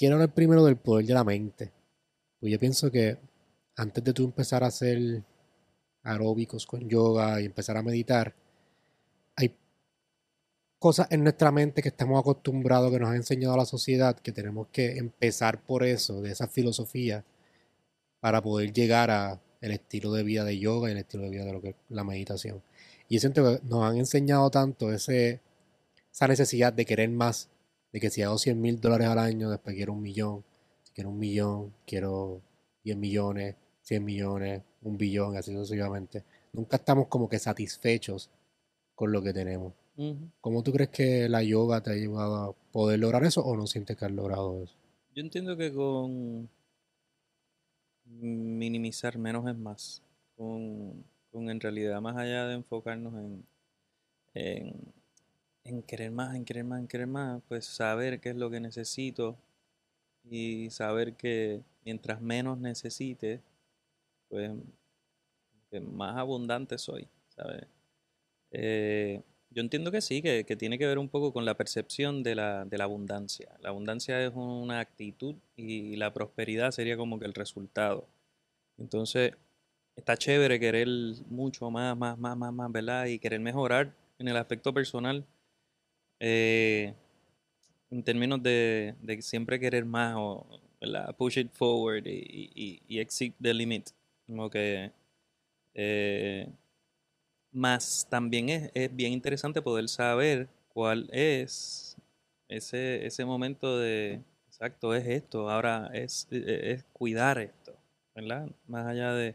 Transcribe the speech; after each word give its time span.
quiero 0.00 0.14
hablar 0.14 0.32
primero 0.32 0.64
del 0.64 0.76
poder 0.76 1.04
de 1.04 1.12
la 1.12 1.24
mente. 1.24 1.70
Pues 2.40 2.50
yo 2.50 2.58
pienso 2.58 2.90
que 2.90 3.18
antes 3.76 4.02
de 4.02 4.14
tú 4.14 4.24
empezar 4.24 4.64
a 4.64 4.68
hacer 4.68 5.22
aeróbicos 6.02 6.64
con 6.64 6.88
yoga 6.88 7.38
y 7.38 7.44
empezar 7.44 7.76
a 7.76 7.82
meditar, 7.82 8.34
hay 9.36 9.54
cosas 10.78 11.06
en 11.10 11.22
nuestra 11.22 11.52
mente 11.52 11.82
que 11.82 11.90
estamos 11.90 12.18
acostumbrados, 12.18 12.90
que 12.90 12.98
nos 12.98 13.10
ha 13.10 13.16
enseñado 13.16 13.58
la 13.58 13.66
sociedad, 13.66 14.18
que 14.18 14.32
tenemos 14.32 14.68
que 14.68 14.96
empezar 14.96 15.62
por 15.62 15.84
eso, 15.84 16.22
de 16.22 16.30
esa 16.30 16.48
filosofía, 16.48 17.22
para 18.20 18.40
poder 18.40 18.72
llegar 18.72 19.10
a 19.10 19.38
el 19.60 19.72
estilo 19.72 20.12
de 20.14 20.22
vida 20.22 20.44
de 20.44 20.58
yoga 20.58 20.88
y 20.88 20.92
el 20.92 20.98
estilo 20.98 21.24
de 21.24 21.28
vida 21.28 21.44
de 21.44 21.52
lo 21.52 21.60
que 21.60 21.68
es 21.68 21.76
la 21.90 22.04
meditación. 22.04 22.62
Y 23.06 23.16
yo 23.16 23.20
siento 23.20 23.44
que 23.44 23.68
nos 23.68 23.84
han 23.84 23.98
enseñado 23.98 24.50
tanto 24.50 24.90
esa 24.94 26.26
necesidad 26.26 26.72
de 26.72 26.86
querer 26.86 27.10
más, 27.10 27.50
de 27.92 28.00
que 28.00 28.10
si 28.10 28.22
hago 28.22 28.38
100 28.38 28.60
mil 28.60 28.80
dólares 28.80 29.08
al 29.08 29.18
año, 29.18 29.50
después 29.50 29.74
quiero 29.74 29.92
un 29.92 30.02
millón, 30.02 30.44
si 30.82 30.92
quiero 30.92 31.10
un 31.10 31.18
millón, 31.18 31.74
quiero 31.86 32.40
10 32.84 32.96
millones, 32.96 33.56
100 33.82 34.04
millones, 34.04 34.62
un 34.82 34.96
billón, 34.96 35.36
así 35.36 35.52
sucesivamente. 35.52 36.24
Nunca 36.52 36.76
estamos 36.76 37.08
como 37.08 37.28
que 37.28 37.38
satisfechos 37.38 38.30
con 38.94 39.12
lo 39.12 39.22
que 39.22 39.32
tenemos. 39.32 39.72
¿Cómo 40.40 40.62
tú 40.62 40.72
crees 40.72 40.88
que 40.88 41.28
la 41.28 41.42
yoga 41.42 41.82
te 41.82 41.90
ha 41.90 41.94
llevado 41.94 42.36
a 42.36 42.52
poder 42.72 42.98
lograr 43.00 43.22
eso 43.24 43.44
o 43.44 43.54
no 43.54 43.66
sientes 43.66 43.98
que 43.98 44.06
has 44.06 44.12
logrado 44.12 44.62
eso? 44.62 44.74
Yo 45.14 45.20
entiendo 45.20 45.56
que 45.58 45.74
con 45.74 46.48
minimizar 48.06 49.18
menos 49.18 49.46
es 49.46 49.56
más. 49.56 50.02
Con, 50.36 51.04
en 51.32 51.60
realidad, 51.60 52.00
más 52.00 52.16
allá 52.16 52.46
de 52.46 52.54
enfocarnos 52.54 53.14
en, 53.14 53.44
en, 54.32 54.94
en, 55.64 55.82
querer 55.82 56.10
más, 56.10 56.34
en 56.34 56.44
querer 56.44 56.64
más, 56.64 56.80
en 56.80 56.88
querer 56.88 57.06
más, 57.06 57.42
pues 57.48 57.66
saber 57.66 58.20
qué 58.20 58.30
es 58.30 58.36
lo 58.36 58.50
que 58.50 58.60
necesito 58.60 59.36
y 60.24 60.70
saber 60.70 61.14
que 61.14 61.62
mientras 61.84 62.20
menos 62.20 62.58
necesite, 62.58 63.40
pues 64.28 64.52
más 65.82 66.16
abundante 66.16 66.78
soy, 66.78 67.08
¿sabes? 67.28 67.66
Eh, 68.52 69.22
yo 69.50 69.62
entiendo 69.62 69.90
que 69.90 70.00
sí, 70.00 70.22
que, 70.22 70.44
tiene 70.56 70.78
que 70.78 70.86
ver 70.86 70.98
un 70.98 71.08
poco 71.08 71.32
con 71.32 71.44
la 71.44 71.56
percepción 71.56 72.22
de 72.22 72.36
la, 72.36 72.64
de 72.64 72.78
la 72.78 72.84
abundancia. 72.84 73.56
La 73.60 73.70
abundancia 73.70 74.24
es 74.24 74.32
una 74.34 74.80
actitud 74.80 75.34
y 75.56 75.96
la 75.96 76.12
prosperidad 76.12 76.70
sería 76.70 76.96
como 76.96 77.18
que 77.18 77.26
el 77.26 77.34
resultado. 77.34 78.06
Entonces, 78.78 79.32
está 79.96 80.16
chévere 80.16 80.60
querer 80.60 80.88
mucho 81.28 81.70
más, 81.70 81.96
más, 81.96 82.18
más, 82.18 82.36
más, 82.36 82.52
más, 82.52 82.72
¿verdad? 82.72 83.06
Y 83.06 83.18
querer 83.18 83.40
mejorar 83.40 83.92
en 84.18 84.28
el 84.28 84.36
aspecto 84.36 84.72
personal. 84.72 85.24
Eh, 86.20 86.94
en 87.90 88.02
términos 88.04 88.42
de, 88.42 88.94
siempre 89.20 89.58
querer 89.58 89.84
más 89.84 90.14
o 90.16 90.46
¿verdad? 90.80 91.14
push 91.16 91.38
it 91.38 91.50
forward 91.52 92.06
y, 92.06 92.50
y, 92.54 92.82
y 92.86 93.00
exceed 93.00 93.32
the 93.40 93.52
limit. 93.52 93.90
Como 94.26 94.48
que 94.48 94.92
eh, 95.74 96.48
más 97.52 98.06
también 98.08 98.48
es, 98.48 98.70
es, 98.74 98.94
bien 98.94 99.12
interesante 99.12 99.62
poder 99.62 99.88
saber 99.88 100.48
cuál 100.68 101.08
es 101.12 101.96
ese, 102.48 103.06
ese 103.06 103.24
momento 103.24 103.78
de, 103.78 104.20
exacto, 104.48 104.94
es 104.94 105.06
esto, 105.06 105.50
ahora 105.50 105.90
es, 105.92 106.28
e, 106.30 106.72
es, 106.72 106.84
cuidar 106.92 107.38
esto, 107.38 107.74
¿verdad? 108.14 108.48
Más 108.66 108.86
allá 108.86 109.14
de 109.14 109.34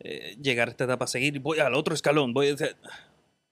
eh, 0.00 0.36
llegar 0.42 0.68
a 0.68 0.70
esta 0.72 0.84
etapa, 0.84 1.06
seguir, 1.06 1.38
voy 1.40 1.58
al 1.60 1.74
otro 1.74 1.94
escalón, 1.94 2.32
voy 2.34 2.48
a... 2.48 2.56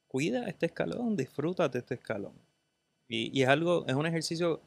Cuida 0.08 0.48
este 0.48 0.66
escalón, 0.66 1.16
disfrútate 1.16 1.78
este 1.78 1.94
escalón. 1.94 2.34
Y, 3.08 3.38
y 3.38 3.42
es 3.42 3.48
algo, 3.48 3.84
es 3.86 3.94
un 3.94 4.06
ejercicio 4.06 4.60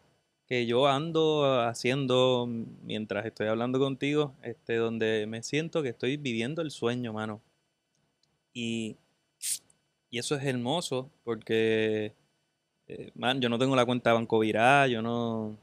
que 0.45 0.65
yo 0.65 0.87
ando 0.87 1.61
haciendo 1.61 2.47
mientras 2.83 3.25
estoy 3.25 3.47
hablando 3.47 3.79
contigo, 3.79 4.33
este, 4.43 4.75
donde 4.75 5.25
me 5.27 5.43
siento 5.43 5.83
que 5.83 5.89
estoy 5.89 6.17
viviendo 6.17 6.61
el 6.61 6.71
sueño, 6.71 7.13
mano. 7.13 7.41
Y 8.53 8.97
y 10.09 10.19
eso 10.19 10.35
es 10.35 10.43
hermoso 10.43 11.11
porque, 11.23 12.13
eh, 12.87 13.11
man, 13.15 13.41
yo 13.41 13.49
no 13.49 13.59
tengo 13.59 13.75
la 13.75 13.85
cuenta 13.85 14.13
Banco 14.13 14.39
Virá, 14.39 14.87
yo 14.87 15.01
no, 15.01 15.57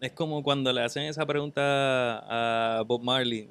Es 0.00 0.12
como 0.12 0.42
cuando 0.42 0.72
le 0.72 0.82
hacen 0.82 1.04
esa 1.04 1.26
pregunta 1.26 1.60
a 1.60 2.82
Bob 2.82 3.02
Marley, 3.02 3.48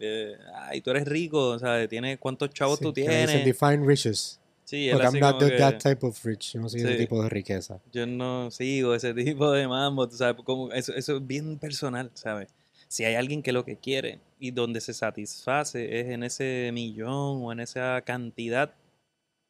ay, 0.55 0.81
tú 0.81 0.91
eres 0.91 1.07
rico, 1.07 1.49
o 1.49 1.59
sea, 1.59 1.87
¿tienes, 1.87 2.19
¿cuántos 2.19 2.51
chavos 2.51 2.79
tú 2.79 2.93
tienes? 2.93 3.43
define 3.43 3.85
riches. 3.85 4.39
Sí, 4.71 4.87
Porque 4.89 5.05
I'm 5.05 5.19
not 5.19 5.37
that 5.37 5.79
type 5.79 6.05
of 6.05 6.23
rich. 6.23 6.53
Yo 6.53 6.61
no 6.61 6.69
soy 6.69 6.79
ese 6.79 6.95
tipo 6.95 7.21
de 7.21 7.27
riqueza. 7.27 7.81
Yo 7.91 8.07
no 8.07 8.49
sigo 8.51 8.95
ese 8.95 9.13
tipo 9.13 9.51
de 9.51 9.67
mambo, 9.67 10.09
¿sabes? 10.09 10.41
Como 10.45 10.71
eso, 10.71 10.93
eso 10.93 11.17
es 11.17 11.27
bien 11.27 11.59
personal, 11.59 12.09
¿sabes? 12.13 12.47
Si 12.87 13.03
hay 13.03 13.15
alguien 13.15 13.43
que 13.43 13.51
lo 13.51 13.65
que 13.65 13.75
quiere 13.75 14.19
y 14.39 14.51
donde 14.51 14.79
se 14.79 14.93
satisface 14.93 15.99
es 15.99 16.07
en 16.07 16.23
ese 16.23 16.71
millón 16.73 17.43
o 17.43 17.51
en 17.51 17.59
esa 17.59 18.01
cantidad, 18.03 18.73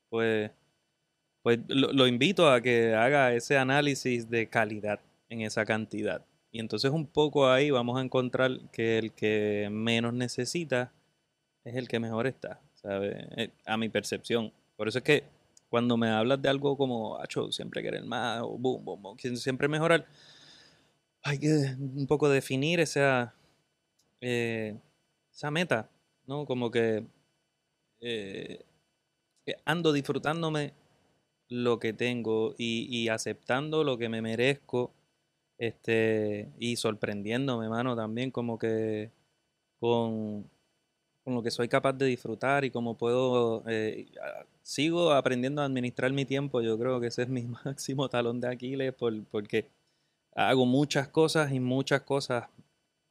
pues, 0.09 0.49
pues 1.43 1.59
lo, 1.67 2.07
invito 2.07 2.49
a 2.49 2.59
que 2.59 2.95
haga 2.95 3.31
ese 3.35 3.59
análisis 3.59 4.27
de 4.27 4.47
calidad 4.47 5.01
en 5.29 5.41
esa 5.41 5.65
cantidad. 5.65 6.25
Y 6.51 6.59
entonces 6.59 6.89
un 6.89 7.05
poco 7.05 7.47
ahí 7.47 7.69
vamos 7.69 7.99
a 7.99 8.01
encontrar 8.01 8.59
que 8.71 8.97
el 8.97 9.11
que 9.11 9.69
menos 9.71 10.15
necesita 10.15 10.91
es 11.63 11.75
el 11.75 11.87
que 11.87 11.99
mejor 11.99 12.25
está, 12.25 12.59
¿sabe? 12.73 13.27
Eh, 13.37 13.51
a 13.67 13.77
mi 13.77 13.87
percepción. 13.87 14.51
Por 14.81 14.87
eso 14.87 14.97
es 14.97 15.03
que 15.03 15.23
cuando 15.69 15.95
me 15.95 16.09
hablas 16.09 16.41
de 16.41 16.49
algo 16.49 16.75
como, 16.75 17.19
acho, 17.19 17.51
siempre 17.51 17.83
querer 17.83 18.03
más, 18.03 18.41
o 18.41 18.57
boom, 18.57 18.83
boom, 18.83 18.99
boom, 19.03 19.17
siempre 19.37 19.67
mejorar, 19.67 20.07
hay 21.21 21.37
que 21.37 21.75
un 21.79 22.07
poco 22.07 22.27
definir 22.27 22.79
esa, 22.79 23.31
eh, 24.21 24.75
esa 25.31 25.51
meta, 25.51 25.87
¿no? 26.25 26.47
Como 26.47 26.71
que 26.71 27.05
eh, 27.99 28.65
ando 29.65 29.93
disfrutándome 29.93 30.73
lo 31.47 31.77
que 31.77 31.93
tengo 31.93 32.55
y, 32.57 33.07
aceptando 33.09 33.83
lo 33.83 33.99
que 33.99 34.09
me 34.09 34.23
merezco 34.23 34.91
este 35.59 36.49
y 36.57 36.75
sorprendiéndome, 36.77 37.69
mano, 37.69 37.95
también 37.95 38.31
como 38.31 38.57
que 38.57 39.11
con, 39.79 40.49
con 41.23 41.35
lo 41.35 41.43
que 41.43 41.51
soy 41.51 41.67
capaz 41.67 41.93
de 41.93 42.07
disfrutar 42.07 42.65
y 42.65 42.71
cómo 42.71 42.97
puedo 42.97 43.63
eh, 43.67 44.07
sigo 44.61 45.11
aprendiendo 45.11 45.61
a 45.61 45.65
administrar 45.65 46.11
mi 46.11 46.25
tiempo, 46.25 46.61
yo 46.61 46.77
creo 46.77 46.99
que 46.99 47.07
ese 47.07 47.23
es 47.23 47.29
mi 47.29 47.43
máximo 47.65 48.09
talón 48.09 48.39
de 48.41 48.49
Aquiles 48.49 48.93
por, 48.93 49.23
porque 49.25 49.67
hago 50.35 50.65
muchas 50.65 51.07
cosas 51.07 51.51
y 51.51 51.59
muchas 51.59 52.01
cosas 52.01 52.45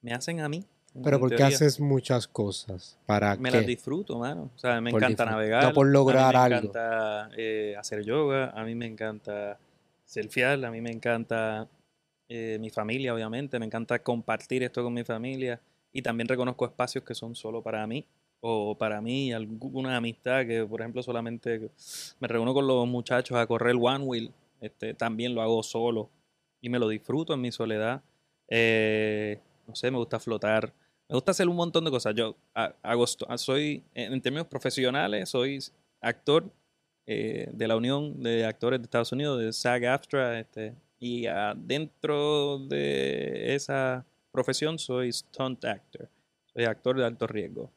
me 0.03 0.13
hacen 0.13 0.41
a 0.41 0.49
mí 0.49 0.65
pero 1.03 1.21
porque 1.21 1.43
haces 1.43 1.79
muchas 1.79 2.27
cosas. 2.27 2.99
¿Para 3.07 3.37
me 3.37 3.51
las 3.51 3.65
disfruto, 3.65 4.19
mano. 4.19 4.51
O 4.55 4.59
sea, 4.59 4.81
me 4.81 4.91
encanta 4.91 5.25
navegar. 5.25 5.63
No 5.63 5.73
por 5.73 5.87
lograr 5.87 6.35
a 6.35 6.45
mí 6.45 6.51
me 6.51 6.57
encanta 6.57 7.31
eh, 7.37 7.75
hacer 7.79 8.05
yoga. 8.05 8.51
A 8.51 8.65
mí 8.65 8.75
me 8.75 8.87
encanta 8.87 9.59
selfiear. 10.05 10.65
A 10.65 10.71
mí 10.71 10.81
me 10.81 10.91
encanta 10.91 11.69
eh, 12.29 12.59
mi 12.61 12.71
familia, 12.71 13.15
obviamente. 13.15 13.59
Me 13.59 13.67
encanta 13.67 14.01
compartir 14.03 14.65
esto 14.65 14.83
con 14.83 14.93
mi 14.93 15.05
familia. 15.05 15.61
Y 15.93 16.03
también 16.03 16.27
reconozco 16.27 16.65
espacios 16.65 17.05
que 17.05 17.15
son 17.15 17.37
solo 17.37 17.63
para 17.63 17.87
mí. 17.87 18.05
O 18.41 18.77
para 18.77 19.01
mí, 19.01 19.33
alguna 19.33 19.97
amistad 19.97 20.47
que, 20.47 20.65
por 20.65 20.81
ejemplo, 20.81 21.03
solamente 21.03 21.71
me 22.21 22.29
reúno 22.29 22.55
con 22.55 22.67
los 22.67 22.87
muchachos 22.89 23.37
a 23.37 23.47
correr 23.47 23.77
One 23.79 24.05
Wheel. 24.05 24.33
Este, 24.61 24.95
también 24.95 25.35
lo 25.35 25.43
hago 25.43 25.63
solo. 25.63 26.11
Y 26.61 26.69
me 26.69 26.79
lo 26.79 26.89
disfruto 26.89 27.35
en 27.35 27.41
mi 27.41 27.53
soledad. 27.53 28.03
Eh, 28.49 29.39
no 29.67 29.75
sé, 29.75 29.91
me 29.91 29.99
gusta 29.99 30.19
flotar, 30.19 30.73
me 31.09 31.15
gusta 31.15 31.33
hacer 31.33 31.49
un 31.49 31.57
montón 31.57 31.85
de 31.85 31.91
cosas. 31.91 32.15
Yo 32.15 32.37
hago, 32.55 33.07
soy, 33.07 33.83
en 33.95 34.21
términos 34.21 34.47
profesionales, 34.47 35.29
soy 35.29 35.59
actor 36.01 36.51
eh, 37.07 37.49
de 37.53 37.69
la 37.69 37.77
Unión 37.77 38.23
de 38.23 38.45
Actores 38.45 38.81
de 38.81 38.85
Estados 38.85 39.13
Unidos, 39.13 39.41
de 39.41 39.53
SAG-AFTRA, 39.53 40.39
este, 40.41 40.75
y 40.99 41.27
dentro 41.57 42.59
de 42.59 43.55
esa 43.55 44.05
profesión 44.31 44.79
soy 44.79 45.13
stunt 45.13 45.65
actor, 45.65 46.09
soy 46.53 46.65
actor 46.65 46.97
de 46.97 47.05
alto 47.05 47.27
riesgo. 47.27 47.71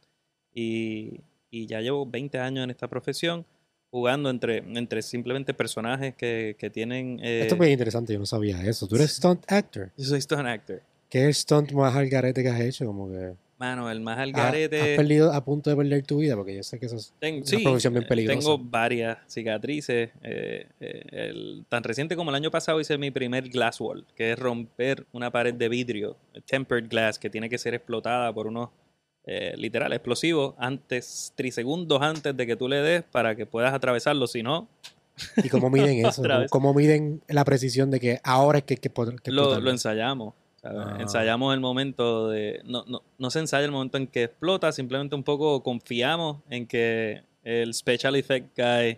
Y, 0.54 1.22
y 1.50 1.66
ya 1.68 1.82
llevo 1.82 2.06
20 2.06 2.40
años 2.40 2.64
en 2.64 2.70
esta 2.70 2.88
profesión 2.88 3.46
jugando 3.94 4.32
entre, 4.32 4.58
entre 4.58 5.04
simplemente 5.04 5.54
personajes 5.54 6.16
que, 6.16 6.56
que 6.58 6.72
tienen... 6.72 7.20
Eh, 7.22 7.42
Esto 7.42 7.54
es 7.54 7.60
muy 7.60 7.70
interesante, 7.70 8.12
yo 8.12 8.18
no 8.18 8.26
sabía 8.26 8.60
eso. 8.64 8.88
¿Tú 8.88 8.96
eres 8.96 9.12
stunt 9.12 9.44
actor? 9.52 9.92
Yo 9.96 10.06
soy 10.06 10.20
stunt 10.20 10.48
actor. 10.48 10.82
¿Qué 11.10 11.30
es 11.30 11.38
stunt 11.38 11.72
más 11.74 11.96
al 11.96 12.10
garete 12.10 12.42
que 12.42 12.50
has 12.50 12.60
hecho? 12.60 12.88
Como 12.88 13.08
que... 13.08 13.36
Mano, 13.60 13.92
el 13.92 14.02
más 14.02 14.18
al 14.18 14.32
garete... 14.32 14.82
¿Has 14.82 14.98
perdido 14.98 15.32
a 15.32 15.46
punto 15.46 15.70
de 15.70 15.76
perder 15.76 16.04
tu 16.08 16.18
vida? 16.18 16.36
Porque 16.36 16.56
yo 16.56 16.64
sé 16.64 16.80
que 16.80 16.88
eso 16.88 16.96
es 16.96 17.14
una 17.22 17.64
profesión 17.64 17.94
bien 17.94 18.08
peligrosa. 18.08 18.40
Tengo 18.40 18.58
varias 18.58 19.20
cicatrices. 19.28 20.10
Eh, 20.24 20.66
eh, 20.80 21.34
tan 21.70 21.84
reciente 21.84 22.16
como 22.16 22.32
el 22.32 22.36
año 22.36 22.50
pasado 22.50 22.82
hice 22.82 22.98
mi 22.98 23.12
primer 23.12 23.48
glass 23.48 23.80
wall, 23.80 24.08
que 24.16 24.32
es 24.32 24.40
romper 24.40 25.06
una 25.12 25.30
pared 25.30 25.54
de 25.54 25.70
vidrio, 25.70 26.18
tempered 26.48 26.90
glass, 26.90 27.20
que 27.20 27.30
tiene 27.30 27.48
que 27.48 27.60
ser 27.60 27.76
explotada 27.76 28.34
por 28.34 28.48
unos 28.48 28.70
eh, 29.26 29.54
literal 29.58 29.94
explosivos 29.94 30.56
antes, 30.58 31.34
trisegundos 31.36 32.02
antes 32.02 32.36
de 32.36 32.48
que 32.48 32.56
tú 32.56 32.68
le 32.68 32.78
des 32.78 33.04
para 33.04 33.36
que 33.36 33.46
puedas 33.46 33.74
atravesarlo. 33.74 34.28
Si 34.28 34.44
no, 34.44 34.68
¿Y 35.38 35.50
cómo 35.50 35.70
miden 35.70 36.06
eso? 36.06 36.24
¿Cómo 36.50 36.74
miden 36.74 37.22
la 37.28 37.46
precisión 37.46 37.92
de 37.92 38.00
que 38.00 38.20
ahora 38.24 38.60
es 38.60 38.64
que, 38.66 38.78
que, 38.78 38.92
lo, 39.32 39.60
lo, 39.60 39.72
ensayamos. 39.72 40.34
Ah. 40.64 40.98
Ensayamos 41.00 41.54
el 41.54 41.60
momento 41.60 42.30
de... 42.30 42.62
No, 42.66 42.86
no, 42.88 43.04
no 43.18 43.30
se 43.30 43.40
ensaya 43.40 43.66
el 43.66 43.72
momento 43.72 43.98
en 43.98 44.08
que 44.08 44.24
explota, 44.24 44.72
simplemente 44.72 45.16
un 45.16 45.24
poco 45.24 45.62
confiamos 45.62 46.38
en 46.50 46.66
que 46.68 47.24
el 47.44 47.74
special 47.74 48.16
effect 48.16 48.58
guy, 48.58 48.98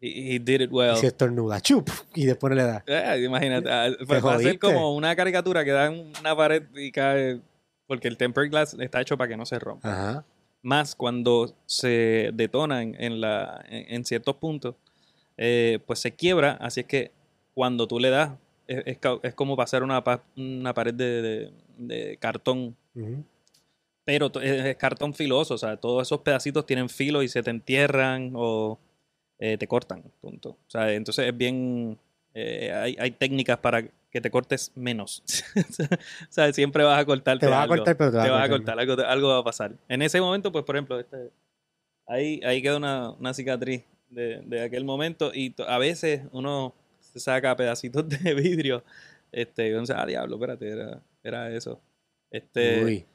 he, 0.00 0.34
he 0.34 0.38
did 0.40 0.60
it 0.62 0.72
well. 0.72 0.94
Y 0.94 1.00
se 1.00 1.06
estornuda, 1.08 1.60
chup, 1.60 1.88
y 2.14 2.26
después 2.26 2.54
le 2.54 2.64
da. 2.64 2.84
Eh, 2.86 3.22
imagínate, 3.24 3.70
ah, 3.70 3.90
pues 4.06 4.24
va 4.24 4.34
a 4.34 4.38
ser 4.40 4.58
como 4.58 4.94
una 4.94 5.14
caricatura 5.14 5.64
que 5.64 5.70
da 5.70 5.86
en 5.86 6.12
una 6.20 6.36
pared 6.36 6.64
y 6.74 6.90
cae... 6.90 7.40
Porque 7.88 8.06
el 8.06 8.16
tempered 8.16 8.50
glass 8.50 8.76
está 8.78 9.00
hecho 9.00 9.16
para 9.18 9.28
que 9.28 9.36
no 9.36 9.44
se 9.46 9.58
rompa. 9.58 9.90
Ajá. 9.92 10.24
Más 10.62 10.94
cuando 10.94 11.52
se 11.66 12.30
detona 12.34 12.82
en, 12.82 12.94
en 13.02 13.20
la, 13.20 13.64
en, 13.68 13.94
en 13.96 14.04
ciertos 14.04 14.36
puntos, 14.36 14.76
eh, 15.36 15.80
pues 15.86 15.98
se 15.98 16.12
quiebra. 16.12 16.52
Así 16.60 16.80
es 16.80 16.86
que 16.86 17.10
cuando 17.54 17.88
tú 17.88 17.98
le 17.98 18.10
das, 18.10 18.32
es, 18.68 18.82
es 18.86 18.98
ca- 18.98 19.18
es 19.22 19.34
como 19.34 19.56
pasar 19.56 19.82
una, 19.82 20.04
pa- 20.04 20.22
una 20.36 20.72
pared 20.74 20.94
de, 20.94 21.22
de- 21.22 21.52
de 21.78 22.16
cartón. 22.18 22.76
Pero 24.04 24.26
es, 24.40 24.64
es 24.66 24.76
cartón 24.76 25.14
filoso. 25.14 25.54
O 25.54 25.58
sea, 25.58 25.76
todos 25.76 26.06
esos 26.06 26.20
pedacitos 26.20 26.66
tienen 26.66 26.88
filo 26.88 27.22
y 27.22 27.28
se 27.28 27.42
te 27.42 27.50
entierran 27.50 28.32
o 28.34 28.78
eh, 29.38 29.56
te 29.58 29.66
cortan. 29.68 30.02
Punto. 30.20 30.50
O 30.50 30.70
sea, 30.70 30.92
entonces 30.92 31.26
es 31.28 31.36
bien. 31.36 31.98
eh, 32.34 32.72
hay, 32.74 32.96
hay 32.98 33.10
técnicas 33.12 33.58
para 33.58 33.84
que 34.10 34.20
te 34.20 34.30
cortes 34.30 34.72
menos. 34.74 35.22
o 35.56 36.32
sea, 36.32 36.52
siempre 36.52 36.84
vas 36.84 37.00
a 37.00 37.04
cortarte. 37.04 37.46
Te 37.46 37.50
vas 37.50 37.64
a 37.64 37.68
cortar, 37.68 37.96
pero 37.96 38.10
te 38.10 38.18
te 38.18 38.28
a 38.28 38.30
vas 38.30 38.44
a 38.44 38.48
cortar. 38.48 38.76
cortar, 38.76 38.78
algo, 38.78 39.02
algo 39.02 39.28
va 39.28 39.38
a 39.38 39.44
pasar. 39.44 39.74
En 39.88 40.02
ese 40.02 40.20
momento, 40.20 40.50
pues, 40.50 40.64
por 40.64 40.76
ejemplo, 40.76 40.98
este, 40.98 41.30
ahí, 42.06 42.40
ahí 42.44 42.62
queda 42.62 42.76
una, 42.76 43.10
una 43.10 43.34
cicatriz 43.34 43.84
de, 44.10 44.40
de 44.44 44.62
aquel 44.62 44.84
momento 44.84 45.30
y 45.34 45.54
a 45.66 45.78
veces 45.78 46.22
uno 46.32 46.74
se 47.00 47.20
saca 47.20 47.54
pedacitos 47.56 48.08
de 48.08 48.34
vidrio 48.34 48.82
este, 49.32 49.68
y 49.68 49.72
uno 49.72 49.82
dice, 49.82 49.94
ah, 49.96 50.06
diablo, 50.06 50.36
espérate, 50.36 50.68
era, 50.68 51.00
era 51.22 51.50
eso. 51.50 51.80
Este, 52.30 52.84
Uy. 52.84 53.06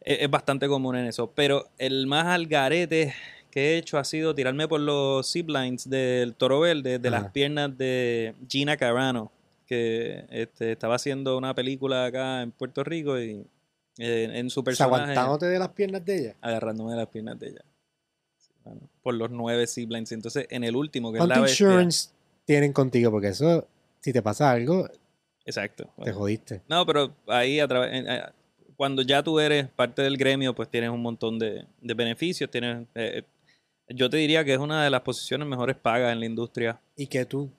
es, 0.00 0.20
es 0.20 0.30
bastante 0.30 0.68
común 0.68 0.96
en 0.96 1.06
eso, 1.06 1.30
pero 1.34 1.68
el 1.78 2.06
más 2.06 2.26
algarete 2.26 3.14
que 3.50 3.74
he 3.74 3.76
hecho 3.76 3.98
ha 3.98 4.04
sido 4.04 4.34
tirarme 4.34 4.66
por 4.66 4.80
los 4.80 5.30
ziplines 5.30 5.88
del 5.88 6.34
Toro 6.34 6.60
Verde, 6.60 6.98
de 6.98 7.10
las 7.10 7.30
piernas 7.30 7.76
de 7.78 8.34
Gina 8.48 8.76
Carano, 8.76 9.30
que 9.66 10.26
este, 10.30 10.72
estaba 10.72 10.96
haciendo 10.96 11.36
una 11.38 11.54
película 11.54 12.06
acá 12.06 12.42
en 12.42 12.50
Puerto 12.52 12.84
Rico 12.84 13.18
y 13.18 13.46
eh, 13.98 14.30
en 14.34 14.50
su 14.50 14.62
personaje 14.64 15.02
aguantándote 15.02 15.46
de 15.46 15.58
las 15.58 15.68
piernas 15.70 16.04
de 16.04 16.18
ella. 16.18 16.36
agarrándome 16.40 16.92
de 16.92 16.96
las 16.98 17.08
piernas 17.08 17.38
de 17.38 17.48
ella. 17.48 17.64
Sí, 18.38 18.50
por 19.02 19.14
los 19.14 19.30
nueve 19.30 19.66
ziplines. 19.66 20.12
Entonces, 20.12 20.46
en 20.50 20.64
el 20.64 20.76
último, 20.76 21.12
que 21.12 21.18
es 21.18 21.24
la 21.24 21.26
¿Cuánto 21.28 21.42
bestia. 21.42 21.66
insurance 21.66 22.10
tienen 22.44 22.72
contigo? 22.72 23.10
Porque 23.10 23.28
eso, 23.28 23.66
si 24.00 24.12
te 24.12 24.22
pasa 24.22 24.50
algo, 24.50 24.88
Exacto. 25.44 25.88
te 26.02 26.12
jodiste. 26.12 26.62
No, 26.68 26.84
pero 26.86 27.14
ahí 27.26 27.60
a 27.60 27.68
través, 27.68 27.90
eh, 27.92 28.22
cuando 28.76 29.02
ya 29.02 29.22
tú 29.22 29.38
eres 29.38 29.68
parte 29.68 30.02
del 30.02 30.16
gremio, 30.16 30.54
pues 30.54 30.68
tienes 30.68 30.90
un 30.90 31.00
montón 31.02 31.38
de, 31.38 31.64
de 31.80 31.94
beneficios. 31.94 32.50
Tienes, 32.50 32.86
eh, 32.94 33.22
yo 33.94 34.10
te 34.10 34.16
diría 34.16 34.44
que 34.44 34.52
es 34.52 34.58
una 34.58 34.84
de 34.84 34.90
las 34.90 35.02
posiciones 35.02 35.46
mejores 35.46 35.76
pagas 35.76 36.12
en 36.12 36.20
la 36.20 36.26
industria. 36.26 36.80
Y 36.96 37.06
que 37.06 37.24
tú, 37.24 37.50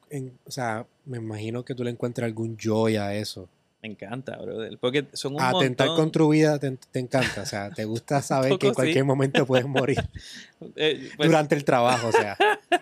o 0.46 0.52
sea, 0.52 0.86
me 1.06 1.18
imagino 1.18 1.64
que 1.64 1.76
tú 1.76 1.84
le 1.84 1.92
encuentres 1.92 2.26
algún 2.26 2.58
joy 2.58 2.98
a 2.98 3.16
eso. 3.16 3.48
Me 3.86 3.92
encanta, 3.92 4.36
brother. 4.38 4.80
Porque 4.82 5.06
son 5.14 5.36
un 5.36 5.42
Atentar 5.42 5.86
montón. 5.88 6.06
con 6.06 6.12
tu 6.12 6.30
vida 6.30 6.58
te, 6.58 6.72
te 6.92 7.00
encanta. 7.00 7.44
O 7.44 7.46
sea, 7.46 7.70
te 7.70 7.86
gusta 7.86 8.20
saber 8.24 8.58
que 8.58 8.68
en 8.70 8.74
cualquier 8.74 9.04
sí. 9.04 9.08
momento 9.08 9.46
puedes 9.46 9.68
morir 9.68 10.00
eh, 10.76 11.12
pues, 11.16 11.30
durante 11.30 11.54
el 11.54 11.64
trabajo. 11.64 12.08
O 12.08 12.12
sea, 12.12 12.36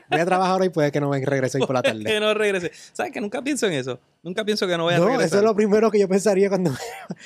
voy 0.10 0.20
a 0.22 0.26
trabajar 0.26 0.54
ahora 0.54 0.66
y 0.66 0.70
puede 0.70 0.94
que 0.94 1.02
no 1.02 1.10
me 1.10 1.20
regrese 1.26 1.58
hoy 1.60 1.66
por 1.68 1.76
la 1.76 1.82
que 1.84 1.90
tarde. 1.90 2.20
no 2.22 2.34
regrese. 2.34 2.72
¿Sabes 2.94 3.12
que 3.12 3.20
nunca 3.20 3.42
pienso 3.42 3.68
en 3.68 3.74
eso? 3.74 4.00
Nunca 4.24 4.46
pienso 4.46 4.66
que 4.66 4.78
no 4.78 4.84
voy 4.84 4.94
a 4.94 4.98
No, 5.00 5.08
regresar. 5.08 5.26
eso 5.28 5.38
es 5.40 5.44
lo 5.44 5.54
primero 5.54 5.92
que 5.92 6.00
yo 6.00 6.08
pensaría 6.08 6.48
cuando, 6.48 6.72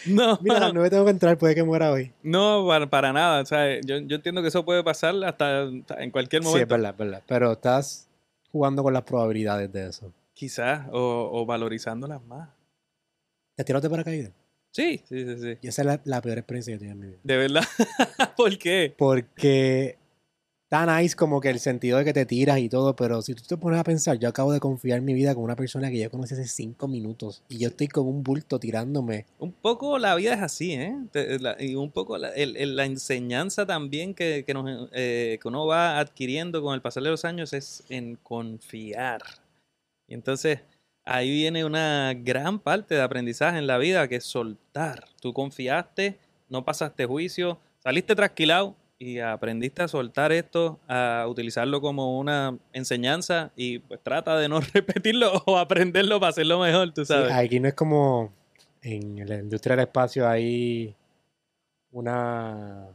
No, 0.08 0.40
mira, 0.42 0.58
a 0.58 0.60
las 0.62 0.74
nueve 0.74 0.90
tengo 0.90 1.06
que 1.06 1.12
entrar, 1.12 1.38
puede 1.38 1.54
que 1.54 1.64
muera 1.64 1.92
hoy. 1.92 2.12
no 2.24 2.66
para, 2.68 2.90
para 2.90 3.14
nada. 3.14 3.42
O 3.44 3.46
sea, 3.46 3.80
yo, 3.82 4.00
yo 4.00 4.16
entiendo 4.16 4.42
que 4.42 4.48
eso 4.48 4.66
puede 4.66 4.84
pasar 4.84 5.14
hasta 5.24 5.62
en 6.00 6.10
cualquier 6.10 6.42
Sí, 6.42 6.48
es 6.48 6.52
momento. 6.54 6.74
verdad, 6.74 6.92
es 6.94 6.98
verdad. 6.98 7.22
Pero 7.28 7.52
estás 7.52 8.10
jugando 8.52 8.82
con 8.82 8.92
las 8.94 9.04
probabilidades 9.04 9.72
de 9.72 9.88
eso. 9.88 10.12
Quizás, 10.34 10.88
o, 10.92 11.30
o 11.32 11.46
valorizándolas 11.46 12.24
más. 12.24 12.50
¿Te 13.58 13.64
tiraste 13.64 13.90
paracaídas? 13.90 14.32
Sí, 14.72 15.02
sí, 15.10 15.26
sí, 15.26 15.36
sí. 15.42 15.58
Y 15.64 15.68
esa 15.68 15.82
es 15.82 15.86
la, 15.88 16.02
la 16.06 16.22
peor 16.22 16.38
experiencia 16.38 16.72
que 16.74 16.76
he 16.76 16.80
tenido 16.80 16.94
en 16.94 17.00
mi 17.00 17.08
vida. 17.08 17.20
De 17.24 17.38
verdad. 17.38 17.64
¿Por 18.38 18.56
qué? 18.60 18.94
Porque 18.96 19.98
tan 20.70 20.96
nice 20.96 21.16
como 21.16 21.42
que 21.42 21.50
el 21.50 21.60
sentido 21.60 21.98
de 21.98 22.06
que 22.06 22.14
te 22.14 22.26
tiras 22.28 22.60
y 22.60 22.70
todo, 22.70 22.96
pero 22.96 23.22
si 23.24 23.34
tú 23.34 23.42
te 23.48 23.58
pones 23.58 23.80
a 23.80 23.84
pensar, 23.84 24.20
yo 24.20 24.30
acabo 24.30 24.52
de 24.52 24.60
confiar 24.60 25.02
mi 25.02 25.16
vida 25.16 25.34
con 25.34 25.44
una 25.44 25.56
persona 25.56 25.90
que 25.90 25.98
yo 25.98 26.12
conocí 26.12 26.36
hace 26.36 26.46
cinco 26.48 26.88
minutos 26.88 27.42
y 27.50 27.58
yo 27.58 27.70
estoy 27.70 27.88
con 27.88 28.06
un 28.06 28.22
bulto 28.22 28.60
tirándome. 28.60 29.26
Un 29.40 29.54
poco 29.54 29.98
la 29.98 30.14
vida 30.14 30.36
es 30.36 30.42
así, 30.42 30.74
¿eh? 30.74 30.94
Y 31.60 31.74
un 31.74 31.90
poco 31.90 32.18
la, 32.20 32.30
el- 32.36 32.76
la 32.76 32.86
enseñanza 32.86 33.66
también 33.66 34.14
que, 34.14 34.44
que, 34.46 34.54
nos, 34.54 34.90
eh, 34.92 35.40
que 35.42 35.48
uno 35.48 35.66
va 35.66 35.98
adquiriendo 36.00 36.62
con 36.62 36.76
el 36.76 36.82
pasar 36.82 37.02
de 37.02 37.10
los 37.10 37.26
años 37.26 37.54
es 37.54 37.84
en 37.90 38.18
confiar. 38.18 39.22
Y 40.08 40.14
entonces 40.14 40.60
ahí 41.08 41.32
viene 41.32 41.66
una 41.66 42.14
gran 42.16 42.60
parte 42.60 42.96
de 42.96 43.02
aprendizaje 43.02 43.58
en 43.58 43.66
la 43.68 43.78
vida 43.78 44.08
que 44.08 44.18
es 44.18 44.24
soltar. 44.26 45.06
Tú 45.22 45.34
confiaste, 45.34 46.18
no 46.50 46.64
pasaste 46.66 47.06
juicio, 47.06 47.58
saliste 47.80 48.16
trasquilado 48.16 48.76
y 49.00 49.20
aprendiste 49.20 49.84
a 49.84 49.88
soltar 49.88 50.32
esto, 50.32 50.80
a 50.88 51.26
utilizarlo 51.28 51.82
como 51.82 52.18
una 52.20 52.58
enseñanza 52.74 53.52
y 53.56 53.80
pues 53.80 54.00
trata 54.04 54.38
de 54.38 54.50
no 54.50 54.60
repetirlo 54.74 55.44
o 55.46 55.58
aprenderlo 55.58 56.20
para 56.20 56.32
hacerlo 56.32 56.60
mejor, 56.60 56.92
tú 56.94 57.02
Sí, 57.06 57.14
sabes. 57.14 57.32
aquí 57.32 57.60
no 57.60 57.68
es 57.68 57.74
como 57.74 58.34
en 58.82 59.28
la 59.28 59.36
industria 59.36 59.76
del 59.76 59.86
espacio 59.86 60.28
hay 60.28 60.96
una, 61.92 62.88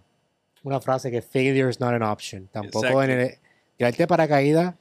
una 0.62 0.80
frase 0.80 1.10
que 1.10 1.22
failure 1.22 1.70
is 1.70 1.80
not 1.80 1.92
an 1.92 2.02
option. 2.02 2.48
Tampoco 2.48 3.02
en 3.02 3.10
el 3.10 3.30
tirarte 3.76 4.06
paracaídas, 4.06 4.74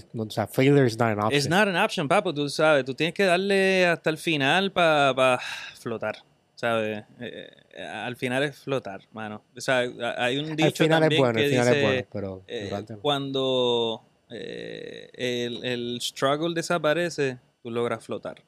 sí, 0.00 0.06
no, 0.12 0.24
o 0.24 0.30
sea, 0.30 0.46
failure 0.46 0.86
is 0.86 0.98
not 0.98 1.10
an 1.10 1.18
option. 1.18 1.38
It's 1.38 1.48
not 1.48 1.68
an 1.68 1.76
option, 1.76 2.08
papo, 2.08 2.32
tú 2.32 2.48
sabes, 2.48 2.84
tú 2.84 2.94
tienes 2.94 3.14
que 3.14 3.24
darle 3.24 3.86
hasta 3.86 4.10
el 4.10 4.18
final 4.18 4.72
para 4.72 5.38
flotar, 5.78 6.16
¿sabes? 6.54 7.04
Eh, 7.20 7.50
eh, 7.74 7.84
al 7.84 8.16
final 8.16 8.42
es 8.42 8.56
flotar, 8.56 9.02
mano. 9.12 9.42
O 9.56 9.60
sea, 9.60 9.78
hay 10.18 10.38
un 10.38 10.50
Al 10.50 10.56
dicho 10.56 10.84
final 10.84 11.02
es 11.02 11.08
también 11.08 11.22
bueno, 11.22 11.34
que 11.38 11.44
al 11.44 11.50
final 11.50 11.66
dice, 11.66 11.78
es 11.78 11.84
bueno, 11.84 12.06
pero 12.12 12.42
eh, 12.46 12.64
durante 12.68 12.96
cuando 12.96 14.02
eh, 14.30 15.10
el, 15.14 15.64
el 15.64 15.98
struggle 16.00 16.54
desaparece, 16.54 17.38
tú 17.62 17.70
logras 17.70 18.04
flotar. 18.04 18.42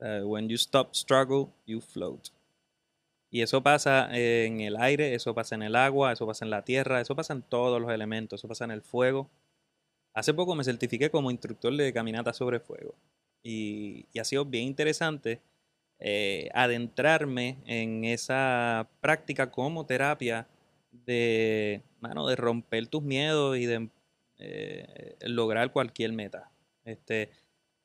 Eh, 0.00 0.22
when 0.24 0.48
you 0.48 0.56
stop 0.56 0.94
struggle, 0.94 1.48
you 1.66 1.80
float. 1.80 2.28
Y 3.30 3.40
eso 3.40 3.62
pasa 3.62 4.08
en 4.12 4.60
el 4.60 4.76
aire, 4.76 5.14
eso 5.14 5.34
pasa 5.34 5.54
en 5.54 5.62
el 5.62 5.74
agua, 5.74 6.12
eso 6.12 6.26
pasa 6.26 6.44
en 6.44 6.50
la 6.50 6.64
tierra, 6.64 7.00
eso 7.00 7.16
pasa 7.16 7.32
en 7.32 7.40
todos 7.40 7.80
los 7.80 7.90
elementos, 7.90 8.40
eso 8.40 8.48
pasa 8.48 8.64
en 8.64 8.72
el 8.72 8.82
fuego. 8.82 9.30
Hace 10.14 10.34
poco 10.34 10.54
me 10.54 10.64
certifiqué 10.64 11.10
como 11.10 11.30
instructor 11.30 11.74
de 11.76 11.92
caminata 11.92 12.32
sobre 12.32 12.60
fuego. 12.60 12.94
Y, 13.42 14.06
y 14.12 14.18
ha 14.18 14.24
sido 14.24 14.44
bien 14.44 14.64
interesante 14.64 15.40
eh, 16.04 16.50
adentrarme 16.52 17.58
en 17.64 18.04
esa 18.04 18.88
práctica 19.00 19.52
como 19.52 19.86
terapia 19.86 20.48
de, 20.90 21.80
mano, 22.00 22.26
de 22.26 22.34
romper 22.34 22.88
tus 22.88 23.04
miedos 23.04 23.56
y 23.56 23.66
de 23.66 23.88
eh, 24.38 25.14
lograr 25.20 25.70
cualquier 25.70 26.12
meta. 26.12 26.50
Este, 26.84 27.30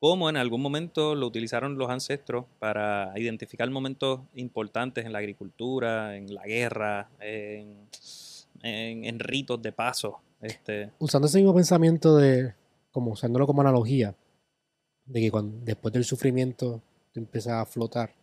como 0.00 0.28
en 0.28 0.36
algún 0.36 0.60
momento 0.60 1.14
lo 1.14 1.28
utilizaron 1.28 1.78
los 1.78 1.90
ancestros 1.90 2.46
para 2.58 3.12
identificar 3.14 3.70
momentos 3.70 4.22
importantes 4.34 5.06
en 5.06 5.12
la 5.12 5.20
agricultura, 5.20 6.16
en 6.16 6.34
la 6.34 6.44
guerra, 6.44 7.08
en, 7.20 7.88
ritos 9.20 9.62
de 9.62 9.70
paso. 9.70 10.20
Este, 10.40 10.90
Usando 10.98 11.26
ese 11.26 11.38
mismo 11.38 11.54
pensamiento 11.54 12.16
de, 12.16 12.54
como 12.92 13.12
usándolo 13.12 13.46
como 13.46 13.60
analogía, 13.60 14.14
de 15.06 15.20
que 15.20 15.30
cuando, 15.30 15.58
después 15.64 15.92
del 15.92 16.04
sufrimiento 16.04 16.80
tú 17.12 17.20
empiezas 17.20 17.54
a 17.54 17.66
flotar, 17.66 18.14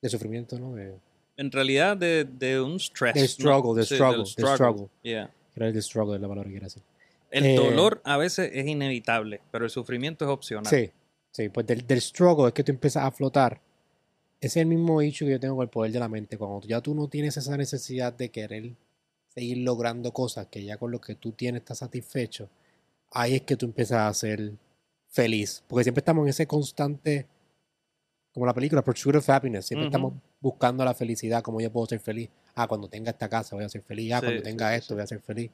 de 0.00 0.08
sufrimiento, 0.08 0.58
¿no? 0.58 0.74
De, 0.74 0.94
en 1.36 1.50
realidad 1.50 1.96
de, 1.96 2.24
de 2.24 2.60
un 2.60 2.76
stress. 2.78 3.16
¿no? 3.16 3.26
struggle, 3.26 3.74
del 3.74 3.86
Sí, 3.86 3.94
struggle, 3.96 4.18
del 4.24 4.34
del 4.36 4.54
struggle. 4.54 4.88
Yeah. 5.02 5.30
Creo 5.54 5.72
que 5.72 5.78
el 5.78 5.82
struggle 5.82 6.14
es 6.16 6.20
la 6.22 6.28
palabra 6.28 6.48
que 6.48 6.52
quiero 6.52 6.66
decir. 6.66 6.82
El 7.30 7.44
Eh, 7.46 7.56
dolor 7.56 8.00
a 8.04 8.16
veces 8.16 8.50
es 8.54 8.66
inevitable, 8.66 9.40
pero 9.50 9.64
el 9.64 9.70
sufrimiento 9.70 10.24
es 10.24 10.30
opcional. 10.30 10.66
Sí, 10.66 10.90
sí, 11.32 11.48
pues 11.48 11.66
del, 11.66 11.84
del 11.86 12.00
struggle 12.00 12.48
es 12.48 12.52
que 12.54 12.62
tú 12.62 12.70
empiezas 12.70 13.02
a 13.02 13.10
flotar. 13.10 13.60
Ese 14.40 14.60
es 14.60 14.62
el 14.62 14.66
mismo 14.66 15.00
hecho 15.00 15.24
que 15.24 15.32
yo 15.32 15.40
tengo 15.40 15.56
con 15.56 15.62
el 15.64 15.70
poder 15.70 15.90
de 15.90 15.98
la 15.98 16.08
mente. 16.08 16.36
Cuando 16.38 16.60
ya 16.68 16.80
tú 16.80 16.94
no 16.94 17.08
tienes 17.08 17.36
esa 17.36 17.56
necesidad 17.56 18.12
de 18.12 18.28
querer 18.28 18.70
seguir 19.34 19.58
logrando 19.58 20.12
cosas 20.12 20.46
que 20.46 20.64
ya 20.64 20.76
con 20.76 20.90
lo 20.90 21.00
que 21.00 21.14
tú 21.16 21.32
tienes 21.32 21.60
estás 21.62 21.78
satisfecho, 21.78 22.48
ahí 23.10 23.34
es 23.36 23.42
que 23.42 23.56
tú 23.56 23.66
empiezas 23.66 23.98
a 24.08 24.14
ser 24.14 24.52
feliz. 25.08 25.62
Porque 25.68 25.84
siempre 25.84 26.00
estamos 26.00 26.24
en 26.24 26.28
ese 26.30 26.46
constante, 26.46 27.26
como 28.32 28.46
la 28.46 28.54
película 28.54 28.82
Pursuit 28.82 29.16
of 29.16 29.28
Happiness, 29.30 29.66
siempre 29.66 29.86
estamos 29.86 30.14
buscando 30.40 30.84
la 30.84 30.94
felicidad, 30.94 31.42
como 31.42 31.60
yo 31.60 31.70
puedo 31.72 31.86
ser 31.86 32.00
feliz. 32.00 32.30
Ah, 32.54 32.66
cuando 32.68 32.88
tenga 32.88 33.10
esta 33.10 33.28
casa 33.28 33.56
voy 33.56 33.64
a 33.64 33.68
ser 33.68 33.82
feliz. 33.82 34.12
Ah, 34.12 34.20
Sí, 34.20 34.26
cuando 34.26 34.42
tenga 34.42 34.70
sí, 34.70 34.76
esto 34.76 34.88
sí. 34.88 34.94
voy 34.94 35.02
a 35.02 35.06
ser 35.06 35.20
feliz. 35.20 35.50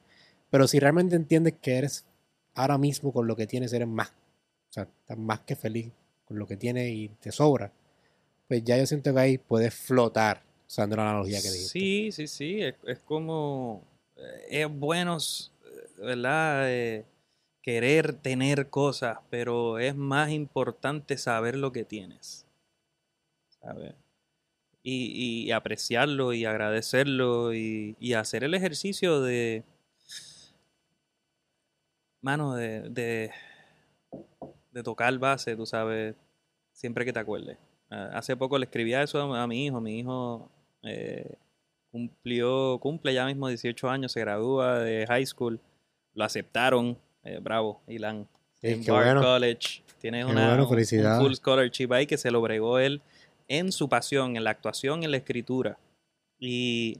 Pero 0.49 0.67
si 0.67 0.79
realmente 0.79 1.15
entiendes 1.15 1.55
que 1.61 1.77
eres 1.77 2.05
ahora 2.53 2.77
mismo 2.77 3.11
con 3.13 3.27
lo 3.27 3.35
que 3.35 3.47
tienes, 3.47 3.71
eres 3.73 3.87
más. 3.87 4.09
O 4.09 4.73
sea, 4.73 4.83
estás 4.83 5.17
más 5.17 5.41
que 5.41 5.55
feliz 5.55 5.91
con 6.25 6.37
lo 6.39 6.45
que 6.47 6.57
tienes 6.57 6.89
y 6.91 7.09
te 7.19 7.31
sobra. 7.31 7.71
pues 8.47 8.63
ya 8.63 8.77
yo 8.77 8.85
siento 8.85 9.13
que 9.13 9.19
ahí 9.19 9.37
puedes 9.37 9.73
flotar, 9.73 10.43
usando 10.71 10.95
la 10.95 11.03
analogía 11.03 11.41
que 11.41 11.49
dijiste. 11.51 11.69
Sí, 11.79 12.11
sí, 12.11 12.27
sí, 12.27 12.61
es, 12.61 12.99
como, 12.99 13.83
eh, 14.15 14.61
es 14.63 14.67
bueno, 14.69 15.17
s- 15.17 15.49
¿verdad? 15.97 16.71
Eh, 16.71 17.05
querer 17.61 18.13
tener 18.13 18.69
cosas, 18.69 19.19
pero 19.29 19.79
es 19.79 19.95
más 19.95 20.31
importante 20.31 21.17
saber 21.17 21.55
lo 21.57 21.71
que 21.71 21.83
tienes, 21.85 22.45
¿sabes? 23.61 23.93
Y, 24.83 25.45
y 25.47 25.51
apreciarlo 25.51 26.33
y 26.33 26.45
agradecerlo 26.45 27.53
y, 27.53 27.95
y 27.99 28.13
hacer 28.13 28.43
el 28.43 28.53
ejercicio 28.55 29.21
de, 29.21 29.63
mano, 32.21 32.55
de, 32.55 32.89
de, 32.89 33.31
de 34.71 34.83
tocar 34.83 35.17
base, 35.19 35.55
tú 35.55 35.65
sabes, 35.65 36.15
siempre 36.73 37.05
que 37.05 37.13
te 37.13 37.19
acuerdes. 37.19 37.57
Ah, 37.89 38.11
Hace 38.13 38.35
poco 38.37 38.57
le 38.57 38.65
escribía 38.65 39.03
eso 39.03 39.21
a 39.33 39.47
mi 39.47 39.65
hijo. 39.65 39.81
Mi 39.81 39.99
hijo 39.99 40.49
eh, 40.83 41.35
cumplió, 41.91 42.77
cumple 42.79 43.13
ya 43.13 43.25
mismo 43.25 43.47
18 43.47 43.89
años, 43.89 44.11
se 44.11 44.19
gradúa 44.21 44.79
de 44.79 45.05
high 45.07 45.25
school. 45.25 45.59
Lo 46.13 46.23
aceptaron. 46.23 46.97
eh, 47.23 47.39
bravo, 47.41 47.81
Ilan. 47.87 48.27
En 48.63 48.83
qué 48.83 48.91
Bard 48.91 49.05
bueno. 49.05 49.21
College. 49.21 49.83
Tiene 49.99 50.19
Qué 50.19 50.25
una, 50.25 50.47
bueno, 50.47 50.67
un- 50.67 51.19
full 51.21 51.33
scholarship 51.33 51.91
ahí 51.93 52.07
que 52.07 52.17
se 52.17 52.31
lo 52.31 52.41
bregó 52.41 52.79
él 52.79 53.01
en 53.47 53.71
su 53.71 53.87
pasión, 53.87 54.35
en 54.35 54.43
la 54.43 54.49
actuación, 54.49 55.03
en 55.03 55.11
la 55.11 55.17
escritura. 55.17 55.77
Y, 56.39 56.97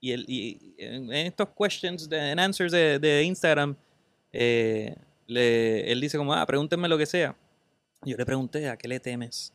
y, 0.00 0.12
el- 0.12 0.24
y 0.28 0.74
en 0.78 1.10
estos 1.12 1.48
questions 1.58 2.08
en 2.12 2.38
answers 2.38 2.70
de, 2.72 2.98
de 2.98 3.22
Instagram, 3.22 3.74
eh, 4.32 4.94
le- 5.26 5.90
él 5.90 6.00
dice 6.00 6.18
como, 6.18 6.34
ah, 6.34 6.44
pregúntenme 6.44 6.88
lo 6.88 6.98
que 6.98 7.06
sea. 7.06 7.34
Yo 8.04 8.16
le 8.16 8.26
pregunté, 8.26 8.68
¿a 8.68 8.76
qué 8.76 8.88
le 8.88 9.00
temes? 9.00 9.54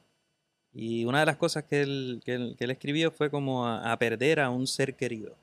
Y 0.73 1.05
una 1.05 1.21
de 1.21 1.25
las 1.25 1.37
cosas 1.37 1.63
que 1.63 1.81
él, 1.81 2.21
que 2.23 2.33
él, 2.33 2.55
que 2.57 2.65
él 2.65 2.71
escribió 2.71 3.11
fue 3.11 3.29
como 3.29 3.67
a, 3.67 3.97
perder 3.97 4.39
a 4.39 4.49
un 4.49 4.67
ser 4.67 4.95
querido. 4.95 5.35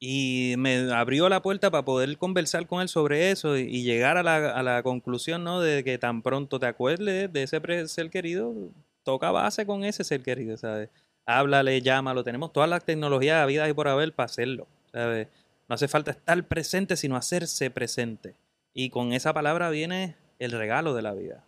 Y 0.00 0.54
me 0.58 0.92
abrió 0.92 1.28
la 1.28 1.42
puerta 1.42 1.70
para 1.70 1.84
poder 1.84 2.16
conversar 2.18 2.66
con 2.66 2.80
él 2.80 2.88
sobre 2.88 3.30
eso 3.30 3.56
y, 3.56 3.82
llegar 3.82 4.16
a 4.16 4.22
la, 4.22 4.50
a 4.50 4.62
la 4.62 4.82
conclusión, 4.82 5.42
¿no? 5.44 5.60
De 5.60 5.82
que 5.82 5.98
tan 5.98 6.22
pronto 6.22 6.60
te 6.60 6.66
acuerdes 6.66 7.32
de 7.32 7.42
ese 7.42 7.88
ser 7.88 8.10
querido, 8.10 8.54
toca 9.02 9.30
base 9.30 9.66
con 9.66 9.84
ese 9.84 10.04
ser 10.04 10.22
querido, 10.22 10.56
¿sabes? 10.56 10.90
Háblale, 11.26 11.80
llámalo, 11.82 12.22
tenemos 12.24 12.52
todas 12.52 12.68
las 12.68 12.84
tecnologías 12.84 13.42
habidas 13.42 13.68
y 13.68 13.72
por 13.72 13.88
haber 13.88 14.12
para 14.12 14.26
hacerlo. 14.26 14.66
No 14.92 15.74
hace 15.74 15.88
falta 15.88 16.10
estar 16.12 16.42
presente, 16.44 16.96
sino 16.96 17.16
hacerse 17.16 17.70
presente. 17.70 18.34
Y 18.72 18.90
con 18.90 19.12
esa 19.12 19.32
palabra 19.32 19.70
viene 19.70 20.16
el 20.38 20.52
regalo 20.52 20.94
de 20.94 21.02
la 21.02 21.12
vida, 21.12 21.44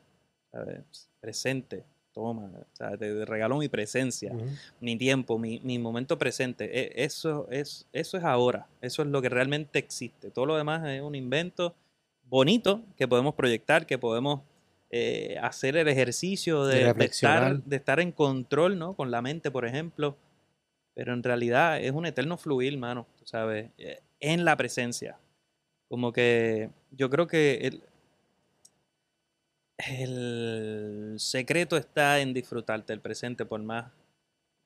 ¿sabes? 0.53 1.10
Presente, 1.21 1.85
toma, 2.13 2.51
o 2.55 2.77
sea, 2.77 2.97
te 2.97 3.25
regalo 3.25 3.57
mi 3.59 3.69
presencia 3.69 4.33
mi 4.81 4.97
tiempo, 4.97 5.39
mi, 5.39 5.61
mi 5.63 5.79
momento 5.79 6.19
presente. 6.19 6.65
E- 6.73 7.05
Eso 7.05 7.47
es, 7.51 7.87
eso 7.93 8.17
es 8.19 8.25
ahora. 8.25 8.67
Eso 8.81 9.03
es 9.03 9.09
lo 9.09 9.21
que 9.23 9.29
realmente 9.29 9.79
existe. 9.79 10.31
Todo 10.31 10.47
lo 10.47 10.57
demás 10.57 10.87
es 10.89 11.03
un 11.03 11.15
invento 11.15 11.75
bonito 12.25 12.83
que 12.97 13.07
podemos 13.07 13.35
proyectar, 13.35 13.87
que 13.87 13.99
podemos 13.99 14.41
eh, 14.91 15.37
hacer 15.41 15.77
el 15.77 15.87
ejercicio 15.89 16.65
De 16.65 16.85
estar, 17.05 17.63
de 17.65 17.77
estar 17.77 18.01
en 18.01 18.13
control, 18.13 18.79
¿no? 18.79 18.95
Con 18.95 19.11
la 19.11 19.23
mente, 19.23 19.51
por 19.51 19.67
ejemplo. 19.67 20.17
Pero 20.95 21.13
en 21.13 21.23
realidad 21.23 21.81
es 21.81 21.93
un 21.93 22.07
eterno 22.07 22.37
fluir, 22.37 22.77
mano, 22.77 23.07
tú 23.19 23.27
sabes, 23.27 23.71
eh, 23.79 24.01
en 24.19 24.45
la 24.45 24.57
presencia. 24.57 25.19
Como 25.89 26.13
que 26.13 26.71
yo 26.91 27.11
creo 27.11 27.27
que 27.27 27.55
el, 27.67 27.83
el 29.89 31.15
secreto 31.19 31.77
está 31.77 32.21
en 32.21 32.33
disfrutarte 32.35 32.93
el 32.93 33.01
presente 33.01 33.45
por 33.45 33.63
más 33.63 33.91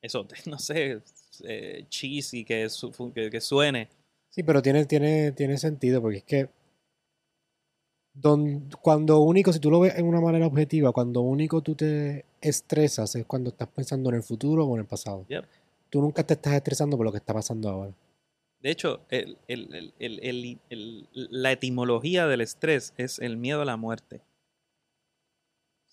eso, 0.01 0.27
no 0.45 0.59
sé, 0.59 1.01
eh, 1.43 1.85
cheesy 1.89 2.43
que, 2.45 2.69
su- 2.69 2.91
fu- 2.91 3.11
que, 3.13 3.29
que 3.29 3.41
suene. 3.41 3.89
Sí, 4.29 4.43
pero 4.43 4.61
tiene, 4.61 4.85
tiene, 4.85 5.31
tiene 5.31 5.57
sentido, 5.57 6.01
porque 6.01 6.17
es 6.17 6.23
que 6.23 6.49
don- 8.13 8.69
cuando 8.81 9.19
único, 9.21 9.51
si 9.53 9.59
tú 9.59 9.71
lo 9.71 9.79
ves 9.79 9.95
en 9.97 10.05
una 10.05 10.21
manera 10.21 10.45
objetiva, 10.47 10.91
cuando 10.91 11.21
único 11.21 11.61
tú 11.61 11.75
te 11.75 12.25
estresas 12.41 13.15
es 13.15 13.25
cuando 13.25 13.49
estás 13.49 13.67
pensando 13.69 14.09
en 14.09 14.15
el 14.17 14.23
futuro 14.23 14.65
o 14.65 14.75
en 14.75 14.81
el 14.81 14.87
pasado. 14.87 15.25
Yep. 15.27 15.45
Tú 15.89 16.01
nunca 16.01 16.23
te 16.25 16.33
estás 16.33 16.53
estresando 16.53 16.97
por 16.97 17.05
lo 17.05 17.11
que 17.11 17.17
está 17.19 17.33
pasando 17.33 17.69
ahora. 17.69 17.91
De 18.61 18.71
hecho, 18.71 19.01
el- 19.09 19.37
el- 19.47 19.93
el- 19.99 21.07
la 21.13 21.51
etimología 21.51 22.25
del 22.27 22.41
estrés 22.41 22.93
es 22.97 23.19
el 23.19 23.37
miedo 23.37 23.61
a 23.61 23.65
la 23.65 23.77
muerte. 23.77 24.21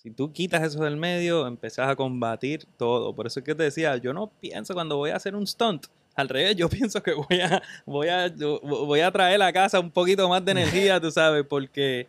Si 0.02 0.11
tú 0.11 0.32
quitas 0.32 0.62
eso 0.62 0.82
del 0.82 0.97
medio, 0.97 1.47
empezás 1.47 1.88
a 1.88 1.94
combatir 1.94 2.64
todo. 2.76 3.14
Por 3.14 3.26
eso 3.28 3.38
es 3.38 3.47
que 3.47 3.54
te 3.54 3.62
decía, 3.62 3.97
yo 3.99 4.12
no 4.12 4.26
pienso 4.40 4.75
cuando 4.75 4.97
voy 4.97 5.11
a 5.11 5.16
hacer 5.16 5.37
un 5.37 5.47
stunt. 5.47 5.87
Al 6.16 6.28
revés, 6.28 6.56
yo 6.56 6.68
pienso 6.68 7.00
que 7.02 7.12
voy 7.12 7.40
a, 7.40 7.62
voy 7.87 8.09
a, 8.09 8.32
voy 8.62 9.00
a 9.00 9.12
traer 9.12 9.40
a 9.42 9.52
casa 9.52 9.78
un 9.78 9.90
poquito 9.92 10.28
más 10.28 10.44
de 10.44 10.50
energía, 10.52 11.00
tú 11.00 11.11
sabes, 11.12 11.44
porque 11.49 12.09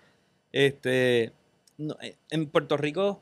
este, 0.52 1.32
no, 1.78 1.96
eh, 2.02 2.16
en 2.32 2.48
Puerto 2.48 2.78
Rico, 2.78 3.22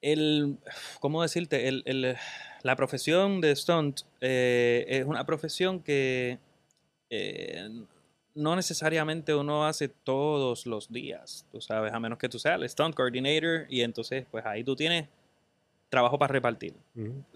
el, 0.00 0.56
¿cómo 1.00 1.22
decirte? 1.22 1.68
El, 1.68 1.82
el- 1.86 2.16
la 2.62 2.76
profesión 2.76 3.40
de 3.40 3.56
stunt 3.56 4.02
eh, 4.20 4.84
es 4.86 5.04
una 5.06 5.24
profesión 5.24 5.80
que 5.80 6.38
eh, 7.08 7.70
no 8.34 8.54
necesariamente 8.56 9.34
uno 9.34 9.66
hace 9.66 9.88
todos 9.88 10.66
los 10.66 10.90
días, 10.92 11.44
tú 11.50 11.60
sabes, 11.60 11.92
a 11.92 12.00
menos 12.00 12.18
que 12.18 12.28
tú 12.28 12.38
seas 12.38 12.60
el 12.60 12.68
stunt 12.68 12.94
coordinator 12.94 13.66
y 13.68 13.80
entonces 13.82 14.26
pues 14.30 14.44
ahí 14.46 14.62
tú 14.64 14.76
tienes 14.76 15.08
trabajo 15.88 16.18
para 16.18 16.32
repartir. 16.32 16.74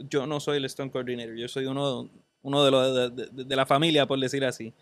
Yo 0.08 0.26
no 0.26 0.38
soy 0.40 0.58
el 0.58 0.68
stunt 0.70 0.92
coordinator, 0.92 1.34
yo 1.36 1.48
soy 1.48 1.66
uno, 1.66 2.08
uno 2.42 2.64
de, 2.64 2.70
los, 2.70 2.94
de, 3.16 3.26
de- 3.26 3.44
de 3.44 3.56
la 3.56 3.66
familia, 3.66 4.06
por 4.06 4.18
decir 4.20 4.44
así. 4.44 4.72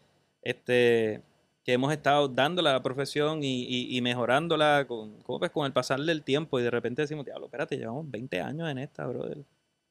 Este, 0.43 1.23
que 1.65 1.73
hemos 1.75 1.93
estado 1.93 2.27
dándole 2.29 2.69
a 2.69 2.73
la 2.73 2.83
profesión 2.83 3.43
y, 3.45 3.63
y- 3.63 3.97
y 3.97 4.01
mejorándola 4.03 4.85
con, 4.89 5.21
¿cómo 5.23 5.39
ves? 5.39 5.51
con 5.53 5.65
el 5.65 5.73
pasar 5.73 6.01
del 6.01 6.23
tiempo 6.25 6.59
y 6.59 6.63
de 6.65 6.71
repente 6.71 7.03
decimos, 7.03 7.25
diablo, 7.25 7.47
espérate, 7.47 7.77
llevamos 7.79 8.11
20 8.11 8.41
años 8.41 8.69
en 8.69 8.79
esta, 8.79 9.07
brother. 9.07 9.39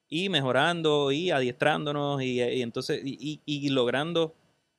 Y 0.10 0.28
mejorando 0.28 1.12
y 1.14 1.32
adiestrándonos 1.32 2.22
y, 2.22 2.42
y 2.44 2.62
entonces 2.62 3.02
y, 3.06 3.40
y- 3.46 3.66
y 3.66 3.70
logrando 3.70 4.34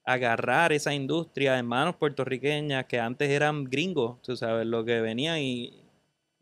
agarrar 0.04 0.72
esa 0.72 0.94
industria 0.94 1.58
en 1.58 1.66
manos 1.66 1.96
puertorriqueñas 1.96 2.86
que 2.86 2.98
antes 3.00 3.30
eran 3.30 3.64
gringos, 3.64 4.20
tú 4.22 4.36
sabes, 4.36 4.66
lo 4.66 4.84
que 4.84 5.00
venían 5.00 5.38
y, 5.38 5.82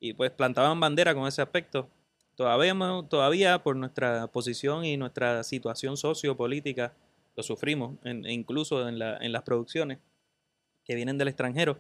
y 0.00 0.14
pues 0.14 0.31
plantaban 0.31 0.81
bandera 0.81 1.14
con 1.14 1.26
ese 1.29 1.43
aspecto. 1.43 1.88
Todavía, 2.37 2.75
todavía 3.09 3.62
por 3.62 3.76
nuestra 3.76 4.26
posición 4.29 4.85
y 4.85 4.97
nuestra 4.97 5.45
situación 5.45 5.97
sociopolítica 5.99 6.95
lo 7.37 7.43
sufrimos, 7.43 7.97
en- 8.05 8.25
incluso 8.31 8.88
en, 8.88 8.99
la- 8.99 9.19
en 9.19 9.33
las 9.33 9.43
producciones 9.43 9.99
que 10.85 10.95
vienen 10.95 11.19
del 11.19 11.29
extranjero. 11.29 11.79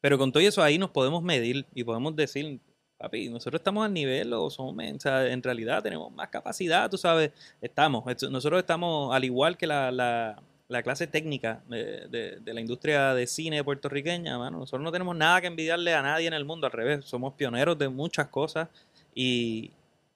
Pero 0.00 0.18
con 0.18 0.32
todo 0.32 0.42
eso 0.42 0.62
ahí 0.62 0.78
nos 0.78 0.90
podemos 0.90 1.22
medir 1.22 1.64
y 1.74 1.84
podemos 1.84 2.14
decir, 2.14 2.60
papi, 2.98 3.28
nosotros 3.30 3.60
estamos 3.60 3.84
al 3.86 3.92
nivel 3.94 4.32
o 4.34 4.50
somos, 4.50 4.74
o 4.76 5.00
sea, 5.00 5.26
en 5.32 5.42
realidad 5.42 5.82
tenemos 5.82 6.12
más 6.12 6.28
capacidad, 6.28 6.90
tú 6.90 6.98
sabes, 6.98 7.30
estamos, 7.60 8.04
nosotros 8.30 8.58
estamos 8.60 9.14
al 9.14 9.24
igual 9.24 9.56
que 9.56 9.66
la, 9.66 9.90
la- 9.90 10.42
la 10.72 10.82
clase 10.82 11.06
técnica 11.06 11.62
de, 11.68 12.38
de- 12.40 12.54
la 12.54 12.60
industria 12.60 13.14
de 13.14 13.26
cine 13.26 13.62
puertorriqueña, 13.62 14.38
mano, 14.38 14.58
nosotros 14.58 14.82
no 14.82 14.90
tenemos 14.92 15.14
nada 15.16 15.40
que 15.40 15.46
envidiarle 15.46 15.94
a 15.94 16.02
nadie 16.02 16.26
en 16.26 16.34
el 16.34 16.44
mundo, 16.44 16.66
al 16.66 16.72
revés, 16.72 17.04
somos 17.04 17.34
pioneros 17.34 17.78
de 17.78 17.88
muchas 17.88 18.28
cosas 18.28 18.68
y, 19.14 19.70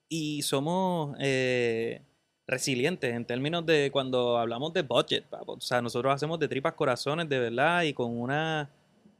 y 0.09 0.41
somos 0.41 1.15
eh, 1.19 2.01
resilientes 2.47 3.13
en 3.13 3.25
términos 3.25 3.65
de 3.65 3.89
cuando 3.91 4.37
hablamos 4.37 4.73
de 4.73 4.81
budget, 4.81 5.23
papo. 5.25 5.53
o 5.53 5.61
sea, 5.61 5.81
nosotros 5.81 6.13
hacemos 6.13 6.39
de 6.39 6.47
tripas 6.47 6.73
corazones 6.73 7.29
de 7.29 7.39
verdad 7.39 7.83
y 7.83 7.93
con 7.93 8.17
una 8.19 8.69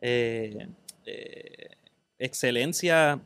eh, 0.01 0.67
eh, 1.05 1.69
excelencia 2.19 3.19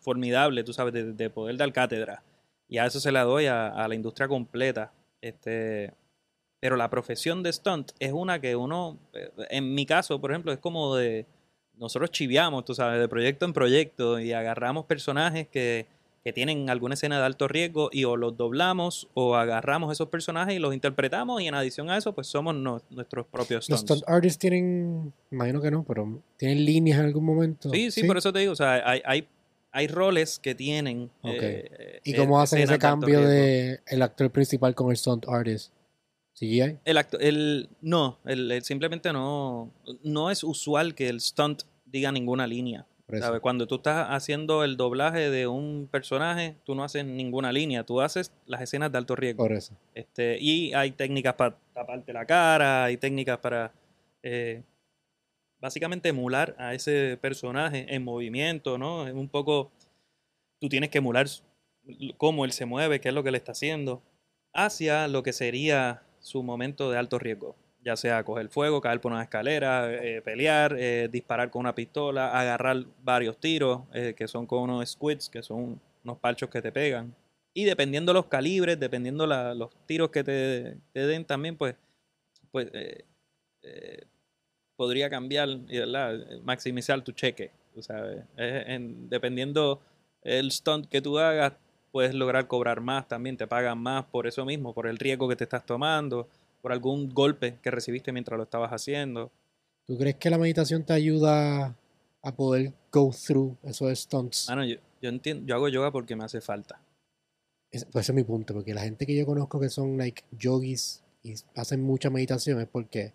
formidable, 0.00 0.64
tú 0.64 0.72
sabes, 0.72 0.92
de, 0.94 1.12
de 1.12 1.30
poder 1.30 1.56
dar 1.56 1.72
cátedra. 1.72 2.22
Y 2.68 2.78
a 2.78 2.86
eso 2.86 3.00
se 3.00 3.10
la 3.12 3.24
doy 3.24 3.46
a, 3.46 3.68
a 3.68 3.88
la 3.88 3.94
industria 3.94 4.28
completa. 4.28 4.92
Este, 5.20 5.92
pero 6.60 6.76
la 6.76 6.90
profesión 6.90 7.42
de 7.42 7.52
stunt 7.52 7.92
es 7.98 8.12
una 8.12 8.40
que 8.40 8.54
uno, 8.54 8.98
eh, 9.14 9.30
en 9.50 9.74
mi 9.74 9.86
caso, 9.86 10.20
por 10.20 10.30
ejemplo, 10.30 10.52
es 10.52 10.58
como 10.58 10.94
de, 10.94 11.26
nosotros 11.78 12.10
chiviamos, 12.10 12.64
tú 12.64 12.74
sabes, 12.74 13.00
de 13.00 13.08
proyecto 13.08 13.46
en 13.46 13.52
proyecto 13.52 14.20
y 14.20 14.32
agarramos 14.32 14.84
personajes 14.84 15.48
que, 15.48 15.86
que 16.22 16.34
tienen 16.34 16.68
alguna 16.68 16.92
escena 16.92 17.18
de 17.18 17.24
alto 17.24 17.48
riesgo 17.48 17.88
y 17.90 18.04
o 18.04 18.14
los 18.18 18.36
doblamos 18.36 19.08
o 19.14 19.36
agarramos 19.36 19.90
esos 19.90 20.08
personajes 20.10 20.54
y 20.54 20.58
los 20.58 20.74
interpretamos 20.74 21.40
y 21.40 21.46
en 21.48 21.54
adición 21.54 21.88
a 21.88 21.96
eso, 21.96 22.14
pues 22.14 22.26
somos 22.26 22.54
no- 22.54 22.82
nuestros 22.90 23.24
propios 23.26 23.66
Los 23.70 23.80
stunts. 23.80 24.02
stunt 24.02 24.14
artists 24.14 24.38
tienen, 24.38 25.14
imagino 25.30 25.62
que 25.62 25.70
no, 25.70 25.82
pero 25.84 26.20
tienen 26.36 26.62
líneas 26.66 26.98
en 27.00 27.06
algún 27.06 27.24
momento. 27.24 27.70
Sí, 27.70 27.90
sí, 27.90 28.04
por 28.04 28.18
eso 28.18 28.30
te 28.34 28.40
digo, 28.40 28.52
o 28.52 28.56
sea, 28.56 28.82
hay, 28.86 29.00
hay, 29.06 29.26
hay 29.72 29.86
roles 29.88 30.38
que 30.38 30.54
tienen. 30.54 31.10
Eh, 31.24 32.00
¿Y 32.04 32.12
eh, 32.12 32.16
cómo 32.18 32.38
hacen 32.38 32.58
ese 32.58 32.72
de 32.74 32.78
cambio 32.78 33.20
riesgo. 33.20 33.26
de 33.32 33.80
el 33.86 34.02
actor 34.02 34.30
principal 34.30 34.74
con 34.74 34.90
el 34.90 34.98
stunt 34.98 35.26
artist? 35.26 35.72
¿CGI? 36.40 36.78
El 36.86 36.96
acto, 36.96 37.18
el, 37.18 37.68
no, 37.82 38.18
el, 38.24 38.50
el 38.50 38.62
simplemente 38.62 39.12
no, 39.12 39.70
no 40.02 40.30
es 40.30 40.42
usual 40.42 40.94
que 40.94 41.10
el 41.10 41.20
stunt 41.20 41.64
diga 41.84 42.10
ninguna 42.10 42.46
línea. 42.46 42.86
¿Sabes? 43.18 43.40
Cuando 43.40 43.66
tú 43.66 43.74
estás 43.74 44.06
haciendo 44.10 44.62
el 44.62 44.76
doblaje 44.76 45.30
de 45.30 45.48
un 45.48 45.88
personaje, 45.90 46.54
tú 46.64 46.76
no 46.76 46.84
haces 46.84 47.04
ninguna 47.04 47.50
línea, 47.52 47.84
tú 47.84 48.00
haces 48.00 48.32
las 48.46 48.62
escenas 48.62 48.92
de 48.92 48.98
alto 48.98 49.16
riesgo. 49.16 49.42
Por 49.42 49.52
eso. 49.52 49.74
Este, 49.94 50.38
y 50.40 50.72
hay 50.74 50.92
técnicas 50.92 51.34
para 51.34 51.56
taparte 51.74 52.12
la 52.12 52.24
cara, 52.24 52.84
hay 52.84 52.96
técnicas 52.96 53.38
para 53.38 53.72
eh, 54.22 54.62
básicamente 55.60 56.08
emular 56.08 56.54
a 56.56 56.72
ese 56.72 57.18
personaje 57.20 57.92
en 57.92 58.04
movimiento, 58.04 58.78
¿no? 58.78 59.08
Es 59.08 59.14
un 59.14 59.28
poco, 59.28 59.72
tú 60.60 60.68
tienes 60.68 60.90
que 60.90 60.98
emular 60.98 61.26
cómo 62.16 62.44
él 62.44 62.52
se 62.52 62.64
mueve, 62.64 63.00
qué 63.00 63.08
es 63.08 63.14
lo 63.14 63.24
que 63.24 63.32
le 63.32 63.38
está 63.38 63.52
haciendo, 63.52 64.02
hacia 64.52 65.08
lo 65.08 65.24
que 65.24 65.32
sería 65.32 66.02
su 66.20 66.42
momento 66.42 66.90
de 66.90 66.98
alto 66.98 67.18
riesgo. 67.18 67.56
Ya 67.82 67.96
sea 67.96 68.22
coger 68.24 68.48
fuego, 68.50 68.80
caer 68.80 69.00
por 69.00 69.10
una 69.12 69.22
escalera, 69.22 69.90
eh, 69.92 70.20
pelear, 70.22 70.76
eh, 70.78 71.08
disparar 71.10 71.50
con 71.50 71.60
una 71.60 71.74
pistola, 71.74 72.38
agarrar 72.38 72.84
varios 73.02 73.38
tiros, 73.38 73.82
eh, 73.94 74.14
que 74.16 74.28
son 74.28 74.46
con 74.46 74.62
unos 74.62 74.90
squids, 74.90 75.30
que 75.30 75.42
son 75.42 75.80
unos 76.04 76.18
parchos 76.18 76.50
que 76.50 76.60
te 76.60 76.70
pegan. 76.72 77.14
Y 77.54 77.64
dependiendo 77.64 78.12
los 78.12 78.26
calibres, 78.26 78.78
dependiendo 78.78 79.26
la- 79.26 79.54
los 79.54 79.70
tiros 79.86 80.10
que 80.10 80.22
te, 80.22 80.76
den 80.92 81.24
también, 81.24 81.56
pues, 81.56 81.74
pues 82.52 82.70
podría 84.76 85.10
cambiar, 85.10 85.48
¿verdad? 85.66 86.18
maximizar 86.42 87.02
tu 87.02 87.12
cheque. 87.12 87.50
sabes. 87.80 88.24
Es 88.36 88.68
en- 88.68 89.08
dependiendo 89.08 89.80
el 90.22 90.50
stunt 90.50 90.86
que 90.88 91.00
tú 91.00 91.18
hagas, 91.18 91.52
puedes 91.92 92.14
lograr 92.14 92.46
cobrar 92.46 92.80
más 92.80 93.08
también, 93.08 93.36
te 93.36 93.46
pagan 93.46 93.78
más 93.78 94.04
por 94.06 94.26
eso 94.26 94.44
mismo, 94.44 94.72
por 94.74 94.86
el 94.86 94.98
riesgo 94.98 95.28
que 95.28 95.36
te 95.36 95.44
estás 95.44 95.64
tomando, 95.66 96.28
por 96.62 96.72
algún 96.72 97.08
golpe 97.10 97.56
que 97.62 97.70
recibiste 97.70 98.12
mientras 98.12 98.36
lo 98.36 98.44
estabas 98.44 98.70
haciendo. 98.70 99.30
¿Tú 99.86 99.98
crees 99.98 100.16
que 100.16 100.30
la 100.30 100.38
meditación 100.38 100.84
te 100.84 100.92
ayuda 100.92 101.74
a 102.22 102.34
poder 102.36 102.72
go 102.92 103.10
through 103.10 103.56
esos 103.62 103.98
stunts? 103.98 104.48
Mano, 104.48 104.64
yo, 104.64 104.76
yo 105.02 105.08
entiendo, 105.08 105.44
yo 105.46 105.54
hago 105.54 105.68
yoga 105.68 105.90
porque 105.90 106.14
me 106.14 106.24
hace 106.24 106.40
falta. 106.40 106.80
Es- 107.72 107.84
pues 107.86 108.04
ese 108.06 108.12
es 108.12 108.16
mi 108.16 108.24
punto, 108.24 108.54
porque 108.54 108.74
la 108.74 108.82
gente 108.82 109.06
que 109.06 109.16
yo 109.16 109.26
conozco 109.26 109.58
que 109.60 109.68
son 109.68 109.96
like 109.96 110.22
yogis 110.32 111.02
y 111.22 111.34
hacen 111.54 111.82
mucha 111.82 112.10
meditación 112.10 112.60
es 112.60 112.68
porque 112.68 113.12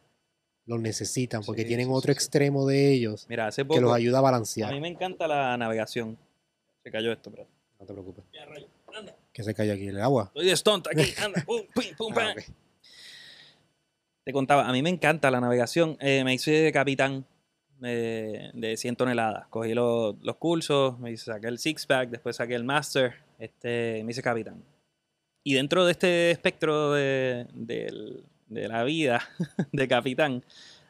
lo 0.66 0.78
necesitan, 0.80 1.44
porque 1.44 1.62
Sí, 1.62 1.68
tienen 1.68 1.88
sí, 1.88 1.94
otro 1.94 2.12
sí, 2.12 2.18
extremo 2.18 2.66
de 2.66 2.92
ellos 2.94 3.26
Mira, 3.30 3.48
hace 3.48 3.66
que 3.68 3.80
los 3.82 3.94
ayuda 3.94 4.18
a 4.18 4.20
a 4.20 4.24
balancear. 4.24 4.72
mí 4.74 4.80
me 4.82 4.88
encanta 4.88 5.28
la 5.28 5.56
navegación. 5.58 6.18
Se 6.84 6.92
cayó 6.92 7.12
esto, 7.12 7.30
pero. 7.32 7.48
No 7.80 7.86
te 7.86 7.94
preocupes. 7.94 8.24
Ya, 8.34 8.46
rayo, 8.46 8.68
anda. 8.98 9.16
Que 9.34 9.44
se 9.44 9.54
cae 9.54 9.72
aquí 9.72 9.88
el 9.88 10.00
agua. 10.02 10.26
Estoy 10.34 10.46
de 10.48 10.56
stunt 10.56 10.88
aquí, 10.88 11.14
anda, 11.24 11.44
pum, 11.46 11.62
pum, 11.74 11.84
pum, 11.98 12.14
Ah. 12.18 12.34
Te 14.24 14.34
contaba, 14.34 14.68
a 14.68 14.72
mí 14.72 14.82
me 14.82 14.90
encanta 14.90 15.30
la 15.30 15.40
navegación. 15.40 15.98
Eh, 16.00 16.24
me 16.24 16.34
hice 16.34 16.72
capitán 16.72 17.26
eh, 17.84 18.50
de 18.54 18.76
100 18.78 18.96
toneladas. 18.96 19.48
Cogí 19.50 19.74
los, 19.74 20.16
los 20.22 20.36
cursos, 20.38 20.98
me 21.00 21.12
hice, 21.12 21.26
saqué 21.26 21.48
el 21.48 21.60
six 21.60 21.86
pack, 21.86 22.10
después 22.10 22.36
saqué 22.38 22.56
el 22.56 22.64
master, 22.64 23.14
este, 23.38 24.02
me 24.04 24.12
hice 24.12 24.24
capitán. 24.24 24.64
Y 25.44 25.54
dentro 25.54 25.86
de 25.86 25.92
este 25.92 26.32
espectro 26.32 26.94
de, 26.94 27.46
del- 27.54 28.24
de 28.48 28.68
la 28.68 28.84
vida 28.84 29.22
de 29.72 29.88
capitán, 29.88 30.44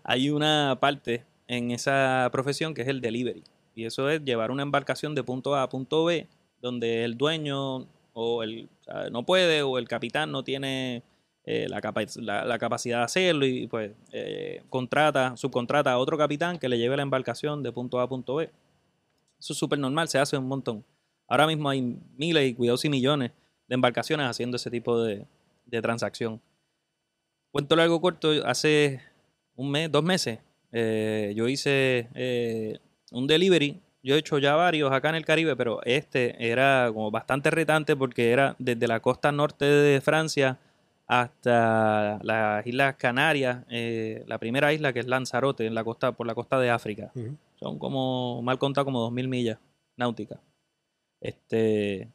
hay 0.04 0.30
una 0.30 0.78
parte 0.80 1.26
en 1.48 1.72
esa 1.72 2.30
profesión 2.32 2.74
que 2.74 2.84
es 2.84 2.88
el 2.88 3.02
delivery. 3.02 3.44
Y 3.76 3.84
eso 3.84 4.10
es 4.10 4.24
llevar 4.24 4.50
una 4.52 4.64
embarcación 4.64 5.14
de 5.14 5.24
punto 5.24 5.56
A 5.56 5.64
a 5.64 5.68
punto 5.70 6.06
B, 6.06 6.26
donde 6.66 7.04
el 7.04 7.16
dueño 7.16 7.86
o 8.14 8.42
el 8.44 8.70
no 9.12 9.24
puede 9.24 9.62
o 9.62 9.78
el 9.78 9.88
capitán 9.88 10.32
no 10.32 10.44
tiene 10.44 11.04
eh, 11.46 11.68
la, 11.70 11.80
capa- 11.80 12.06
la- 12.16 12.58
capacidad 12.58 12.98
de 13.00 13.04
hacerlo 13.04 13.46
y 13.46 13.68
pues 13.68 13.92
eh, 14.12 14.64
contrata, 14.70 15.38
subcontrata 15.38 15.92
a 15.92 16.00
otro 16.00 16.18
capitán 16.18 16.58
que 16.58 16.68
le 16.68 16.80
lleve 16.80 16.98
la 16.98 17.04
embarcación 17.04 17.62
de 17.62 17.72
punto 17.72 18.00
A 18.00 18.04
a 18.04 18.10
punto 18.10 18.36
B. 18.36 18.50
Eso 19.40 19.54
es 19.54 19.60
súper 19.60 19.78
normal, 19.78 20.08
se 20.08 20.18
hace 20.18 20.38
un 20.38 20.48
montón. 20.48 20.84
Ahora 21.28 21.46
mismo 21.46 21.70
hay 21.70 21.82
miles 22.18 22.50
y 22.50 22.56
cuidados 22.56 22.84
y 22.86 22.90
millones 22.90 23.32
de 23.68 23.76
embarcaciones 23.76 24.28
haciendo 24.28 24.58
ese 24.58 24.72
tipo 24.72 25.00
de, 25.04 25.26
de 25.68 25.82
transacción. 25.84 26.42
Cuento 27.52 27.76
largo 27.76 28.02
corto, 28.02 28.32
hace 28.46 29.02
un 29.56 29.70
mes, 29.70 29.92
dos 29.92 30.04
meses, 30.04 30.40
eh, 30.72 31.32
yo 31.36 31.48
hice 31.48 32.10
un 33.12 33.28
delivery. 33.28 33.82
Yo 34.06 34.14
he 34.16 34.20
hecho 34.20 34.38
ya 34.38 34.56
varios 34.56 34.92
acá 34.92 35.10
en 35.10 35.16
el 35.16 35.26
Caribe, 35.26 35.56
pero 35.56 35.82
este 35.84 36.36
era 36.52 36.92
como 36.94 37.10
bastante 37.10 37.50
retante 37.50 37.96
porque 37.96 38.32
era 38.32 38.56
desde 38.60 38.88
la 38.88 39.00
costa 39.00 39.32
norte 39.32 39.66
de 39.66 40.00
Francia 40.00 40.60
hasta 41.08 42.20
las 42.24 42.66
Islas 42.68 42.96
Canarias, 42.98 43.64
eh, 43.70 44.24
la 44.28 44.38
primera 44.38 44.72
isla 44.74 44.94
que 44.94 45.00
es 45.00 45.08
Lanzarote, 45.08 45.66
en 45.66 45.74
la 45.74 45.84
costa, 45.84 46.12
por 46.12 46.28
la 46.28 46.36
costa 46.36 46.60
de 46.60 46.70
África. 46.70 47.12
Son 47.60 47.80
como, 47.80 48.42
mal 48.44 48.60
contado, 48.60 48.86
como 48.86 49.00
2.000 49.10 49.28
millas 49.28 49.58
náuticas. 49.98 50.40
Este, 51.22 52.10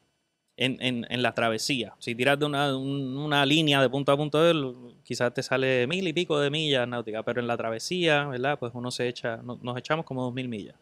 en, 0.57 0.77
en, 0.81 1.05
en 1.09 1.21
la 1.21 1.33
travesía. 1.33 1.93
Si 1.99 2.15
tiras 2.15 2.37
de 2.39 2.45
una, 2.45 2.77
un- 2.77 3.17
una 3.17 3.45
línea 3.45 3.81
de 3.81 3.89
punto 3.89 4.11
a 4.11 4.17
punto, 4.17 4.41
del, 4.43 4.73
quizás 5.03 5.33
te 5.33 5.43
sale 5.43 5.87
mil 5.87 6.07
y 6.07 6.13
pico 6.13 6.39
de 6.39 6.49
millas 6.49 6.87
náuticas, 6.87 7.23
pero 7.25 7.41
en 7.41 7.47
la 7.47 7.57
travesía, 7.57 8.25
¿verdad? 8.27 8.57
Pues 8.59 8.71
uno 8.75 8.91
se 8.91 9.07
echa, 9.07 9.37
no- 9.37 9.59
nos 9.61 9.77
echamos 9.77 10.05
como 10.05 10.23
2.000 10.23 10.47
millas. 10.47 10.75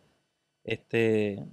Este, 0.69 1.43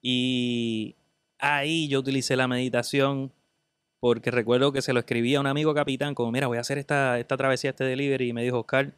y 0.00 0.94
ahí 1.38 1.88
yo 1.88 1.98
utilicé 2.00 2.36
la 2.36 2.48
meditación 2.48 3.32
porque 4.00 4.30
recuerdo 4.30 4.72
que 4.72 4.80
se 4.80 4.92
lo 4.92 5.00
escribí 5.00 5.34
a 5.34 5.40
un 5.40 5.48
amigo 5.48 5.74
capitán, 5.74 6.14
como, 6.14 6.30
mira, 6.30 6.46
voy 6.46 6.58
a 6.58 6.60
hacer 6.60 6.78
esta, 6.78 7.18
esta 7.18 7.36
travesía, 7.36 7.70
este 7.70 7.82
delivery, 7.84 8.28
y 8.28 8.32
me 8.32 8.44
dijo, 8.44 8.60
Oscar, 8.60 8.92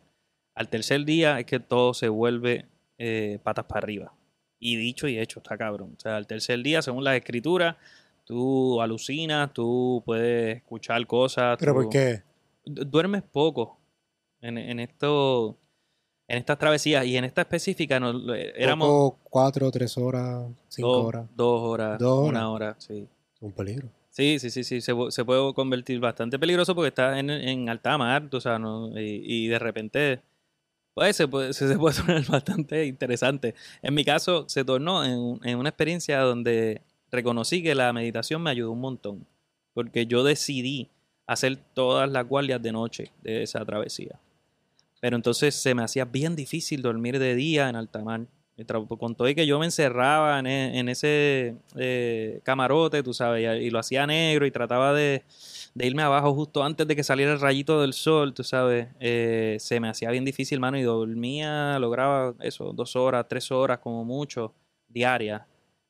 al 0.55 0.69
tercer 0.69 1.05
día 1.07 1.41
es 1.41 1.47
que 1.47 1.59
todo 1.59 1.95
se 1.95 2.09
vuelve 2.11 2.67
eh, 2.99 3.39
patas 3.43 3.65
para 3.65 3.79
arriba. 3.79 4.13
Y 4.59 4.77
dicho 4.77 5.09
y 5.09 5.19
hecho, 5.19 5.39
está 5.41 5.57
cabrón. 5.57 5.95
O 5.97 6.01
sea, 6.01 6.17
al 6.17 6.27
tercer 6.27 6.63
día, 6.63 6.83
según 6.83 7.03
las 7.03 7.17
escrituras, 7.17 7.77
tú 8.27 8.83
alucinas, 8.83 9.55
tú 9.55 10.03
puedes 10.05 10.59
escuchar 10.59 11.07
cosas. 11.07 11.57
¿Pero 11.59 11.73
tú- 11.73 11.81
por 11.85 11.89
qué? 11.89 12.23
du- 12.67 12.85
duermes 12.85 13.23
poco 13.23 13.79
en, 14.43 14.59
en 14.59 14.81
esto 14.81 15.57
en 16.31 16.39
estas 16.39 16.59
travesías 16.59 17.05
y 17.07 17.17
en 17.17 17.25
esta 17.25 17.43
específica 17.43 17.99
no, 17.99 18.33
éramos 18.35 18.89
Poco, 18.89 19.19
cuatro, 19.25 19.71
tres 19.71 19.97
horas, 19.99 20.47
cinco 20.69 20.89
dos, 20.89 21.07
horas. 21.07 21.27
dos 21.35 21.61
horas, 21.63 21.99
Dos 21.99 22.29
una 22.29 22.51
hora, 22.51 22.77
sí. 22.79 23.07
Un 23.41 23.53
peligro. 23.53 23.89
Sí, 24.11 24.39
sí, 24.39 24.51
sí, 24.51 24.65
sí, 24.65 24.81
se, 24.81 24.93
pu- 24.95 25.11
se 25.11 25.25
puede 25.25 25.53
convertir 25.55 25.99
bastante 26.01 26.39
peligroso 26.39 26.75
porque 26.75 26.89
está 26.89 27.19
en, 27.19 27.31
en 27.31 27.69
alta 27.69 27.97
mar, 27.99 28.29
sabes, 28.41 28.61
¿no? 28.61 28.89
y, 29.01 29.23
y 29.25 29.49
de 29.49 29.59
repente, 29.59 30.21
pues 30.95 31.17
se 31.17 31.27
puede, 31.29 31.53
se, 31.53 31.69
se 31.73 31.79
puede 31.79 31.97
tornar 31.97 32.25
bastante 32.27 32.87
interesante. 32.87 33.55
En 33.83 33.95
mi 33.95 34.05
caso, 34.05 34.45
se 34.49 34.65
tornó 34.65 35.05
en, 35.05 35.41
en 35.49 35.59
una 35.59 35.69
experiencia 35.71 36.21
donde 36.21 36.83
reconocí 37.11 37.63
que 37.63 37.75
la 37.75 37.93
meditación 37.93 38.43
me 38.43 38.51
ayudó 38.51 38.73
un 38.73 38.81
montón, 38.81 39.27
porque 39.75 40.07
yo 40.07 40.23
decidí 40.25 40.89
hacer 41.27 41.57
todas 41.75 42.11
las 42.11 42.27
guardias 42.29 42.61
de 42.63 42.73
noche 42.73 43.11
de 43.23 43.43
esa 43.45 43.65
travesía. 43.65 44.19
Pero 45.01 45.17
entonces 45.17 45.55
se 45.55 45.75
me 45.75 45.83
hacía 45.83 46.05
bien 46.05 46.37
difícil 46.37 46.83
dormir 46.83 47.19
de 47.19 47.35
día 47.35 47.69
en 47.69 47.77
alta 47.77 48.01
mar. 48.05 48.27
Tra- 48.59 48.87
Con 48.99 49.15
todo 49.15 49.27
y 49.27 49.35
que 49.35 49.47
yo 49.47 49.59
me 49.59 49.65
encerraba 49.65 50.39
en, 50.39 50.47
e- 50.47 50.79
en 50.79 50.91
ese 50.91 51.55
eh, 51.77 52.41
camarote, 52.43 53.03
tú 53.03 53.15
sabes, 53.15 53.43
y, 53.43 53.65
y 53.65 53.71
lo 53.71 53.79
hacía 53.79 54.07
negro 54.07 54.45
y 54.45 54.51
trataba 54.51 54.93
de, 54.93 55.23
de 55.75 55.87
irme 55.87 56.03
abajo 56.03 56.35
justo 56.35 56.63
antes 56.63 56.87
de 56.87 56.95
que 56.95 57.03
saliera 57.03 57.33
el 57.33 57.41
rayito 57.41 57.81
del 57.81 57.95
sol, 57.95 58.35
tú 58.35 58.45
sabes, 58.45 58.89
eh, 59.01 59.57
se 59.61 59.81
me 59.81 59.89
hacía 59.89 60.11
bien 60.11 60.27
difícil, 60.27 60.61
mano, 60.61 60.77
y 60.77 60.83
dormía, 60.83 61.79
lograba 61.79 62.35
eso, 62.41 62.75
dos 62.75 62.97
horas, 62.97 63.25
tres 63.27 63.51
horas 63.51 63.79
como 63.79 64.05
mucho, 64.05 64.53
diarias 64.89 65.41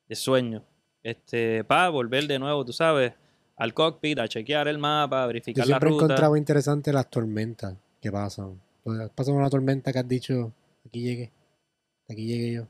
de 0.07 0.15
sueño. 0.15 0.63
Este, 1.03 1.65
para 1.65 1.89
volver 1.89 2.25
de 2.25 2.39
nuevo, 2.39 2.63
tú 2.63 2.71
sabes, 2.71 3.11
al 3.57 3.73
cockpit, 3.73 4.17
a 4.19 4.29
chequear 4.29 4.69
el 4.69 4.77
mapa, 4.77 5.23
a 5.23 5.25
Yo 5.25 5.27
verificar 5.27 5.63
la 5.63 5.65
siempre 5.65 5.89
ruta. 5.89 6.05
encontrado 6.05 6.37
interesante 6.37 6.93
las 6.93 7.09
tormentas 7.09 7.75
que 7.99 8.09
pasan. 8.13 8.61
Pues, 8.83 9.09
Pasa 9.15 9.31
una 9.31 9.49
tormenta 9.49 9.91
que 9.93 9.99
has 9.99 10.07
dicho, 10.07 10.51
aquí 10.85 11.01
llegué, 11.01 11.31
aquí 12.09 12.25
llegué 12.25 12.53
yo. 12.53 12.67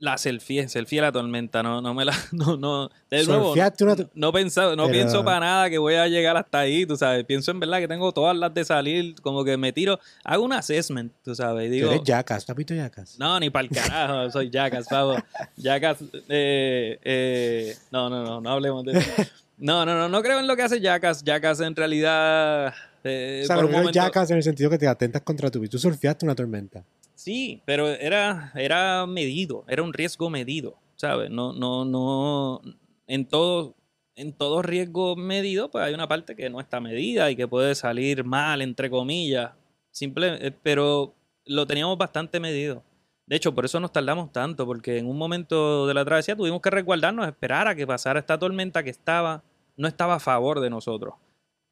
La 0.00 0.18
selfie, 0.18 0.68
selfie 0.68 1.00
la 1.00 1.12
tormenta, 1.12 1.62
no, 1.62 1.80
no 1.80 1.94
me 1.94 2.04
la, 2.04 2.12
no, 2.32 2.56
no, 2.56 2.90
de 3.08 3.24
nuevo, 3.24 3.54
no, 3.54 3.96
no 4.14 4.32
pensaba- 4.32 4.74
no 4.74 4.86
Pero- 4.86 4.92
pienso 4.92 5.24
para 5.24 5.40
nada 5.40 5.70
que 5.70 5.78
voy 5.78 5.94
a 5.94 6.08
llegar 6.08 6.36
hasta 6.36 6.58
ahí, 6.58 6.84
tú 6.84 6.96
sabes, 6.96 7.24
pienso 7.24 7.52
en 7.52 7.60
verdad 7.60 7.78
que 7.78 7.86
tengo 7.88 8.10
todas 8.12 8.36
las 8.36 8.52
de 8.52 8.64
salir, 8.64 9.14
como 9.22 9.44
que 9.44 9.56
me 9.56 9.72
tiro, 9.72 10.00
hago 10.24 10.44
un 10.44 10.52
assessment, 10.52 11.12
tú 11.22 11.34
sabes, 11.36 11.66
y 11.66 11.68
Tú 11.68 11.74
digo, 11.74 11.90
eres 11.92 12.02
Jackass, 12.04 12.44
¿tú 12.44 12.52
has 12.52 12.56
visto 12.58 12.74
Jackass? 12.74 13.18
no, 13.20 13.38
ni 13.38 13.48
para 13.50 13.68
el 13.68 13.70
carajo, 13.70 14.30
soy 14.32 14.50
Jackass, 14.50 14.88
pavo, 14.88 15.14
Jackass, 15.56 15.98
eh, 16.28 16.98
eh, 17.02 17.76
no, 17.92 18.10
no, 18.10 18.24
no, 18.24 18.40
no 18.40 18.50
hablemos 18.50 18.84
de 18.84 18.98
eso. 18.98 19.10
No, 19.56 19.86
no, 19.86 19.94
no, 19.96 20.08
no 20.08 20.20
creo 20.20 20.40
en 20.40 20.48
lo 20.48 20.56
que 20.56 20.62
hace 20.62 20.80
Jackass, 20.80 21.22
Jackass 21.22 21.60
en 21.60 21.76
realidad, 21.76 22.74
eh, 23.04 23.40
o 23.44 23.46
sea, 23.46 23.56
por 23.56 23.66
un 23.66 23.72
momento- 23.72 24.00
en 24.00 24.36
el 24.36 24.42
sentido 24.42 24.70
que 24.70 24.78
te 24.78 24.88
atentas 24.88 25.22
contra 25.22 25.50
tu 25.50 25.60
vida. 25.60 25.70
Tú 25.70 25.78
surfeaste 25.78 26.24
una 26.24 26.34
tormenta. 26.34 26.84
Sí, 27.14 27.62
pero 27.64 27.88
era, 27.88 28.52
era 28.56 29.06
medido, 29.06 29.64
era 29.68 29.82
un 29.82 29.92
riesgo 29.92 30.28
medido, 30.30 30.74
¿sabes? 30.96 31.30
No, 31.30 31.52
no, 31.52 31.84
no, 31.84 32.60
en 33.06 33.24
todo, 33.26 33.74
en 34.16 34.32
todo 34.32 34.62
riesgo 34.62 35.14
medido, 35.16 35.70
pues 35.70 35.84
hay 35.84 35.94
una 35.94 36.08
parte 36.08 36.34
que 36.34 36.50
no 36.50 36.60
está 36.60 36.80
medida 36.80 37.30
y 37.30 37.36
que 37.36 37.46
puede 37.46 37.74
salir 37.74 38.24
mal, 38.24 38.62
entre 38.62 38.90
comillas, 38.90 39.52
simple, 39.90 40.38
eh, 40.46 40.52
pero 40.62 41.14
lo 41.46 41.66
teníamos 41.66 41.96
bastante 41.98 42.40
medido. 42.40 42.82
De 43.26 43.36
hecho, 43.36 43.54
por 43.54 43.64
eso 43.64 43.80
nos 43.80 43.92
tardamos 43.92 44.32
tanto, 44.32 44.66
porque 44.66 44.98
en 44.98 45.06
un 45.06 45.16
momento 45.16 45.86
de 45.86 45.94
la 45.94 46.04
travesía 46.04 46.36
tuvimos 46.36 46.60
que 46.60 46.68
resguardarnos, 46.70 47.26
esperar 47.26 47.68
a 47.68 47.74
que 47.74 47.86
pasara 47.86 48.18
esta 48.20 48.38
tormenta 48.38 48.82
que 48.82 48.90
estaba, 48.90 49.42
no 49.76 49.88
estaba 49.88 50.16
a 50.16 50.20
favor 50.20 50.60
de 50.60 50.68
nosotros. 50.68 51.14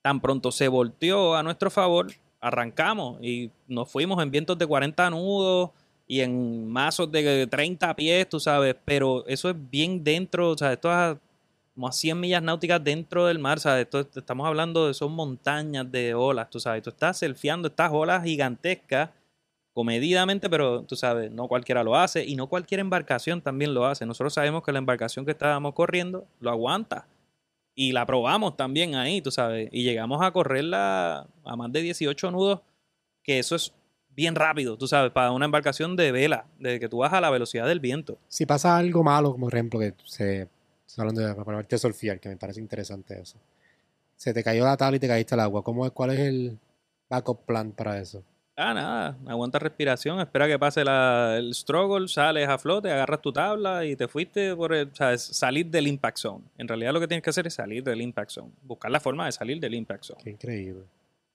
Tan 0.03 0.21
pronto 0.21 0.51
se 0.51 0.69
volteó 0.69 1.35
a 1.35 1.43
nuestro 1.43 1.71
favor, 1.71 2.13
arrancamos 2.41 3.23
y 3.23 3.51
nos 3.69 3.91
fuimos 3.91 4.21
en 4.23 4.31
vientos 4.31 4.59
de 4.59 4.67
40 4.67 5.11
nudos 5.11 5.71
y 6.09 6.21
en 6.21 6.69
mazos 6.69 7.11
de 7.11 7.47
30 7.47 7.95
pies, 7.95 8.29
tú 8.29 8.41
sabes, 8.41 8.77
pero 8.85 9.25
eso 9.27 9.49
es 9.49 9.57
bien 9.71 10.03
dentro, 10.03 10.51
o 10.51 10.59
sea, 10.59 10.73
esto 10.73 10.91
es 10.91 11.17
como 11.75 11.89
a 11.89 11.93
100 11.93 12.21
millas 12.21 12.43
náuticas 12.43 12.83
dentro 12.83 13.27
del 13.27 13.39
mar, 13.39 13.61
¿sabes? 13.61 13.85
Esto, 13.85 14.01
estamos 14.01 14.47
hablando 14.47 14.89
de 14.89 14.95
son 14.95 15.13
montañas 15.13 15.91
de 15.91 16.15
olas, 16.15 16.51
tú 16.51 16.61
sabes, 16.61 16.83
tú 16.83 16.91
estás 16.91 17.19
surfeando 17.19 17.69
estas 17.69 17.91
olas 17.93 18.25
gigantescas 18.25 19.11
comedidamente, 19.73 20.51
pero 20.51 20.83
tú 20.83 20.97
sabes, 20.97 21.31
no 21.31 21.49
cualquiera 21.49 21.83
lo 21.83 21.97
hace 21.97 22.25
y 22.25 22.37
no 22.37 22.49
cualquier 22.49 22.81
embarcación 22.81 23.41
también 23.41 23.73
lo 23.73 23.87
hace. 23.87 24.05
Nosotros 24.05 24.35
sabemos 24.35 24.63
que 24.63 24.73
la 24.73 24.79
embarcación 24.79 25.25
que 25.25 25.31
estábamos 25.31 25.73
corriendo 25.75 26.27
lo 26.41 26.51
aguanta 26.51 27.07
y 27.75 27.93
la 27.93 28.07
probamos 28.07 28.57
también 28.57 28.95
ahí, 28.95 29.23
tú 29.23 29.31
sabes, 29.31 29.69
y 29.73 29.83
llegamos 29.83 30.23
a 30.23 30.33
correrla 30.33 31.27
a 31.45 31.57
más 31.57 31.73
de 31.73 31.83
18 31.83 32.31
nudos, 32.31 32.61
que 33.23 33.39
eso 33.39 33.55
es 33.57 33.73
bien 34.15 34.35
rápido, 34.35 34.77
tú 34.77 34.87
sabes, 34.87 35.11
para 35.13 35.33
una 35.33 35.45
embarcación 35.45 35.97
de 35.97 36.13
vela, 36.13 36.47
de 36.59 36.79
que 36.79 36.89
tú 36.89 36.99
vas 36.99 37.13
a 37.13 37.21
la 37.21 37.31
velocidad 37.31 37.67
del 37.67 37.81
viento. 37.81 38.19
Si 38.29 38.47
pasa 38.47 38.77
algo 38.77 39.03
malo, 39.03 39.33
como 39.33 39.47
por 39.47 39.55
ejemplo, 39.55 39.81
que 39.81 39.95
se. 40.05 40.49
Hablando 40.99 41.23
de 41.23 41.35
para 41.35 41.79
surfear, 41.79 42.21
que 42.21 42.29
me 42.29 42.37
parece 42.37 42.61
interesante 42.61 43.19
eso. 43.19 43.39
Se 44.15 44.35
te 44.35 44.45
cayó 44.45 44.65
la 44.65 44.77
tabla 44.77 44.99
y 44.99 45.01
te 45.01 45.09
caíste 45.09 45.35
al 45.35 45.41
agua. 45.41 45.63
¿Cómo 45.65 45.87
es, 45.87 45.93
¿Cuál 45.93 46.11
es 46.11 46.19
el 46.21 46.59
backup 47.09 47.47
plan 47.47 47.73
para 47.73 47.99
eso? 47.99 48.23
Ah, 48.55 48.75
nada, 48.75 49.17
aguanta 49.27 49.59
respiración, 49.59 50.21
espera 50.21 50.47
que 50.47 50.59
pase 50.59 50.85
la, 50.85 51.37
el 51.39 51.55
struggle, 51.55 52.07
sales 52.07 52.47
a 52.47 52.59
flote, 52.59 52.91
agarras 52.91 53.23
tu 53.23 53.33
tabla 53.33 53.87
y 53.87 53.97
te 53.97 54.09
fuiste 54.09 54.55
por 54.55 54.75
el, 54.75 54.89
o 54.89 54.95
sea, 54.95 55.17
salir 55.17 55.67
del 55.67 55.87
impact 55.87 56.19
zone. 56.19 56.45
En 56.59 56.69
realidad 56.69 56.93
lo 56.93 57.01
que 57.01 57.09
tienes 57.09 57.23
que 57.23 57.31
hacer 57.31 57.47
es 57.47 57.55
salir 57.55 57.83
del 57.83 58.03
impact 58.03 58.31
zone, 58.31 58.51
buscar 58.63 58.91
la 58.91 59.01
forma 59.01 59.25
de 59.25 59.33
salir 59.33 59.59
del 59.59 59.75
impact 59.75 60.05
zone. 60.05 60.21
Qué 60.23 60.31
increíble. 60.31 60.83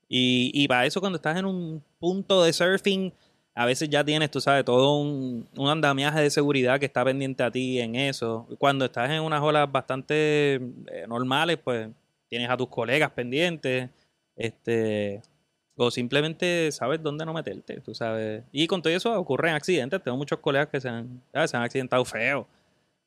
Y, 0.08 0.52
y 0.54 0.68
para 0.68 0.86
eso 0.86 1.00
cuando 1.00 1.16
estás 1.16 1.36
en 1.36 1.44
un 1.44 1.82
punto 1.98 2.44
de 2.44 2.52
surfing, 2.52 3.12
a 3.58 3.66
veces 3.66 3.88
ya 3.88 4.04
tienes, 4.04 4.30
tú 4.30 4.40
sabes, 4.40 4.64
todo 4.64 5.00
un, 5.00 5.48
un 5.56 5.68
andamiaje 5.68 6.20
de 6.20 6.30
seguridad 6.30 6.78
que 6.78 6.86
está 6.86 7.04
pendiente 7.04 7.42
a 7.42 7.50
ti 7.50 7.80
en 7.80 7.96
eso. 7.96 8.46
Cuando 8.58 8.84
estás 8.84 9.10
en 9.10 9.20
unas 9.20 9.42
olas 9.42 9.70
bastante 9.70 10.54
eh, 10.54 11.06
normales, 11.08 11.58
pues 11.64 11.88
tienes 12.28 12.48
a 12.48 12.56
tus 12.56 12.68
colegas 12.68 13.10
pendientes, 13.10 13.90
este, 14.36 15.20
o 15.80 15.90
simplemente 15.90 16.70
sabes 16.72 17.02
dónde 17.02 17.24
no 17.24 17.32
meterte, 17.32 17.80
tú 17.80 17.94
sabes. 17.94 18.42
Y 18.52 18.66
con 18.66 18.82
todo 18.82 18.92
eso 18.92 19.18
ocurren 19.18 19.54
accidentes. 19.54 20.02
Tengo 20.02 20.16
muchos 20.16 20.40
colegas 20.40 20.68
que 20.68 20.80
se 20.80 20.88
han, 20.88 21.22
¿sabes? 21.32 21.50
se 21.50 21.56
han 21.56 21.62
accidentado 21.62 22.04
feo. 22.04 22.46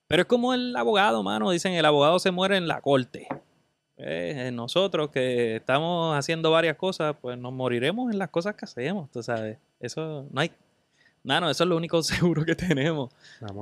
Pero 0.07 0.21
es 0.23 0.27
como 0.27 0.53
el 0.53 0.75
abogado, 0.75 1.21
mano. 1.21 1.51
Dicen, 1.51 1.73
el 1.73 1.85
abogado 1.85 2.17
se 2.19 2.31
muere 2.31 2.57
en 2.57 2.67
la 2.67 2.81
corte. 2.81 3.27
Eh, 3.97 4.49
nosotros 4.53 5.09
que 5.11 5.57
estamos 5.57 6.17
haciendo 6.17 6.49
varias 6.49 6.75
cosas, 6.77 7.15
pues 7.21 7.37
nos 7.37 7.53
moriremos 7.53 8.11
en 8.11 8.17
las 8.17 8.29
cosas 8.29 8.55
que 8.55 8.65
hacemos, 8.65 9.11
tú 9.11 9.21
sabes. 9.21 9.57
Eso 9.79 10.25
no 10.31 10.41
hay. 10.41 10.51
Mano, 11.23 11.49
eso 11.49 11.63
es 11.65 11.69
lo 11.69 11.75
único 11.77 12.01
seguro 12.03 12.43
que 12.45 12.55
tenemos. 12.55 13.11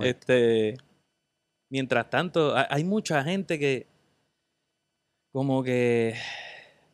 Este, 0.05 0.77
mientras 1.69 2.09
tanto, 2.09 2.55
ha- 2.55 2.67
hay 2.69 2.83
mucha 2.83 3.23
gente 3.23 3.57
que, 3.59 3.85
como 5.31 5.63
que, 5.63 6.15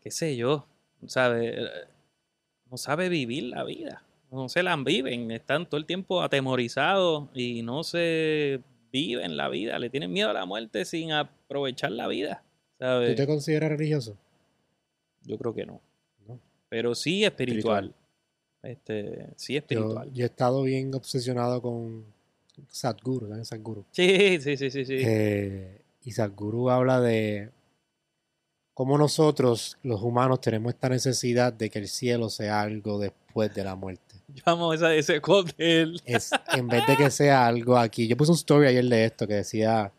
qué 0.01 0.11
sé 0.11 0.35
yo, 0.35 0.65
¿sabe? 1.07 1.55
No 2.69 2.77
sabe 2.77 3.09
vivir 3.09 3.43
la 3.43 3.63
vida. 3.63 4.03
No 4.31 4.49
se 4.49 4.63
la 4.63 4.75
viven. 4.75 5.31
Están 5.31 5.65
todo 5.67 5.77
el 5.77 5.85
tiempo 5.85 6.21
atemorizados 6.21 7.29
y 7.33 7.61
no 7.61 7.83
se 7.83 8.61
viven 8.91 9.37
la 9.37 9.49
vida. 9.49 9.79
Le 9.79 9.89
tienen 9.89 10.11
miedo 10.11 10.29
a 10.29 10.33
la 10.33 10.45
muerte 10.45 10.83
sin 10.85 11.11
aprovechar 11.11 11.91
la 11.91 12.07
vida. 12.07 12.43
¿Tú 12.77 13.15
te 13.15 13.25
consideras 13.27 13.69
religioso? 13.69 14.17
Yo 15.23 15.37
creo 15.37 15.53
que 15.53 15.65
no. 15.65 15.79
No. 16.27 16.39
Pero 16.69 16.93
sí 16.95 17.23
espiritual. 17.23 17.93
Este, 18.61 19.27
sí 19.35 19.53
Yo, 19.53 19.59
espiritual. 19.59 20.11
yo 20.11 20.23
he 20.23 20.27
estado 20.27 20.63
bien 20.63 20.93
obsesionado 20.95 21.61
con 21.61 22.03
Sadhguru, 22.69 23.29
¿sabes? 23.29 23.47
Sadhguru. 23.47 23.85
Sí, 23.91 24.39
sí, 24.41 24.57
sí, 24.57 24.71
sí, 24.71 24.85
sí. 24.85 24.97
Eh, 24.99 25.81
y 26.03 26.11
Sadhguru 26.11 26.69
habla 26.69 26.99
de 26.99 27.51
cómo 28.75 28.97
nosotros, 28.97 29.77
los 29.81 30.01
humanos, 30.03 30.41
tenemos 30.41 30.73
esta 30.73 30.89
necesidad 30.89 31.51
de 31.51 31.69
que 31.71 31.79
el 31.79 31.87
cielo 31.87 32.29
sea 32.29 32.61
algo 32.61 32.99
después 32.99 33.55
de 33.55 33.63
la 33.63 33.73
muerte. 33.73 34.15
Yo 34.27 34.43
amo 34.45 34.73
esa, 34.73 34.93
ese 34.93 35.21
quote 35.21 35.53
de 35.57 35.81
él. 35.81 36.01
Es, 36.05 36.29
en 36.53 36.67
vez 36.67 36.85
de 36.85 36.97
que 36.97 37.09
sea 37.09 37.47
algo 37.47 37.77
aquí. 37.77 38.07
Yo 38.07 38.17
puse 38.17 38.31
un 38.31 38.37
story 38.37 38.67
ayer 38.67 38.85
de 38.85 39.05
esto 39.05 39.25
que 39.25 39.35
decía 39.35 39.91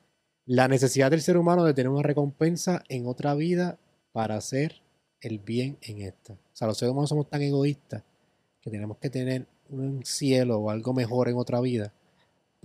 la 0.44 0.68
necesidad 0.68 1.10
del 1.10 1.22
ser 1.22 1.38
humano 1.38 1.64
de 1.64 1.74
tener 1.74 1.88
una 1.88 2.02
recompensa 2.02 2.84
en 2.88 3.06
otra 3.06 3.34
vida 3.34 3.78
para 4.12 4.36
hacer 4.36 4.82
el 5.22 5.38
bien 5.38 5.78
en 5.80 6.02
esta. 6.02 6.34
O 6.34 6.38
sea, 6.52 6.68
los 6.68 6.76
seres 6.76 6.92
humanos 6.92 7.08
somos 7.08 7.28
tan 7.28 7.40
egoístas 7.40 8.02
que 8.60 8.70
tenemos 8.70 8.98
que 8.98 9.08
tener 9.08 9.46
un 9.70 10.04
cielo 10.04 10.58
o 10.58 10.70
algo 10.70 10.92
mejor 10.92 11.28
en 11.28 11.36
otra 11.36 11.60
vida 11.60 11.92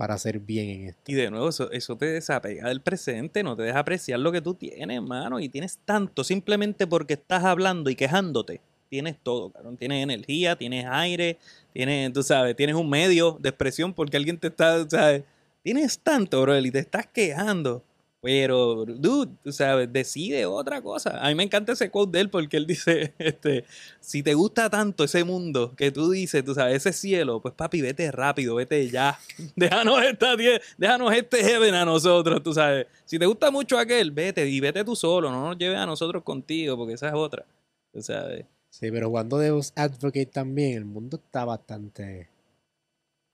para 0.02 0.14
hacer 0.14 0.40
bien 0.40 0.68
en 0.68 0.88
esta. 0.88 1.12
Y 1.12 1.14
de 1.14 1.30
nuevo, 1.30 1.48
eso, 1.48 1.96
te 1.96 2.06
desapega 2.06 2.66
del 2.66 2.80
presente, 2.80 3.44
no 3.44 3.54
te 3.54 3.62
deja 3.62 3.78
apreciar 3.78 4.18
lo 4.18 4.32
que 4.32 4.40
tú 4.40 4.54
tienes, 4.54 5.00
mano. 5.00 5.38
Y 5.38 5.48
tienes 5.48 5.78
tanto 5.84 6.24
simplemente 6.24 6.88
porque 6.88 7.14
estás 7.14 7.44
hablando 7.44 7.88
y 7.88 7.94
quejándote. 7.94 8.60
Tienes 8.88 9.14
todo, 9.22 9.50
cabrón. 9.50 9.76
Tienes 9.76 10.02
energía, 10.02 10.56
tienes 10.56 10.86
aire, 10.90 11.38
tienes, 11.72 12.12
tú 12.12 12.24
sabes, 12.24 12.56
tienes 12.56 12.74
un 12.74 12.90
medio 12.90 13.38
de 13.40 13.50
expresión 13.50 13.94
porque 13.94 14.16
alguien 14.16 14.38
te 14.38 14.48
está, 14.48 14.84
¿sabes? 14.90 15.22
Tienes 15.62 16.00
tanto, 16.00 16.42
bro, 16.42 16.58
y 16.58 16.72
te 16.72 16.80
estás 16.80 17.06
quejando. 17.06 17.84
Pero, 18.22 18.84
dude, 18.84 19.36
tú 19.42 19.50
sabes, 19.50 19.92
decide 19.92 20.46
otra 20.46 20.80
cosa. 20.80 21.18
A 21.20 21.28
mí 21.28 21.34
me 21.34 21.42
encanta 21.42 21.72
ese 21.72 21.90
quote 21.90 22.12
de 22.12 22.20
él 22.20 22.30
porque 22.30 22.56
él 22.56 22.68
dice, 22.68 23.14
este, 23.18 23.64
si 23.98 24.22
te 24.22 24.34
gusta 24.34 24.70
tanto 24.70 25.02
ese 25.02 25.24
mundo 25.24 25.74
que 25.74 25.90
tú 25.90 26.08
dices, 26.08 26.44
tú 26.44 26.54
sabes, 26.54 26.76
ese 26.76 26.92
cielo, 26.92 27.42
pues 27.42 27.52
papi, 27.52 27.80
vete 27.80 28.12
rápido, 28.12 28.54
vete 28.54 28.88
ya. 28.88 29.18
Déjanos, 29.56 30.00
esta, 30.04 30.36
déjanos 30.78 31.12
este 31.12 31.42
heaven 31.42 31.74
a 31.74 31.84
nosotros, 31.84 32.40
tú 32.44 32.54
sabes. 32.54 32.86
Si 33.04 33.18
te 33.18 33.26
gusta 33.26 33.50
mucho 33.50 33.76
aquel, 33.76 34.12
vete 34.12 34.48
y 34.48 34.60
vete 34.60 34.84
tú 34.84 34.94
solo, 34.94 35.28
no 35.32 35.48
nos 35.48 35.58
lleves 35.58 35.78
a 35.78 35.86
nosotros 35.86 36.22
contigo 36.22 36.76
porque 36.76 36.94
esa 36.94 37.08
es 37.08 37.14
otra. 37.14 37.44
Tú 37.92 38.02
sabes. 38.02 38.46
Sí, 38.70 38.88
pero 38.92 39.08
jugando 39.08 39.36
Deus 39.38 39.72
Advocate 39.74 40.26
también, 40.26 40.74
el 40.74 40.84
mundo 40.84 41.16
está 41.16 41.44
bastante 41.44 42.28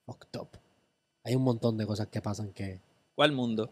fucked 0.06 0.40
up. 0.40 0.48
Hay 1.24 1.34
un 1.34 1.42
montón 1.42 1.76
de 1.76 1.84
cosas 1.84 2.06
que 2.06 2.22
pasan 2.22 2.54
que... 2.54 2.80
¿Cuál 3.14 3.32
mundo? 3.32 3.70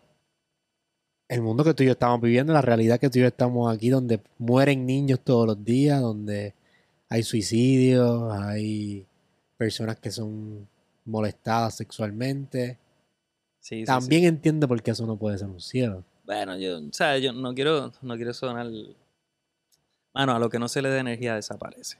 El 1.28 1.42
mundo 1.42 1.64
que 1.64 1.74
tú 1.74 1.82
y 1.82 1.86
yo 1.86 1.92
estamos 1.92 2.20
viviendo, 2.20 2.52
la 2.52 2.62
realidad 2.62 3.00
que 3.00 3.10
tú 3.10 3.18
y 3.18 3.22
yo 3.22 3.28
estamos 3.28 3.74
aquí, 3.74 3.88
donde 3.88 4.20
mueren 4.38 4.86
niños 4.86 5.20
todos 5.20 5.46
los 5.46 5.64
días, 5.64 6.00
donde 6.00 6.54
hay 7.08 7.22
suicidios, 7.22 8.32
hay 8.32 9.06
personas 9.56 9.98
que 9.98 10.10
son 10.10 10.68
molestadas 11.04 11.76
sexualmente. 11.76 12.78
Sí, 13.60 13.76
sí, 13.76 13.80
sí. 13.80 13.86
También 13.86 14.24
entiendo 14.24 14.68
por 14.68 14.82
qué 14.82 14.92
eso 14.92 15.06
no 15.06 15.16
puede 15.16 15.38
ser 15.38 15.48
un 15.48 15.60
cielo. 15.60 16.04
Bueno, 16.24 16.56
yo, 16.56 16.78
o 16.78 16.92
sea, 16.92 17.18
yo 17.18 17.32
no 17.32 17.54
quiero, 17.54 17.92
no 18.02 18.16
quiero 18.16 18.32
sonar. 18.32 18.68
Mano, 20.14 20.34
a 20.34 20.38
lo 20.38 20.48
que 20.48 20.58
no 20.58 20.68
se 20.68 20.82
le 20.82 20.88
da 20.88 20.98
energía 20.98 21.34
desaparece. 21.34 21.98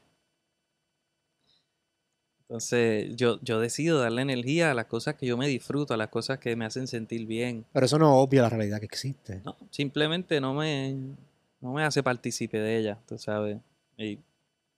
Entonces, 2.48 3.16
yo, 3.16 3.40
yo 3.42 3.58
decido 3.58 3.98
darle 3.98 4.22
energía 4.22 4.70
a 4.70 4.74
las 4.74 4.86
cosas 4.86 5.16
que 5.16 5.26
yo 5.26 5.36
me 5.36 5.48
disfruto, 5.48 5.94
a 5.94 5.96
las 5.96 6.08
cosas 6.08 6.38
que 6.38 6.54
me 6.54 6.64
hacen 6.64 6.86
sentir 6.86 7.26
bien. 7.26 7.64
Pero 7.72 7.86
eso 7.86 7.98
no 7.98 8.16
obvia 8.16 8.42
la 8.42 8.50
realidad 8.50 8.78
que 8.78 8.86
existe. 8.86 9.40
No, 9.44 9.56
simplemente 9.70 10.40
no 10.40 10.54
me, 10.54 10.94
no 11.60 11.72
me 11.72 11.82
hace 11.82 12.04
partícipe 12.04 12.58
de 12.58 12.78
ella, 12.78 12.98
tú 13.08 13.18
sabes. 13.18 13.58
Y, 13.96 14.20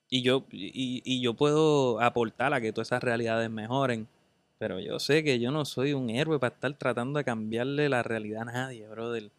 y 0.09 0.23
yo, 0.23 0.47
y, 0.51 1.03
y 1.05 1.21
yo 1.21 1.35
puedo 1.35 2.01
aportar 2.01 2.55
a 2.55 2.61
que 2.63 2.73
todas 2.73 2.89
esas 2.89 3.03
realidades 3.03 3.51
mejoren. 3.51 4.09
Pero 4.57 4.81
yo 4.81 4.99
sé 4.99 5.23
que 5.23 5.39
yo 5.39 5.51
no 5.51 5.65
soy 5.65 5.93
un 5.93 6.09
héroe 6.09 6.39
para 6.39 6.55
estar 6.55 6.73
tratando 6.73 7.19
de 7.19 7.25
cambiarle 7.25 7.91
la 7.91 8.03
realidad 8.03 8.43
a 8.43 8.53
nadie, 8.53 8.89
brother. 8.89 9.31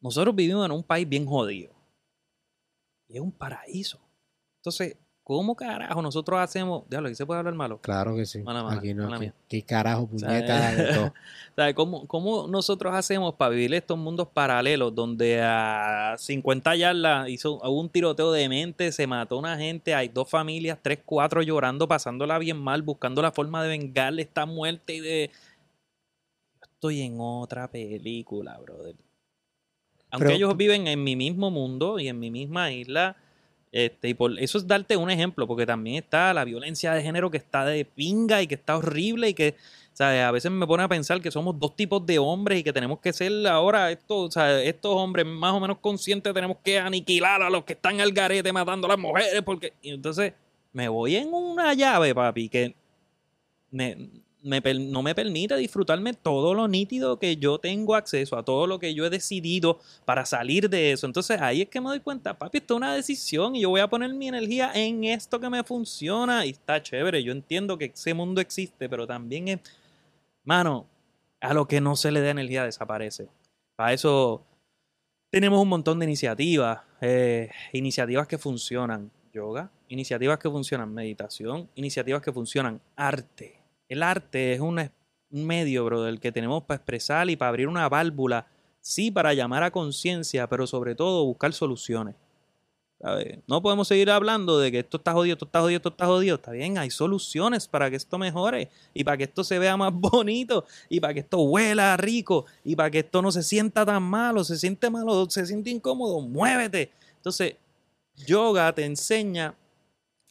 Nosotros 0.00 0.34
vivimos 0.34 0.66
en 0.66 0.72
un 0.72 0.82
país 0.82 1.08
bien 1.08 1.26
jodido. 1.26 1.72
Y 3.08 3.14
es 3.14 3.20
un 3.20 3.32
paraíso. 3.32 4.00
Entonces, 4.58 4.96
¿cómo 5.24 5.56
carajo 5.56 6.02
nosotros 6.02 6.38
hacemos? 6.38 6.84
Diablo, 6.88 7.08
aquí 7.08 7.16
se 7.16 7.24
puede 7.26 7.38
hablar 7.38 7.54
malo. 7.54 7.78
Claro 7.78 8.14
que 8.14 8.26
sí. 8.26 8.40
Mala, 8.42 8.62
mala, 8.62 8.78
aquí 8.78 8.92
no, 8.94 9.04
mala 9.04 9.16
aquí-. 9.16 9.32
¿Qué 9.48 9.62
carajo, 9.62 10.06
puñeta 10.06 10.70
de 10.72 10.94
todo? 10.94 11.74
¿Cómo, 11.74 12.06
¿Cómo 12.06 12.46
nosotros 12.46 12.94
hacemos 12.94 13.34
para 13.34 13.50
vivir 13.50 13.72
estos 13.74 13.96
mundos 13.98 14.28
paralelos 14.28 14.94
donde 14.94 15.40
a 15.42 16.14
50 16.18 16.76
yardas 16.76 17.28
hizo, 17.28 17.54
hubo 17.54 17.80
un 17.80 17.88
tiroteo 17.88 18.30
de 18.32 18.48
mente, 18.48 18.92
se 18.92 19.06
mató 19.06 19.38
una 19.38 19.56
gente, 19.56 19.94
hay 19.94 20.08
dos 20.08 20.28
familias, 20.28 20.78
tres, 20.82 21.00
cuatro 21.04 21.42
llorando, 21.42 21.88
pasándola 21.88 22.38
bien 22.38 22.58
mal, 22.58 22.82
buscando 22.82 23.22
la 23.22 23.32
forma 23.32 23.62
de 23.62 23.70
vengarle 23.70 24.22
esta 24.22 24.46
muerte 24.46 24.94
y 24.94 25.00
de... 25.00 25.30
Yo 26.60 26.66
estoy 26.70 27.00
en 27.00 27.16
otra 27.18 27.68
película, 27.70 28.58
brother. 28.58 28.94
Aunque 30.10 30.26
Pero- 30.26 30.36
ellos 30.36 30.56
viven 30.56 30.86
en 30.86 31.02
mi 31.02 31.16
mismo 31.16 31.50
mundo 31.50 31.98
y 31.98 32.08
en 32.08 32.18
mi 32.20 32.30
misma 32.30 32.70
isla, 32.70 33.16
Este, 33.74 34.10
y 34.10 34.14
por 34.14 34.38
eso 34.38 34.56
es 34.56 34.68
darte 34.68 34.96
un 34.96 35.10
ejemplo, 35.10 35.48
porque 35.48 35.66
también 35.66 35.96
está 35.96 36.32
la 36.32 36.44
violencia 36.44 36.94
de 36.94 37.02
género 37.02 37.28
que 37.28 37.38
está 37.38 37.64
de 37.64 37.84
pinga 37.84 38.40
y 38.40 38.46
que 38.46 38.54
está 38.54 38.76
horrible 38.76 39.30
y 39.30 39.34
que 39.34 39.56
sea, 39.92 40.28
a 40.28 40.30
veces 40.30 40.52
me 40.52 40.64
pone 40.64 40.84
a 40.84 40.88
pensar 40.88 41.20
que 41.20 41.32
somos 41.32 41.58
dos 41.58 41.74
tipos 41.74 42.06
de 42.06 42.20
hombres 42.20 42.60
y 42.60 42.62
que 42.62 42.72
tenemos 42.72 43.00
que 43.00 43.12
ser 43.12 43.32
ahora 43.48 43.90
estos, 43.90 44.36
estos 44.36 44.94
hombres 44.94 45.26
más 45.26 45.52
o 45.54 45.58
menos 45.58 45.78
conscientes 45.78 46.32
tenemos 46.32 46.58
que 46.62 46.78
aniquilar 46.78 47.42
a 47.42 47.50
los 47.50 47.64
que 47.64 47.72
están 47.72 48.00
al 48.00 48.12
garete 48.12 48.52
matando 48.52 48.86
a 48.86 48.90
las 48.90 48.98
mujeres 48.98 49.42
porque 49.42 49.72
y 49.82 49.90
entonces 49.90 50.34
me 50.72 50.86
voy 50.86 51.16
en 51.16 51.34
una 51.34 51.74
llave, 51.74 52.14
papi, 52.14 52.48
que 52.48 52.76
me, 53.72 54.08
no 54.44 55.02
me 55.02 55.14
permite 55.14 55.56
disfrutarme 55.56 56.12
todo 56.12 56.54
lo 56.54 56.68
nítido 56.68 57.18
que 57.18 57.36
yo 57.36 57.58
tengo 57.58 57.94
acceso, 57.96 58.36
a 58.36 58.44
todo 58.44 58.66
lo 58.66 58.78
que 58.78 58.94
yo 58.94 59.06
he 59.06 59.10
decidido 59.10 59.80
para 60.04 60.26
salir 60.26 60.68
de 60.70 60.92
eso. 60.92 61.06
Entonces 61.06 61.40
ahí 61.40 61.62
es 61.62 61.68
que 61.68 61.80
me 61.80 61.88
doy 61.88 62.00
cuenta, 62.00 62.38
papi, 62.38 62.58
esto 62.58 62.74
es 62.74 62.76
una 62.76 62.94
decisión 62.94 63.56
y 63.56 63.62
yo 63.62 63.70
voy 63.70 63.80
a 63.80 63.88
poner 63.88 64.12
mi 64.14 64.28
energía 64.28 64.70
en 64.74 65.04
esto 65.04 65.40
que 65.40 65.50
me 65.50 65.64
funciona 65.64 66.46
y 66.46 66.50
está 66.50 66.82
chévere. 66.82 67.22
Yo 67.22 67.32
entiendo 67.32 67.78
que 67.78 67.86
ese 67.86 68.14
mundo 68.14 68.40
existe, 68.40 68.88
pero 68.88 69.06
también 69.06 69.48
es 69.48 69.60
Mano, 70.44 70.86
a 71.40 71.54
lo 71.54 71.66
que 71.66 71.80
no 71.80 71.96
se 71.96 72.12
le 72.12 72.20
da 72.20 72.30
energía 72.30 72.64
desaparece. 72.64 73.28
Para 73.76 73.94
eso 73.94 74.44
tenemos 75.30 75.60
un 75.60 75.68
montón 75.68 75.98
de 75.98 76.04
iniciativas, 76.04 76.80
eh, 77.00 77.50
iniciativas 77.72 78.26
que 78.26 78.38
funcionan. 78.38 79.10
Yoga, 79.32 79.70
iniciativas 79.88 80.38
que 80.38 80.50
funcionan. 80.50 80.92
Meditación, 80.92 81.68
iniciativas 81.74 82.22
que 82.22 82.32
funcionan. 82.32 82.80
Arte. 82.94 83.63
El 83.88 84.02
arte 84.02 84.54
es 84.54 84.60
un, 84.60 84.90
medio, 85.30 85.84
bro, 85.84 86.02
del 86.02 86.20
que 86.20 86.32
tenemos 86.32 86.62
para 86.64 86.76
expresar 86.76 87.28
y 87.28 87.36
para 87.36 87.50
abrir 87.50 87.68
una 87.68 87.88
válvula, 87.88 88.46
sí, 88.80 89.10
para 89.10 89.34
llamar 89.34 89.62
a 89.62 89.70
conciencia, 89.70 90.48
pero 90.48 90.66
sobre 90.66 90.94
todo 90.94 91.24
buscar 91.24 91.52
soluciones. 91.52 92.14
No 93.46 93.60
podemos 93.60 93.86
seguir 93.86 94.10
hablando 94.10 94.58
de 94.58 94.72
que 94.72 94.78
esto 94.78 94.96
está 94.96 95.12
jodido, 95.12 95.34
esto 95.34 95.44
está 95.44 95.60
jodido, 95.60 95.76
esto 95.76 95.88
está 95.90 96.06
jodido. 96.06 96.36
Está 96.36 96.52
bien, 96.52 96.78
hay 96.78 96.90
soluciones 96.90 97.68
para 97.68 97.90
que 97.90 97.96
esto 97.96 98.16
mejore 98.16 98.70
y 98.94 99.04
para 99.04 99.18
que 99.18 99.24
esto 99.24 99.44
se 99.44 99.58
vea 99.58 99.76
más 99.76 99.92
bonito 99.94 100.64
y 100.88 101.00
para 101.00 101.12
que 101.12 101.20
esto 101.20 101.40
huela 101.40 101.96
rico 101.98 102.46
y 102.64 102.74
para 102.74 102.90
que 102.90 103.00
esto 103.00 103.20
no 103.20 103.30
se 103.30 103.42
sienta 103.42 103.84
tan 103.84 104.02
malo, 104.02 104.42
se 104.42 104.56
siente 104.56 104.88
malo, 104.88 105.28
se 105.28 105.44
siente 105.44 105.68
incómodo, 105.68 106.20
muévete. 106.22 106.92
Entonces, 107.16 107.56
yoga 108.16 108.72
te 108.74 108.86
enseña 108.86 109.54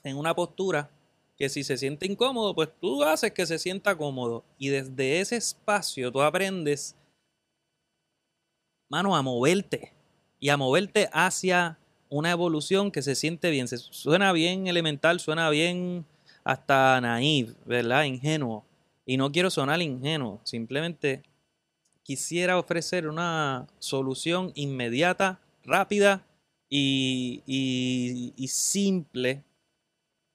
en 0.04 0.18
una 0.18 0.34
postura 0.34 0.90
que 1.38 1.50
si 1.50 1.64
se 1.64 1.78
siente 1.78 2.06
incómodo, 2.06 2.54
pues 2.54 2.70
tú 2.80 3.04
haces 3.04 3.32
que 3.32 3.46
se 3.46 3.60
sienta 3.60 3.98
cómodo 3.98 4.44
y 4.58 4.70
desde 4.70 5.20
ese 5.20 5.38
espacio 5.38 6.12
tú 6.12 6.22
aprendes, 6.22 6.96
mano, 8.90 9.16
a 9.16 9.22
moverte 9.22 9.94
y 10.40 10.50
a 10.50 10.58
moverte 10.58 11.10
hacia 11.12 11.80
una 12.10 12.32
evolución 12.32 12.92
que 12.92 13.02
se 13.02 13.16
siente 13.16 13.50
bien. 13.50 13.68
Se, 13.68 13.78
suena 13.78 14.32
bien 14.32 14.68
elemental, 14.68 15.20
suena 15.20 15.50
bien 15.50 16.06
hasta 16.44 17.02
naive, 17.02 17.56
¿verdad? 17.66 18.04
Ingenuo. 18.04 18.66
Y 19.06 19.18
no 19.18 19.32
quiero 19.32 19.50
sonar 19.50 19.82
ingenuo, 19.82 20.40
simplemente 20.44 21.24
quisiera 22.04 22.58
ofrecer 22.58 23.08
una 23.08 23.68
solución 23.80 24.52
inmediata, 24.56 25.40
rápida 25.64 26.26
y, 26.70 27.42
y, 27.46 28.48
simple 28.48 29.44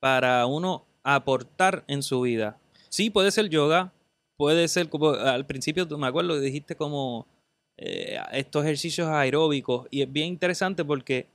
para 0.01 0.47
uno 0.47 0.87
aportar 1.15 1.85
en 1.89 2.03
su 2.03 2.21
vida. 2.21 2.59
Sí, 2.89 3.11
puede 3.11 3.31
ser 3.31 3.49
yoga, 3.49 3.93
puede 4.37 4.69
ser 4.69 4.89
como 4.89 5.11
al 5.11 5.47
principio, 5.47 5.87
me 5.99 6.07
acuerdo, 6.07 6.39
dijiste 6.41 6.77
como 6.77 7.27
eh, 7.77 8.19
estos 8.33 8.65
ejercicios 8.65 9.09
aeróbicos 9.09 9.87
y 9.91 10.03
es 10.03 10.13
bien 10.13 10.29
interesante 10.29 10.85
porque 10.85 11.27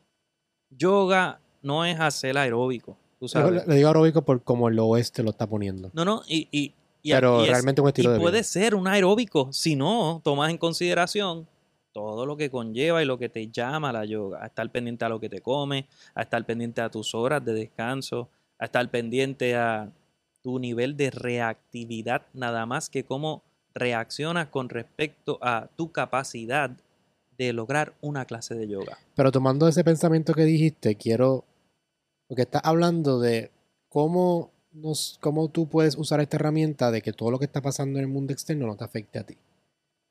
yoga 0.70 1.40
no 1.62 1.86
es 1.86 2.00
hacer 2.00 2.38
aeróbico. 2.38 2.98
¿tú 3.24 3.30
sabes? 3.30 3.66
Le 3.66 3.76
digo 3.76 3.88
aeróbico 3.88 4.22
por 4.22 4.44
como 4.44 4.68
el 4.68 4.78
oeste 4.80 5.24
lo 5.24 5.30
está 5.30 5.48
poniendo. 5.48 5.90
No, 5.94 6.04
no, 6.04 6.24
y, 6.28 6.50
y, 6.52 6.74
Pero 7.10 7.46
realmente 7.46 7.80
un 7.80 7.88
estilo 7.88 8.18
y 8.18 8.20
puede 8.20 8.44
ser 8.44 8.76
un 8.76 8.86
aeróbico 8.86 9.48
si 9.54 9.78
no 9.78 10.20
tomas 10.26 10.50
en 10.50 10.58
consideración 10.58 11.48
todo 11.94 12.26
lo 12.26 12.36
que 12.36 12.50
conlleva 12.50 13.02
y 13.02 13.06
lo 13.06 13.18
que 13.18 13.30
te 13.30 13.48
llama 13.48 13.94
la 13.94 14.04
yoga. 14.04 14.44
A 14.44 14.48
estar 14.48 14.70
pendiente 14.70 15.06
a 15.06 15.10
lo 15.10 15.22
que 15.22 15.30
te 15.30 15.40
comes, 15.40 15.86
a 16.14 16.24
estar 16.24 16.46
pendiente 16.46 16.82
a 16.82 16.90
tus 16.90 17.16
horas 17.16 17.46
de 17.46 17.54
descanso, 17.54 18.28
a 18.63 18.67
estar 18.67 18.89
pendiente 18.89 19.56
a 19.58 19.91
tu 20.41 20.58
nivel 20.58 20.95
de 20.95 21.12
reactividad, 21.12 22.21
nada 22.34 22.65
más 22.65 22.89
que 22.89 23.04
cómo 23.04 23.43
reaccionas 23.73 24.47
con 24.47 24.69
respecto 24.69 25.38
a 25.41 25.67
tu 25.76 25.91
capacidad 25.91 26.71
de 27.38 27.52
lograr 27.52 27.93
una 27.99 28.23
clase 28.23 28.56
de 28.56 28.69
yoga. 28.69 28.97
Pero 29.15 29.34
tomando 29.34 29.67
ese 29.67 29.84
pensamiento 29.84 30.34
que 30.34 30.45
dijiste, 30.45 30.95
quiero, 30.95 31.43
porque 32.30 32.43
estás 32.43 32.62
hablando 32.63 33.19
de 33.19 33.52
cómo, 33.89 34.52
nos, 34.71 35.17
cómo 35.19 35.49
tú 35.49 35.67
puedes 35.67 35.97
usar 35.97 36.21
esta 36.21 36.38
herramienta 36.38 36.89
de 36.89 37.02
que 37.02 37.12
todo 37.12 37.32
lo 37.32 37.39
que 37.39 37.45
está 37.45 37.62
pasando 37.62 37.99
en 37.99 38.06
el 38.06 38.12
mundo 38.12 38.32
externo 38.32 38.67
no 38.67 38.78
te 38.78 38.86
afecte 38.86 39.19
a 39.19 39.26
ti. 39.26 39.36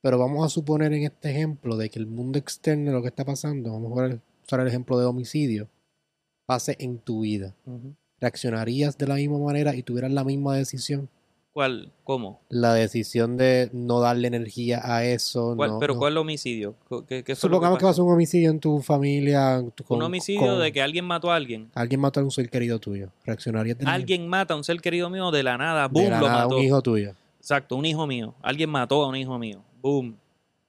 Pero 0.03 0.19
vamos 0.19 0.45
a 0.45 0.51
suponer 0.51 0.93
en 0.93 1.05
este 1.05 1.31
ejemplo 1.31 1.79
de 1.79 1.89
que 1.89 1.99
el 1.99 2.07
mundo 2.07 2.39
externo, 2.39 2.93
lo 2.93 3.01
que 3.01 3.09
está 3.09 3.25
pasando, 3.25 3.73
vamos 3.73 3.99
a 3.99 4.21
usar 4.45 4.61
el 4.61 4.69
ejemplo 4.69 4.99
de 4.99 5.07
homicidio, 5.07 5.69
pase 6.45 6.77
en 6.81 6.99
tu 6.99 7.21
vida. 7.21 7.55
¿Reaccionarías 8.23 8.97
de 8.97 9.09
la 9.09 9.17
misma 9.17 9.37
manera 9.39 9.75
y 9.75 9.83
tuvieras 9.83 10.13
la 10.13 10.23
misma 10.23 10.55
decisión? 10.55 11.09
¿Cuál? 11.53 11.91
¿Cómo? 12.05 12.41
La 12.51 12.73
decisión 12.73 13.37
de 13.37 13.69
no 13.73 13.99
darle 13.99 14.29
energía 14.29 14.81
a 14.85 15.05
eso. 15.05 15.57
¿Pero 15.81 15.99
cuál 15.99 16.17
homicidio? 16.17 16.77
¿Qué, 17.09 17.25
qué 17.25 17.35
Supongamos 17.35 17.81
que, 17.81 17.85
pasó 17.85 18.05
un 18.05 18.13
homicidio 18.13 18.51
en 18.51 18.61
tu 18.61 18.81
familia. 18.81 19.61
un 19.89 20.03
homicidio 20.03 20.57
de 20.57 20.71
que 20.71 20.81
alguien 20.81 21.05
mató 21.05 21.33
a 21.33 21.35
alguien. 21.35 21.69
Alguien 21.75 22.01
mató 22.01 22.21
a 22.21 22.23
un 22.23 22.31
ser 22.31 22.49
querido 22.49 22.79
tuyo. 22.79 23.09
¿Reaccionarías 23.27 23.77
de 23.77 23.87
Alguien 23.87 24.29
mata 24.29 24.55
a 24.55 24.57
un 24.57 24.63
ser 24.63 24.81
querido 24.81 25.11
mío 25.11 25.33
de 25.33 25.43
la 25.43 25.59
nada. 25.59 25.89
Boom, 25.89 26.05
de 26.05 26.11
la 26.11 26.21
lo 26.21 26.29
nada, 26.29 26.47
un 26.47 26.63
hijo 26.63 26.81
tuyo. 26.81 27.15
Exacto, 27.41 27.75
un 27.75 27.85
hijo 27.87 28.07
mío. 28.07 28.37
Alguien 28.41 28.71
mató 28.71 29.03
a 29.03 29.09
un 29.09 29.17
hijo 29.17 29.37
mío. 29.37 29.65
Boom. 29.81 30.17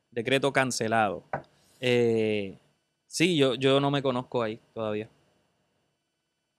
Decreto 0.09 0.51
cancelado. 0.51 1.21
Eh, 1.79 2.57
sí, 3.05 3.37
yo, 3.37 3.53
yo 3.53 3.79
no 3.79 3.91
me 3.91 4.01
conozco 4.01 4.41
ahí 4.41 4.59
todavía. 4.73 5.07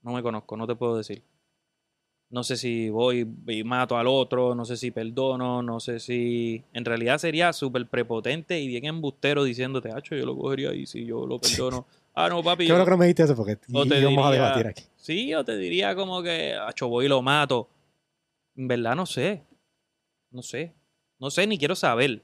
No 0.04 0.12
me 0.12 0.22
conozco, 0.22 0.56
no 0.56 0.66
te 0.66 0.76
puedo 0.76 0.96
decir. 0.98 1.22
No 2.30 2.44
sé 2.44 2.56
si 2.56 2.90
voy 2.90 3.26
y 3.46 3.64
mato 3.64 3.96
al 3.96 4.06
otro, 4.06 4.54
no 4.54 4.64
sé 4.64 4.76
si 4.76 4.90
perdono, 4.90 5.62
no 5.62 5.80
sé 5.80 5.98
si... 5.98 6.62
En 6.72 6.84
realidad 6.84 7.18
sería 7.18 7.52
súper 7.52 7.88
prepotente 7.88 8.60
y 8.60 8.66
bien 8.66 8.84
embustero 8.84 9.44
diciéndote, 9.44 9.90
hacho, 9.92 10.14
yo 10.14 10.26
lo 10.26 10.36
cogería 10.36 10.70
ahí 10.70 10.86
si 10.86 11.04
yo 11.04 11.26
lo 11.26 11.40
perdono. 11.40 11.86
Ah, 12.16 12.28
no, 12.28 12.44
papi. 12.44 12.68
Yo 12.68 12.74
creo 12.74 12.84
que 12.84 12.90
no 12.92 12.96
me 12.96 13.06
dijiste 13.06 13.24
eso 13.24 13.34
porque 13.34 13.58
o 13.72 13.84
te 13.86 14.04
vamos 14.04 14.24
a 14.24 14.30
debatir 14.30 14.68
aquí. 14.68 14.84
Sí, 14.94 15.26
yo 15.26 15.44
te 15.44 15.56
diría 15.56 15.96
como 15.96 16.22
que, 16.22 16.54
hacho, 16.54 16.86
voy 16.86 17.06
y 17.06 17.08
lo 17.08 17.20
mato. 17.22 17.68
En 18.54 18.68
verdad 18.68 18.94
no 18.94 19.04
sé. 19.04 19.42
No 20.30 20.40
sé. 20.40 20.72
No 21.18 21.28
sé 21.28 21.44
ni 21.48 21.58
quiero 21.58 21.74
saber. 21.74 22.22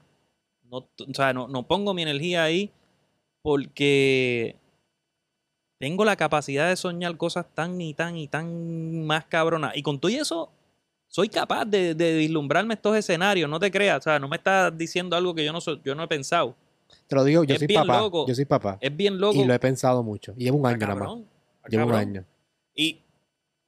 No, 0.63 0.77
o 0.77 1.13
sea, 1.13 1.33
no, 1.33 1.49
no 1.49 1.67
pongo 1.67 1.93
mi 1.93 2.03
energía 2.03 2.45
ahí 2.45 2.71
porque 3.41 4.55
tengo 5.81 6.05
la 6.05 6.15
capacidad 6.15 6.69
de 6.69 6.75
soñar 6.75 7.17
cosas 7.17 7.47
tan 7.55 7.81
y 7.81 7.95
tan 7.95 8.15
y 8.15 8.27
tan 8.27 9.03
más 9.03 9.25
cabronas. 9.25 9.75
Y 9.75 9.81
con 9.81 9.99
todo 9.99 10.11
eso, 10.11 10.51
soy 11.07 11.27
capaz 11.27 11.65
de, 11.65 11.95
de 11.95 12.17
vislumbrarme 12.17 12.75
estos 12.75 12.95
escenarios, 12.95 13.49
no 13.49 13.59
te 13.59 13.71
creas. 13.71 13.97
O 13.97 14.01
sea, 14.03 14.19
no 14.19 14.27
me 14.27 14.35
estás 14.35 14.77
diciendo 14.77 15.15
algo 15.15 15.33
que 15.33 15.43
yo 15.43 15.51
no, 15.51 15.59
yo 15.83 15.95
no 15.95 16.03
he 16.03 16.07
pensado. 16.07 16.55
Te 17.07 17.15
lo 17.15 17.23
digo, 17.23 17.43
yo 17.45 17.55
soy 17.55 17.67
papá. 17.67 18.07
Yo 18.27 18.35
soy 18.35 18.45
papá. 18.45 18.77
Es 18.79 18.95
bien 18.95 19.19
loco. 19.19 19.39
Y 19.39 19.43
lo 19.43 19.55
he 19.55 19.59
pensado 19.59 20.03
mucho. 20.03 20.35
Y 20.37 20.43
llevo 20.43 20.59
un 20.59 20.67
año 20.67 20.77
nada 20.77 20.93
más. 20.93 21.17
Llevo 21.67 21.87
un 21.87 21.95
año. 21.95 22.25
Y 22.75 23.01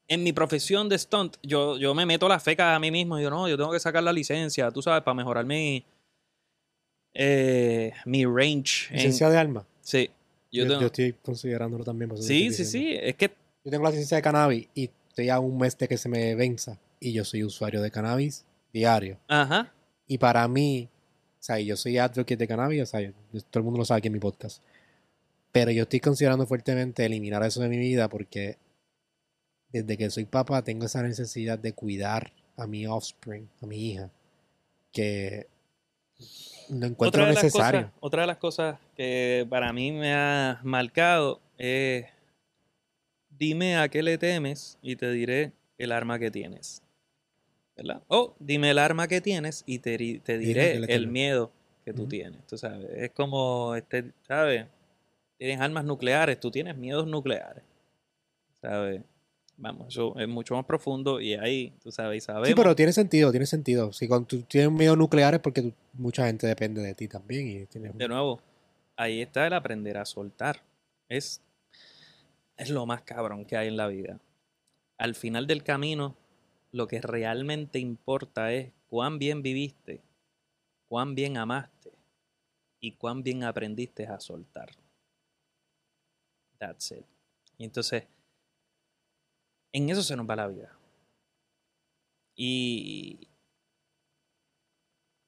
en 0.08 0.22
mi 0.22 0.34
profesión 0.34 0.88
de 0.90 1.00
stunt, 1.00 1.38
yo, 1.42 1.80
yo 1.80 1.96
me 1.96 2.06
meto 2.06 2.30
la 2.30 2.40
feca 2.40 2.76
a 2.76 2.80
mí 2.80 2.92
mismo. 2.92 3.20
Y 3.20 3.24
yo, 3.24 3.32
no, 3.32 3.50
yo 3.50 3.58
tengo 3.58 3.72
que 3.72 3.80
sacar 3.80 4.04
la 4.04 4.14
licencia, 4.14 4.70
tú 4.70 4.84
sabes, 4.84 5.02
para 5.02 5.16
mejorar 5.16 5.46
mi, 5.46 5.84
eh, 7.16 7.92
mi 8.06 8.24
range. 8.24 8.94
¿Licencia 8.94 9.32
de 9.32 9.38
alma? 9.40 9.66
Sí. 9.82 10.12
Yo, 10.54 10.66
estoy 10.80 11.14
considerándolo 11.14 11.84
también. 11.84 12.16
sí, 12.18 12.54
sí, 12.54 12.66
sí. 12.66 12.96
Es 13.00 13.16
que. 13.16 13.32
Yo 13.66 13.72
tengo 13.72 13.86
la 13.86 13.92
licencia 13.92 14.18
de 14.18 14.22
cannabis 14.22 14.68
y 14.76 14.90
estoy 15.08 15.30
a 15.30 15.40
un 15.40 15.58
mes 15.58 15.78
de 15.78 15.88
que 15.88 15.98
se 15.98 16.10
me 16.10 16.36
venza. 16.36 16.78
Y 17.00 17.14
yo 17.14 17.24
soy 17.24 17.44
usuario 17.44 17.82
de 17.82 17.90
cannabis 17.90 18.46
diario. 18.74 19.18
Ajá. 19.28 19.72
Y 20.06 20.18
para 20.18 20.46
mí, 20.48 20.90
o 21.40 21.44
sea, 21.44 21.60
yo 21.60 21.78
soy 21.78 21.98
advocate 21.98 22.36
de 22.36 22.48
cannabis, 22.48 22.84
o 22.84 22.86
sea, 22.86 23.14
todo 23.32 23.60
el 23.60 23.64
mundo 23.64 23.80
lo 23.80 23.86
sabe 23.86 24.00
aquí 24.00 24.08
en 24.08 24.14
mi 24.14 24.20
podcast. 24.20 24.62
Pero 25.52 25.72
yo 25.72 25.84
estoy 25.84 26.00
considerando 26.00 26.46
fuertemente 26.46 27.06
eliminar 27.06 27.44
eso 27.44 27.62
de 27.62 27.70
mi 27.70 27.78
vida 27.78 28.10
porque 28.10 28.58
desde 29.72 29.98
que 29.98 30.10
soy 30.10 30.26
papá 30.26 30.64
tengo 30.64 30.86
esa 30.86 31.04
necesidad 31.04 31.58
de 31.58 31.74
cuidar 31.74 32.34
a 32.58 32.68
mi 32.68 32.86
offspring, 32.86 33.48
a 33.62 33.66
mi 33.66 33.92
hija, 33.92 34.10
que 34.92 35.48
no 36.70 36.88
encuentro 36.88 37.24
otra 37.24 37.34
necesario. 37.34 37.92
otra 38.00 38.22
de 38.22 38.28
las 38.28 38.38
cosas 38.38 38.80
que 38.96 39.46
para 39.50 39.72
mí 39.74 39.92
me 39.92 40.14
ha 40.14 40.60
marcado 40.64 41.42
es, 41.58 42.06
dime 43.30 43.78
a 43.78 43.90
qué 43.90 44.04
le 44.04 44.18
temes 44.18 44.78
y 44.82 44.96
te 44.96 45.12
diré 45.12 45.52
el 45.78 45.92
arma 45.92 46.20
que 46.20 46.32
tienes. 46.32 46.82
¿Verdad? 47.76 48.02
O 48.08 48.36
dime 48.40 48.70
el 48.70 48.78
arma 48.78 49.08
que 49.08 49.20
tienes 49.20 49.64
y 49.66 49.80
te, 49.80 49.98
diré 49.98 50.74
el 50.88 51.08
miedo 51.08 51.52
que 51.84 51.94
tú 51.94 52.08
tienes. 52.08 52.46
Tú 52.46 52.58
sabes, 52.58 52.88
es 52.96 53.12
como, 53.12 53.76
este, 53.76 54.12
¿sabes? 54.28 54.66
Tienes 55.38 55.60
armas 55.60 55.84
nucleares, 55.84 56.40
tú 56.40 56.52
tienes 56.52 56.78
miedos 56.78 57.08
nucleares. 57.08 57.64
¿sabes? 58.64 59.02
Vamos, 59.56 59.90
eso 59.90 60.18
es 60.18 60.28
mucho 60.28 60.56
más 60.56 60.66
profundo 60.66 61.22
y 61.22 61.36
ahí, 61.36 61.74
tú 61.82 61.92
sabes, 61.92 62.24
sabemos. 62.24 62.48
Sí, 62.48 62.56
pero 62.56 62.76
tiene 62.76 62.92
sentido, 62.92 63.30
tiene 63.32 63.46
sentido. 63.46 63.94
Si 63.94 64.08
cuando 64.08 64.28
tú 64.28 64.42
tienes 64.42 64.72
miedo 64.72 64.96
nuclear 64.96 65.36
es 65.36 65.40
porque 65.42 65.62
tú- 65.62 65.74
mucha 65.94 66.26
gente 66.26 66.48
depende 66.48 66.82
de 66.82 66.96
ti 66.96 67.08
también. 67.08 67.48
Y 67.48 67.66
tienes- 67.68 67.96
De 67.98 68.08
nuevo, 68.08 68.42
ahí 68.96 69.22
está 69.22 69.46
el 69.48 69.54
aprender 69.54 69.98
a 69.98 70.06
soltar. 70.06 70.62
Es, 71.08 71.42
es 72.58 72.70
lo 72.72 72.86
más 72.88 73.04
cabrón 73.04 73.46
que 73.46 73.56
hay 73.56 73.68
en 73.68 73.78
la 73.78 73.88
vida. 73.88 74.20
Al 74.98 75.14
final 75.16 75.46
del 75.48 75.64
camino, 75.64 76.16
lo 76.72 76.88
que 76.88 77.00
realmente 77.02 77.78
importa 77.80 78.52
es 78.54 78.72
cuán 78.90 79.20
bien 79.20 79.44
viviste, 79.44 80.02
cuán 80.88 81.14
bien 81.14 81.38
amaste 81.38 81.92
y 82.80 82.94
cuán 82.94 83.22
bien 83.22 83.44
aprendiste 83.44 84.08
a 84.08 84.20
soltar. 84.20 84.72
That's 86.60 86.92
it. 86.92 87.06
Y 87.58 87.66
entonces, 87.66 88.04
en 89.74 89.90
eso 89.90 90.04
se 90.04 90.16
nos 90.16 90.30
va 90.30 90.36
la 90.36 90.48
vida. 90.48 90.72
Y, 92.36 93.28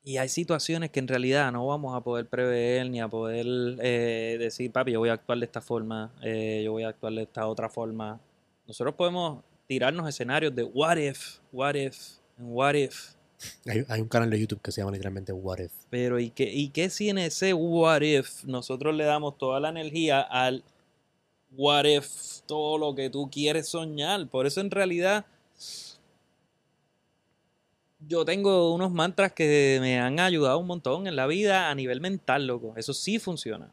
y 0.04 0.18
hay 0.18 0.30
situaciones 0.30 0.92
que 0.92 1.00
en 1.00 1.08
realidad 1.08 1.52
no 1.52 1.68
vamos 1.68 1.96
a 1.96 2.02
poder 2.02 2.28
prever 2.28 2.90
ni 2.90 3.02
a 3.02 3.08
poder 3.08 3.46
eh, 3.82 4.38
decir, 4.40 4.72
papi, 4.72 4.94
yo 4.94 5.00
voy 5.00 5.10
a 5.10 5.14
actuar 5.14 5.40
de 5.40 5.46
esta 5.46 5.62
forma, 5.62 6.14
eh, 6.22 6.62
yo 6.64 6.72
voy 6.72 6.84
a 6.84 6.90
actuar 6.90 7.14
de 7.14 7.24
esta 7.24 7.48
otra 7.48 7.70
forma. 7.70 8.20
Nosotros 8.68 8.96
podemos 8.96 9.44
tirarnos 9.68 10.08
escenarios 10.08 10.56
de 10.56 10.64
what 10.64 10.98
if, 10.98 11.40
what 11.52 11.76
if, 11.76 12.18
and 12.38 12.48
what 12.52 12.76
if. 12.76 13.16
Hay, 13.66 13.84
hay 13.90 14.02
un 14.02 14.08
canal 14.08 14.30
de 14.30 14.40
YouTube 14.40 14.62
que 14.62 14.72
se 14.72 14.82
llama 14.82 14.92
literalmente 14.92 15.34
What 15.34 15.60
If. 15.60 15.74
Pero 15.90 16.20
¿y 16.20 16.30
qué, 16.30 16.52
¿y 16.52 16.70
qué 16.70 16.90
si 16.90 17.10
en 17.10 17.18
ese 17.18 17.54
what 17.54 18.02
if 18.02 18.44
nosotros 18.46 18.96
le 18.96 19.04
damos 19.04 19.38
toda 19.38 19.60
la 19.60 19.70
energía 19.70 20.22
al 20.22 20.64
what 21.58 21.86
if, 21.86 22.42
todo 22.46 22.78
lo 22.78 22.96
que 22.96 23.10
tú 23.10 23.30
quieres 23.32 23.70
soñar? 23.70 24.28
Por 24.28 24.46
eso 24.46 24.62
en 24.62 24.72
realidad 24.72 25.26
yo 28.08 28.26
tengo 28.26 28.74
unos 28.74 28.92
mantras 28.92 29.34
que 29.34 29.78
me 29.82 30.00
han 30.00 30.20
ayudado 30.20 30.60
un 30.60 30.68
montón 30.68 31.08
en 31.08 31.16
la 31.16 31.28
vida 31.28 31.70
a 31.70 31.76
nivel 31.76 32.02
mental, 32.02 32.48
loco. 32.48 32.74
Eso 32.78 32.94
sí 32.94 33.20
funciona. 33.20 33.72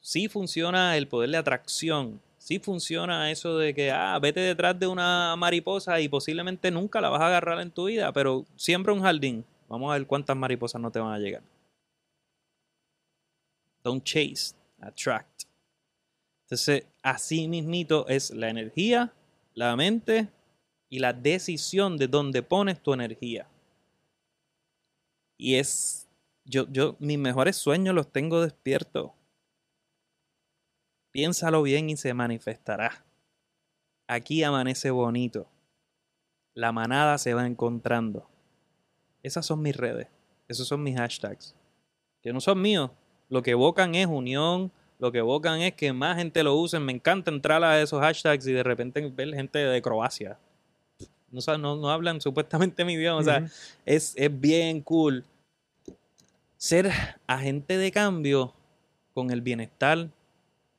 Sí 0.00 0.28
funciona 0.28 0.96
el 0.96 1.08
poder 1.08 1.30
de 1.30 1.36
atracción. 1.38 2.20
Sí 2.38 2.58
funciona 2.58 3.30
eso 3.30 3.58
de 3.58 3.74
que, 3.74 3.90
ah, 3.90 4.18
vete 4.20 4.40
detrás 4.40 4.78
de 4.78 4.86
una 4.86 5.34
mariposa 5.36 6.00
y 6.00 6.08
posiblemente 6.08 6.70
nunca 6.70 7.00
la 7.00 7.08
vas 7.08 7.20
a 7.20 7.26
agarrar 7.26 7.60
en 7.60 7.72
tu 7.72 7.86
vida, 7.86 8.12
pero 8.12 8.46
siempre 8.56 8.92
un 8.92 9.02
jardín. 9.02 9.44
Vamos 9.68 9.90
a 9.90 9.98
ver 9.98 10.06
cuántas 10.06 10.36
mariposas 10.36 10.80
no 10.80 10.90
te 10.90 11.00
van 11.00 11.12
a 11.12 11.18
llegar. 11.18 11.42
Don't 13.82 14.04
chase, 14.04 14.54
attract. 14.80 15.42
Entonces, 16.44 16.84
así 17.06 17.46
mismito 17.46 18.08
es 18.08 18.30
la 18.30 18.48
energía, 18.48 19.14
la 19.54 19.76
mente 19.76 20.28
y 20.88 20.98
la 20.98 21.12
decisión 21.12 21.98
de 21.98 22.08
dónde 22.08 22.42
pones 22.42 22.82
tu 22.82 22.92
energía. 22.92 23.46
Y 25.38 25.54
es, 25.54 26.08
yo, 26.44 26.66
yo, 26.68 26.96
mis 26.98 27.16
mejores 27.16 27.54
sueños 27.54 27.94
los 27.94 28.10
tengo 28.10 28.40
despiertos. 28.40 29.12
Piénsalo 31.12 31.62
bien 31.62 31.90
y 31.90 31.96
se 31.96 32.12
manifestará. 32.12 33.04
Aquí 34.08 34.42
amanece 34.42 34.90
bonito. 34.90 35.46
La 36.54 36.72
manada 36.72 37.18
se 37.18 37.34
va 37.34 37.46
encontrando. 37.46 38.28
Esas 39.22 39.46
son 39.46 39.62
mis 39.62 39.76
redes. 39.76 40.08
Esos 40.48 40.66
son 40.66 40.82
mis 40.82 40.96
hashtags. 40.96 41.54
Que 42.20 42.32
no 42.32 42.40
son 42.40 42.60
míos. 42.60 42.90
Lo 43.28 43.44
que 43.44 43.52
evocan 43.52 43.94
es 43.94 44.08
unión. 44.08 44.72
Lo 44.98 45.12
que 45.12 45.18
evocan 45.18 45.60
es 45.60 45.74
que 45.74 45.92
más 45.92 46.16
gente 46.16 46.42
lo 46.42 46.54
use. 46.56 46.78
Me 46.80 46.92
encanta 46.92 47.30
entrar 47.30 47.62
a 47.62 47.80
esos 47.80 48.00
hashtags 48.00 48.46
y 48.46 48.52
de 48.52 48.62
repente 48.62 49.00
ver 49.14 49.34
gente 49.34 49.58
de 49.58 49.82
Croacia. 49.82 50.38
No, 51.30 51.58
no, 51.58 51.76
no 51.76 51.90
hablan 51.90 52.20
supuestamente 52.22 52.84
mi 52.84 52.94
idioma. 52.94 53.20
O 53.20 53.22
sea, 53.24 53.46
es, 53.84 54.14
es 54.16 54.40
bien 54.40 54.80
cool 54.80 55.24
ser 56.56 56.90
agente 57.26 57.76
de 57.76 57.92
cambio 57.92 58.54
con 59.12 59.30
el 59.30 59.42
bienestar, 59.42 60.08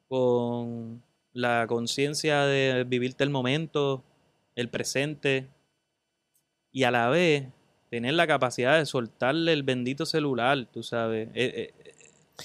con 0.07 1.03
la 1.33 1.65
conciencia 1.67 2.41
de 2.45 2.83
vivirte 2.85 3.23
el 3.23 3.29
momento, 3.29 4.03
el 4.55 4.69
presente, 4.69 5.47
y 6.71 6.83
a 6.83 6.91
la 6.91 7.09
vez 7.09 7.45
tener 7.89 8.13
la 8.15 8.27
capacidad 8.27 8.77
de 8.77 8.85
soltarle 8.85 9.53
el 9.53 9.63
bendito 9.63 10.05
celular, 10.05 10.65
tú 10.71 10.81
sabes. 10.83 11.29
Es, 11.33 11.53
es- 11.53 11.73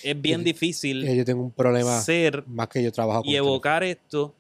es 0.03 0.21
bien 0.21 0.43
difícil 0.45 1.05
Yo 1.17 1.25
tengo 1.25 1.43
un 1.43 1.51
problema 1.51 2.01
ser 2.01 2.45
más 2.47 2.69
que 2.69 2.83
yo 2.83 2.93
trabajo 2.93 3.23
con 3.23 3.31
y 3.31 3.37
evocar 3.37 3.83
esto 3.85 4.35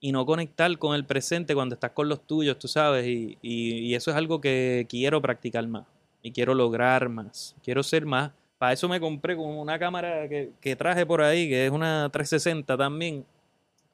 y 0.00 0.10
no 0.12 0.26
conectar 0.26 0.76
con 0.78 0.94
el 0.96 1.04
presente 1.04 1.54
cuando 1.54 1.74
estás 1.74 1.92
con 1.92 2.08
los 2.08 2.26
tuyos, 2.26 2.58
tú 2.58 2.66
sabes, 2.66 3.06
y, 3.06 3.38
y- 3.40 3.78
y 3.78 3.94
eso 3.94 4.10
es 4.10 4.16
algo 4.16 4.40
que 4.40 4.84
quiero 4.88 5.22
practicar 5.22 5.66
más 5.68 5.84
y 6.22 6.32
quiero 6.32 6.54
lograr 6.54 7.08
más, 7.08 7.54
quiero 7.62 7.82
ser 7.82 8.04
más. 8.04 8.32
Para 8.58 8.72
eso 8.72 8.88
me 8.88 8.98
compré 9.00 9.36
como 9.36 9.60
una 9.62 9.78
cámara 9.78 10.28
que, 10.28 10.50
que 10.60 10.74
traje 10.76 11.04
por 11.06 11.20
ahí, 11.22 11.48
que 11.48 11.66
es 11.66 11.70
una 11.72 12.08
360 12.12 12.76
también. 12.76 13.24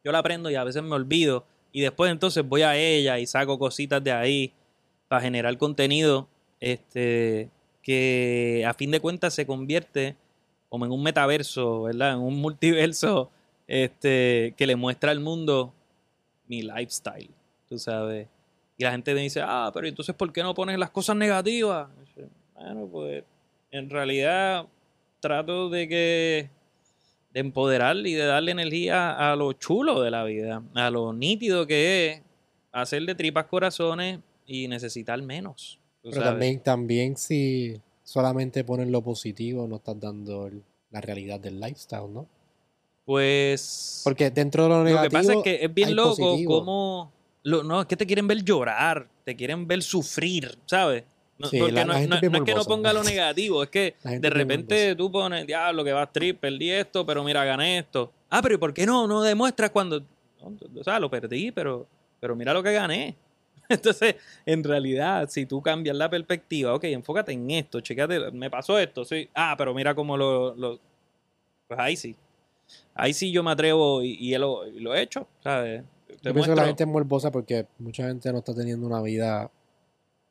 Yo 0.05 0.13
la 0.13 0.23
prendo 0.23 0.51
y 0.51 0.55
a 0.55 0.65
veces 0.65 0.83
me 0.83 0.95
olvido 0.95 1.45
y 1.73 1.81
después 1.83 2.11
entonces 2.11 2.43
voy 2.47 2.63
a 2.63 2.77
ella 2.77 3.19
y 3.19 3.27
saco 3.27 3.59
cositas 3.59 4.03
de 4.03 4.13
ahí 4.13 4.53
para 5.09 5.21
generar 5.23 5.57
contenido 5.59 6.29
este 6.61 7.51
que 7.83 8.65
a 8.67 8.75
fin 8.75 8.91
de 8.91 9.01
cuentas 9.01 9.35
se 9.35 9.47
convierte 9.47 10.17
como 10.69 10.85
en 10.85 10.93
un 10.93 11.03
metaverso, 11.03 11.83
¿verdad? 11.83 12.13
En 12.13 12.21
un 12.21 12.37
multiverso 12.41 13.31
este, 13.67 14.55
que 14.57 14.67
le 14.67 14.77
muestra 14.77 15.11
al 15.11 15.21
mundo 15.21 15.73
mi 16.47 16.63
lifestyle, 16.63 17.31
tú 17.69 17.79
sabes. 17.79 18.29
Y 18.77 18.85
la 18.85 18.93
gente 18.93 19.13
me 19.15 19.23
dice, 19.23 19.41
ah, 19.45 19.71
pero 19.75 19.87
entonces 19.87 20.15
¿por 20.15 20.33
qué 20.33 20.43
no 20.43 20.55
pones 20.55 20.79
las 20.79 20.91
cosas 20.91 21.17
negativas? 21.17 21.89
Yo, 22.17 22.25
Bueno, 22.55 22.89
pues 22.91 23.25
en 23.71 23.91
realidad 23.91 24.67
trato 25.21 25.69
de 25.69 25.89
que 25.89 26.51
de 27.33 27.41
empoderar 27.41 27.97
y 27.97 28.15
de 28.15 28.25
darle 28.25 28.53
energía 28.53 29.13
a 29.13 29.37
lo 29.37 29.53
chulo 29.53 30.01
de 30.01 30.11
la 30.11 30.25
vida, 30.25 30.63
a 30.75 30.91
lo 30.91 31.13
nítido 31.13 31.67
que 31.67 32.07
es 32.07 32.23
hacer 32.73 33.03
de 33.03 33.15
tripas 33.15 33.47
corazones 33.47 34.21
y 34.47 34.69
necesitar 34.69 35.21
menos. 35.21 35.79
Pero 36.03 36.15
sabes. 36.15 36.31
también, 36.31 36.61
también 36.61 37.17
si 37.17 37.81
solamente 38.09 38.65
pones 38.65 38.89
lo 38.89 39.03
positivo, 39.03 39.69
no 39.69 39.77
estás 39.77 40.01
dando 40.01 40.47
el- 40.47 40.63
la 40.91 41.03
realidad 41.03 41.39
del 41.39 41.61
lifestyle, 41.61 42.11
¿no? 42.11 42.27
Pues 43.05 44.01
Porque 44.05 44.31
dentro 44.31 44.63
de 44.65 44.69
lo 44.71 44.79
Lo 44.79 44.85
negativo. 44.85 45.11
que 45.11 45.27
pasa 45.27 45.33
es 45.35 45.43
que 45.43 45.65
es 45.65 45.75
bien 45.75 45.95
loco 45.95 46.17
positivo. 46.17 46.59
como... 46.61 47.13
lo- 47.43 47.63
no, 47.63 47.83
es 47.83 47.87
que 47.87 47.97
te 47.97 48.07
quieren 48.07 48.27
ver 48.27 48.43
llorar, 48.43 49.09
te 49.25 49.37
quieren 49.37 49.67
ver 49.67 49.83
sufrir, 49.83 50.59
¿sabes? 50.67 51.05
No, 51.39 51.49
Sí, 51.49 51.59
porque 51.59 51.73
la- 51.73 51.85
no, 51.85 51.93
la 51.93 51.99
gente 52.01 52.31
no- 52.31 52.39
es 52.39 52.45
que 52.45 52.55
no 52.55 52.65
ponga 52.65 52.93
lo 52.95 53.03
negativo, 53.05 53.63
es 53.63 53.69
que 53.69 53.95
de 54.03 54.31
repente 54.31 54.95
tú 54.97 55.13
pones, 55.13 55.47
diablo, 55.47 55.85
que 55.85 55.93
vas 55.93 56.11
trip, 56.13 56.41
perdí 56.41 56.71
esto, 56.71 57.05
pero 57.05 57.23
mira, 57.23 57.45
gané 57.45 57.79
esto. 57.79 58.11
Ah, 58.31 58.41
pero 58.43 58.55
¿y 58.55 58.59
por 58.59 58.73
qué 58.73 58.87
no? 58.87 59.07
No 59.07 59.23
demuestras 59.23 59.71
cuando... 59.71 60.03
o 60.43 60.83
sea, 60.85 60.99
lo 60.99 61.11
perdí, 61.11 61.53
pero, 61.53 61.87
pero 62.21 62.35
mira 62.35 62.53
lo 62.55 62.63
que 62.63 62.73
gané. 62.73 63.15
Entonces, 63.71 64.17
en 64.47 64.65
realidad, 64.65 65.29
si 65.29 65.47
tú 65.47 65.61
cambias 65.63 65.97
la 65.97 66.09
perspectiva, 66.11 66.75
ok, 66.75 66.85
enfócate 66.85 67.33
en 67.33 67.51
esto, 67.51 67.81
checate, 67.81 68.31
me 68.33 68.51
pasó 68.51 68.79
esto, 68.79 69.05
sí. 69.05 69.29
Ah, 69.35 69.55
pero 69.59 69.75
mira 69.75 69.95
cómo 69.95 70.17
lo, 70.17 70.55
lo- 70.55 70.81
Pues 71.69 71.81
ahí 71.81 71.97
sí. 71.97 72.17
Ahí 72.95 73.15
sí 73.15 73.33
yo 73.33 73.43
me 73.43 73.51
atrevo 73.53 74.03
y, 74.03 74.13
y 74.21 74.37
lo, 74.39 74.67
y 74.67 74.81
lo 74.81 74.95
he 74.95 75.03
hecho, 75.03 75.27
¿sabes? 75.43 75.83
Te 76.07 76.15
Yo 76.23 76.33
pienso 76.35 76.51
que 76.51 76.57
la 76.57 76.67
gente 76.67 76.85
es 76.85 76.89
morbosa 76.89 77.31
porque 77.31 77.67
mucha 77.79 78.07
gente 78.09 78.33
no 78.33 78.39
está 78.39 78.55
teniendo 78.55 78.87
una 78.87 79.01
vida 79.03 79.51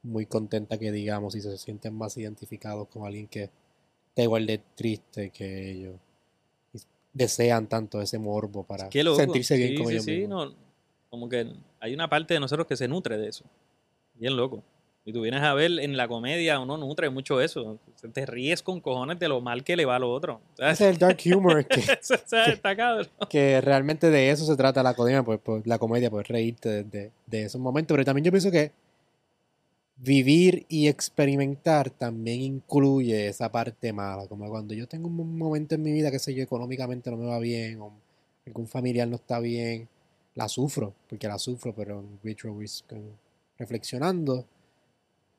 muy 0.04 0.26
contenta 0.26 0.78
que 0.78 0.92
digamos 0.92 1.36
y 1.36 1.42
se 1.42 1.58
sienten 1.58 1.96
más 1.96 2.18
identificados 2.18 2.88
con 2.90 3.06
alguien 3.06 3.28
que 3.28 3.50
está 4.10 4.24
igual 4.24 4.46
de 4.46 4.60
triste 4.76 5.30
que 5.32 5.72
ellos. 5.72 5.96
Y 6.74 6.80
desean 7.14 7.68
tanto 7.68 8.02
ese 8.02 8.20
morbo 8.20 8.64
para 8.64 8.90
sentirse 8.92 9.58
bien 9.58 9.70
sí, 9.72 9.78
con 9.78 9.88
sí, 9.88 9.94
ellos 9.94 10.06
sí, 10.06 10.20
mismos. 10.20 10.50
no, 10.50 10.56
como 11.10 11.30
que 11.30 11.48
hay 11.80 11.94
una 11.94 12.10
parte 12.10 12.34
de 12.34 12.40
nosotros 12.40 12.68
que 12.68 12.76
se 12.78 12.88
nutre 12.88 13.18
de 13.18 13.30
eso. 13.30 13.46
Bien 14.16 14.36
loco. 14.36 14.64
Y 15.06 15.14
tú 15.14 15.22
vienes 15.22 15.42
a 15.42 15.54
ver 15.54 15.72
en 15.80 15.96
la 15.96 16.08
comedia, 16.10 16.60
uno 16.60 16.76
nutre 16.76 17.10
mucho 17.10 17.40
eso. 17.40 17.80
Te 18.12 18.26
ríes 18.26 18.62
con 18.62 18.82
cojones 18.82 19.18
de 19.20 19.30
lo 19.30 19.40
mal 19.40 19.64
que 19.64 19.78
le 19.78 19.86
va 19.86 19.96
a 19.96 20.00
lo 20.00 20.12
otro. 20.12 20.42
¿sabes? 20.56 20.74
Ese 20.74 20.90
es 20.90 20.94
el 20.96 21.00
dark 21.00 21.20
humor 21.34 21.66
que, 21.68 21.82
cabrón. 22.76 23.08
que 23.30 23.62
realmente 23.62 24.10
de 24.10 24.32
eso 24.32 24.46
se 24.46 24.58
trata 24.58 24.84
la 24.84 24.94
comedia, 24.96 25.24
pues, 25.24 25.40
pues, 25.42 25.66
la 25.66 25.80
comedia, 25.80 26.10
pues 26.10 26.28
reírte 26.28 26.68
de, 26.70 26.84
de- 26.84 27.12
de 27.26 27.44
esos 27.44 27.62
momentos. 27.62 27.96
Pero 27.96 28.04
también 28.04 28.26
yo 28.26 28.32
pienso 28.32 28.52
que 28.52 28.72
vivir 29.96 30.66
y 30.70 30.88
experimentar 30.88 31.90
también 31.90 32.42
incluye 32.42 33.28
esa 33.30 33.52
parte 33.52 33.92
mala, 33.94 34.28
como 34.28 34.48
cuando 34.50 34.74
yo 34.74 34.88
tengo 34.88 35.08
un 35.08 35.38
momento 35.38 35.74
en 35.76 35.82
mi 35.82 35.92
vida 35.92 36.12
que 36.12 36.20
sé 36.20 36.36
yo 36.36 36.44
económicamente 36.44 37.10
no 37.10 37.18
me 37.18 37.26
va 37.26 37.40
bien 37.40 37.82
o 37.82 37.92
algún 38.46 38.68
familiar 38.68 39.08
no 39.08 39.16
está 39.16 39.40
bien, 39.40 39.88
la 40.38 40.48
sufro, 40.48 40.94
porque 41.10 41.28
la 41.28 41.38
sufro, 41.40 41.74
pero 41.74 42.00
en 42.00 42.20
retro- 42.22 43.16
reflexionando, 43.58 44.46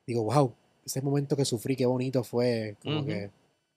digo, 0.06 0.24
wow, 0.24 0.52
ese 0.84 1.00
momento 1.00 1.36
que 1.36 1.44
sufrí, 1.44 1.76
qué 1.76 1.86
bonito 1.86 2.24
fue, 2.24 2.76
como 2.82 2.98
Ujú. 2.98 3.06
que 3.06 3.30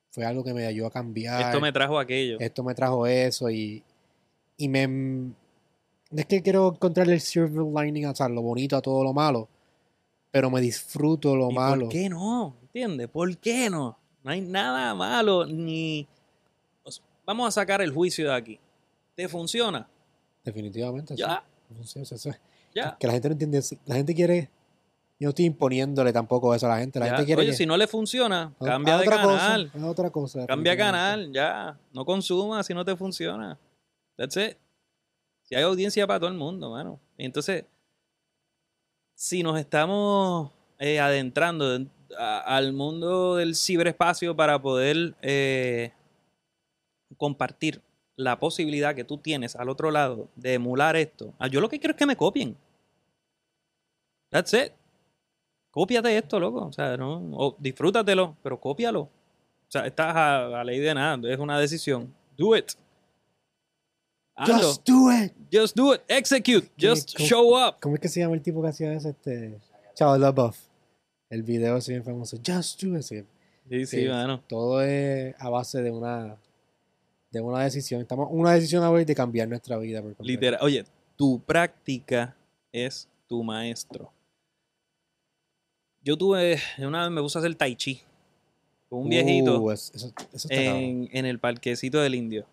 fue 0.10 0.26
algo 0.26 0.44
que 0.44 0.54
me 0.54 0.66
ayudó 0.66 0.88
a 0.88 0.92
cambiar 0.92 1.42
Esto 1.42 1.62
me 1.62 1.72
trajo 1.72 2.00
aquello. 2.00 2.38
esto 2.40 2.64
me 2.64 2.74
trajo 2.74 3.06
eso 3.06 3.50
y, 3.50 3.84
y 4.58 4.68
me 4.68 5.32
es 6.14 6.26
que 6.26 6.42
quiero 6.42 6.74
encontrar 6.74 7.08
el 7.10 7.22
silver 7.22 7.64
lining, 7.66 8.08
o 8.08 8.16
sea, 8.16 8.28
lo 8.28 8.42
bonito 8.42 8.76
a 8.76 8.82
todo 8.82 9.04
lo 9.04 9.14
malo, 9.14 9.48
pero 10.32 10.50
me 10.50 10.60
disfruto 10.60 11.36
lo 11.36 11.52
¿Y 11.52 11.54
malo. 11.54 11.82
¿Por 11.86 11.90
qué 11.94 12.10
no? 12.10 12.56
¿Entiendes? 12.64 13.08
¿Por 13.10 13.38
qué 13.38 13.70
no? 13.70 13.98
No 14.24 14.32
hay 14.32 14.42
nada 14.42 14.94
malo 14.96 15.46
ni... 15.46 16.08
o 16.84 16.92
sea, 16.92 17.04
vamos 17.26 17.48
a 17.48 17.52
sacar 17.52 17.82
el 17.82 17.92
juicio 17.92 18.28
de 18.30 18.36
aquí. 18.36 18.60
¿Te 19.16 19.28
funciona? 19.30 19.88
Definitivamente. 20.44 21.16
sí. 21.16 21.24
Eso 22.02 22.32
ya. 22.74 22.98
Que 23.00 23.08
la 23.08 23.14
gente 23.14 23.30
no 23.30 23.34
entiende. 23.34 23.62
La 23.86 23.96
gente 23.96 24.14
quiere. 24.16 24.50
Yo 25.20 25.26
no 25.28 25.30
estoy 25.30 25.46
imponiéndole 25.46 26.12
tampoco 26.12 26.54
eso 26.56 26.66
a 26.66 26.70
la 26.70 26.80
gente. 26.80 27.00
La 27.00 27.06
ya. 27.06 27.12
gente 27.12 27.26
quiere. 27.28 27.42
Oye, 27.42 27.52
que- 27.52 27.56
si 27.58 27.66
no 27.66 27.78
le 27.78 27.86
funciona, 27.88 28.54
a- 28.60 28.66
cambia 28.66 28.96
a 28.96 29.00
de 29.00 29.06
canal. 29.06 29.72
Cosa, 29.72 29.86
a 29.86 29.90
otra 29.90 30.10
cosa. 30.10 30.48
Cambia 30.48 30.76
canal, 30.76 31.32
ya. 31.32 31.78
No 31.94 32.04
consuma 32.06 32.64
si 32.64 32.74
no 32.74 32.84
te 32.84 32.96
funciona. 32.96 33.58
That's 34.18 34.36
it. 34.38 34.58
Si 35.44 35.56
hay 35.56 35.64
audiencia 35.64 36.08
para 36.08 36.20
todo 36.20 36.30
el 36.30 36.38
mundo, 36.38 36.72
mano. 36.72 37.00
Y 37.18 37.26
entonces, 37.26 37.66
si 39.16 39.44
nos 39.44 39.60
estamos 39.60 40.50
eh, 40.80 41.00
adentrando 41.00 41.86
a- 42.18 42.40
al 42.40 42.74
mundo 42.74 43.36
del 43.36 43.56
ciberespacio 43.56 44.36
para 44.36 44.60
poder 44.62 45.14
eh, 45.22 45.92
compartir 47.18 47.82
la 48.18 48.40
posibilidad 48.40 48.94
que 48.96 49.04
tú 49.04 49.18
tienes 49.18 49.56
al 49.56 49.70
otro 49.70 49.90
lado 49.92 50.28
de 50.36 50.54
emular 50.56 50.96
esto, 50.96 51.34
ah, 51.40 51.48
yo 51.48 51.60
lo 51.62 51.70
que 51.70 51.80
quiero 51.80 51.92
es 51.92 51.98
que 51.98 52.06
me 52.06 52.16
copien. 52.16 52.56
That's 54.30 54.54
it. 54.54 54.72
Cópiate 55.72 56.18
esto, 56.18 56.40
loco. 56.40 56.66
O 56.68 56.74
sea, 56.74 56.98
no, 56.98 57.18
o 57.34 57.56
disfrútatelo, 57.60 58.36
pero 58.44 58.60
cópialo. 58.60 59.02
O 59.02 59.10
sea, 59.72 59.86
estás 59.88 60.16
a, 60.16 60.60
a 60.62 60.64
ley 60.64 60.80
de 60.80 60.94
nada, 60.94 61.32
es 61.32 61.40
una 61.40 61.58
decisión. 61.60 62.14
Do 62.38 62.56
it. 62.58 62.72
Hazlo. 64.36 64.58
Just 64.68 64.88
do 64.90 65.12
it. 65.12 65.34
Just 65.52 65.76
do 65.78 65.94
it. 65.96 66.02
Execute. 66.08 66.70
¿Qué- 66.78 66.90
Just 66.90 67.16
cómo- 67.16 67.28
show 67.30 67.56
up. 67.68 67.76
¿Cómo 67.82 67.96
es 67.96 68.02
que 68.02 68.08
se 68.10 68.20
llama 68.20 68.36
el 68.36 68.42
tipo 68.42 68.62
que 68.62 68.70
hacía 68.70 68.92
eso? 68.94 69.10
Este. 69.10 69.60
Chavo 69.94 70.18
LaBeouf. 70.18 70.58
El 71.30 71.44
video 71.44 71.76
así 71.78 71.92
bien 71.92 72.04
famoso. 72.04 72.38
Just 72.46 72.82
do 72.84 72.98
it. 72.98 73.04
sí. 73.04 73.24
Sí, 73.70 73.86
sí, 73.86 74.02
Sí. 74.02 74.08
mano. 74.10 74.42
Todo 74.48 74.82
es 74.82 75.34
a 75.40 75.50
base 75.50 75.82
de 75.82 75.92
una. 75.92 76.36
De 77.32 77.40
una 77.42 77.64
decisión. 77.64 78.02
Estamos 78.02 78.28
una 78.32 78.52
decisión 78.54 78.84
ver 78.94 79.06
de 79.06 79.16
cambiar 79.16 79.48
nuestra 79.48 79.78
vida. 79.78 80.02
por. 80.02 80.16
Literal. 80.20 80.60
Oye, 80.62 80.84
tu 81.16 81.40
práctica 81.40 82.36
es 82.72 83.08
tu 83.28 83.44
maestro. 83.44 84.12
Yo 86.04 86.18
tuve, 86.18 86.58
una 86.80 87.04
vez 87.04 87.12
me 87.12 87.22
puse 87.22 87.38
a 87.38 87.40
hacer 87.42 87.56
tai 87.56 87.76
chi 87.76 88.02
con 88.90 89.00
un 89.04 89.10
viejito 89.10 89.60
Uh, 89.62 89.72
eso, 89.72 89.92
eso, 89.96 90.08
eso 90.34 90.48
está 90.50 90.56
cabrón. 90.56 90.76
en, 90.84 91.10
en 91.14 91.26
el 91.26 91.40
parquecito 91.40 92.02
del 92.02 92.16
indio. 92.16 92.46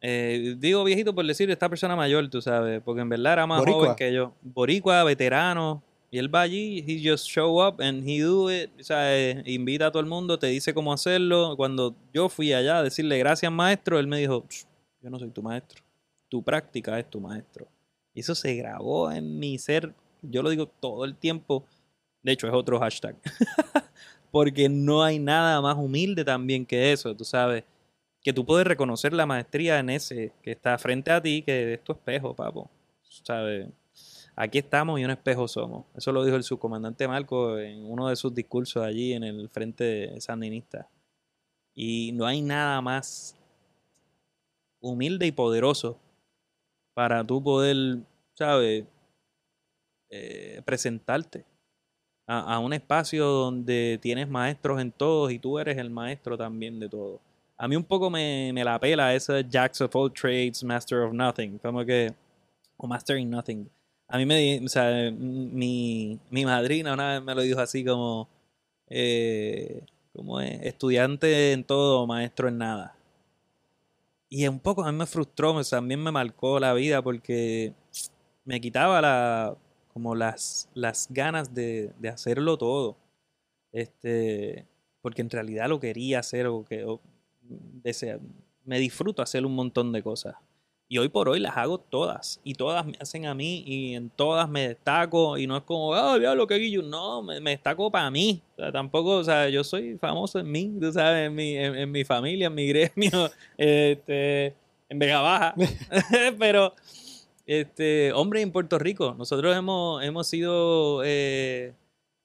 Eh, 0.00 0.54
digo 0.58 0.84
viejito 0.84 1.12
por 1.14 1.26
decir 1.26 1.50
esta 1.50 1.68
persona 1.68 1.96
mayor, 1.96 2.30
tú 2.30 2.40
sabes, 2.40 2.80
porque 2.84 3.00
en 3.02 3.08
verdad 3.08 3.32
era 3.34 3.46
más 3.48 3.58
Boricua. 3.58 3.80
joven 3.82 3.96
que 3.96 4.12
yo. 4.12 4.32
Boricua, 4.42 5.02
veterano. 5.04 5.82
Y 6.10 6.18
él 6.18 6.34
va 6.34 6.40
allí, 6.42 6.82
he 6.86 7.06
just 7.06 7.26
show 7.26 7.62
up 7.62 7.80
and 7.82 8.08
he 8.08 8.20
do 8.20 8.50
it. 8.50 8.70
O 8.80 8.82
sea, 8.82 9.14
eh, 9.16 9.42
invita 9.44 9.86
a 9.86 9.90
todo 9.90 10.00
el 10.00 10.08
mundo, 10.08 10.38
te 10.38 10.46
dice 10.46 10.72
cómo 10.72 10.92
hacerlo. 10.92 11.54
Cuando 11.56 11.94
yo 12.14 12.28
fui 12.28 12.52
allá 12.52 12.78
a 12.78 12.82
decirle 12.82 13.18
gracias 13.18 13.52
maestro, 13.52 13.98
él 13.98 14.06
me 14.06 14.18
dijo, 14.18 14.44
"Ch, 14.48 14.66
yo 15.02 15.10
no 15.10 15.18
soy 15.18 15.30
tu 15.30 15.42
maestro. 15.42 15.82
Tu 16.28 16.42
práctica 16.42 16.98
es 16.98 17.08
tu 17.08 17.20
maestro. 17.20 17.66
Eso 18.14 18.34
se 18.34 18.54
grabó 18.54 19.10
en 19.12 19.38
mi 19.38 19.58
ser. 19.58 19.94
Yo 20.22 20.42
lo 20.42 20.50
digo 20.50 20.66
todo 20.66 21.04
el 21.04 21.14
tiempo. 21.14 21.64
De 22.22 22.32
hecho, 22.32 22.48
es 22.48 22.54
otro 22.54 22.78
hashtag. 22.80 23.16
Porque 24.30 24.68
no 24.68 25.02
hay 25.02 25.18
nada 25.18 25.60
más 25.60 25.76
humilde 25.76 26.24
también 26.24 26.66
que 26.66 26.92
eso, 26.92 27.14
tú 27.14 27.24
sabes. 27.24 27.64
Que 28.22 28.32
tú 28.32 28.44
puedes 28.44 28.66
reconocer 28.66 29.12
la 29.12 29.26
maestría 29.26 29.78
en 29.78 29.90
ese 29.90 30.32
que 30.42 30.50
está 30.52 30.76
frente 30.78 31.10
a 31.10 31.22
ti, 31.22 31.42
que 31.42 31.74
es 31.74 31.84
tu 31.84 31.92
espejo, 31.92 32.34
papo. 32.34 32.68
¿Sabes? 33.02 33.68
Aquí 34.40 34.58
estamos 34.58 35.00
y 35.00 35.04
un 35.04 35.10
espejo 35.10 35.48
somos. 35.48 35.84
Eso 35.96 36.12
lo 36.12 36.24
dijo 36.24 36.36
el 36.36 36.44
subcomandante 36.44 37.08
Marco 37.08 37.58
en 37.58 37.84
uno 37.84 38.06
de 38.06 38.14
sus 38.14 38.32
discursos 38.32 38.84
allí 38.84 39.12
en 39.12 39.24
el 39.24 39.48
frente 39.48 40.20
sandinista. 40.20 40.88
Y 41.74 42.12
no 42.12 42.24
hay 42.24 42.40
nada 42.40 42.80
más 42.80 43.36
humilde 44.80 45.26
y 45.26 45.32
poderoso 45.32 45.98
para 46.94 47.26
tú 47.26 47.42
poder, 47.42 47.98
¿sabes? 48.34 48.84
Eh, 50.08 50.62
presentarte 50.64 51.44
a, 52.28 52.60
un 52.60 52.72
espacio 52.72 53.26
donde 53.26 53.98
tienes 54.00 54.28
maestros 54.28 54.80
en 54.80 54.92
todos 54.92 55.32
y 55.32 55.40
tú 55.40 55.58
eres 55.58 55.76
el 55.78 55.90
maestro 55.90 56.38
también 56.38 56.78
de 56.78 56.88
todo. 56.88 57.20
A 57.56 57.66
mí 57.66 57.74
un 57.74 57.82
poco 57.82 58.08
me, 58.08 58.52
me 58.52 58.62
la 58.62 58.78
pela 58.78 59.12
ese 59.16 59.44
Jacks 59.50 59.80
of 59.80 59.96
all 59.96 60.12
trades, 60.12 60.62
Master 60.62 61.00
of 61.00 61.12
nothing, 61.12 61.58
como 61.58 61.84
que, 61.84 62.14
o 62.76 62.86
Mastering 62.86 63.28
nothing. 63.28 63.68
A 64.08 64.16
mí 64.18 64.24
me, 64.26 64.60
o 64.64 64.68
sea, 64.68 65.10
mi, 65.12 66.18
mi 66.30 66.44
madrina 66.44 66.94
una 66.94 67.14
vez 67.14 67.22
me 67.22 67.34
lo 67.34 67.42
dijo 67.42 67.60
así 67.60 67.84
como, 67.84 68.28
eh, 68.88 69.82
¿cómo 70.14 70.40
es? 70.40 70.62
Estudiante 70.62 71.52
en 71.52 71.64
todo, 71.64 72.06
maestro 72.06 72.48
en 72.48 72.58
nada. 72.58 72.96
Y 74.28 74.46
un 74.46 74.60
poco 74.60 74.84
a 74.84 74.92
mí 74.92 74.98
me 74.98 75.06
frustró, 75.06 75.54
me- 75.54 75.64
también 75.64 76.02
me 76.02 76.12
marcó 76.12 76.60
la 76.60 76.74
vida 76.74 77.00
porque 77.02 77.72
me 78.44 78.60
quitaba 78.60 79.00
la, 79.00 79.56
como 79.92 80.14
las, 80.14 80.68
las 80.74 81.08
ganas 81.10 81.54
de, 81.54 81.92
de 81.98 82.08
hacerlo 82.08 82.58
todo. 82.58 82.96
Este, 83.72 84.66
porque 85.02 85.22
en 85.22 85.30
realidad 85.30 85.68
lo 85.68 85.80
quería 85.80 86.20
hacer 86.20 86.46
o 86.48 86.64
que 86.64 86.84
o 86.84 87.00
desea- 87.84 88.20
me 88.64 88.78
disfruto 88.80 89.22
hacer 89.22 89.46
un 89.46 89.54
montón 89.56 89.92
de 89.92 90.02
cosas. 90.02 90.36
Y 90.90 90.96
hoy 90.96 91.10
por 91.10 91.28
hoy 91.28 91.38
las 91.38 91.56
hago 91.56 91.78
todas. 91.78 92.40
Y 92.44 92.54
todas 92.54 92.86
me 92.86 92.94
hacen 92.98 93.26
a 93.26 93.34
mí. 93.34 93.62
Y 93.66 93.94
en 93.94 94.08
todas 94.08 94.48
me 94.48 94.68
destaco. 94.68 95.36
Y 95.36 95.46
no 95.46 95.56
es 95.58 95.62
como, 95.64 95.92
ah, 95.94 96.18
ya 96.18 96.34
lo 96.34 96.46
que 96.46 96.56
guillo. 96.56 96.82
No, 96.82 97.22
me, 97.22 97.40
destaco 97.40 97.90
para 97.90 98.10
mí. 98.10 98.40
Tampoco, 98.72 99.16
o 99.16 99.24
sea, 99.24 99.50
yo 99.50 99.62
soy 99.64 99.98
famoso 99.98 100.38
en 100.38 100.50
mí, 100.50 100.72
tú 100.80 100.90
sabes, 100.92 101.26
en 101.26 101.34
mi, 101.34 101.56
en, 101.56 101.76
en 101.76 101.90
mi 101.92 102.04
familia, 102.04 102.48
en 102.48 102.54
mi 102.54 102.66
gremio, 102.66 103.30
este, 103.58 104.54
en 104.88 104.98
Vega 104.98 105.20
Baja. 105.20 105.54
Pero, 106.38 106.74
este, 107.46 108.12
hombre, 108.14 108.40
en 108.40 108.50
Puerto 108.50 108.78
Rico, 108.78 109.14
nosotros 109.16 109.56
hemos, 109.56 110.02
hemos 110.02 110.26
sido 110.26 111.02
eh, 111.04 111.72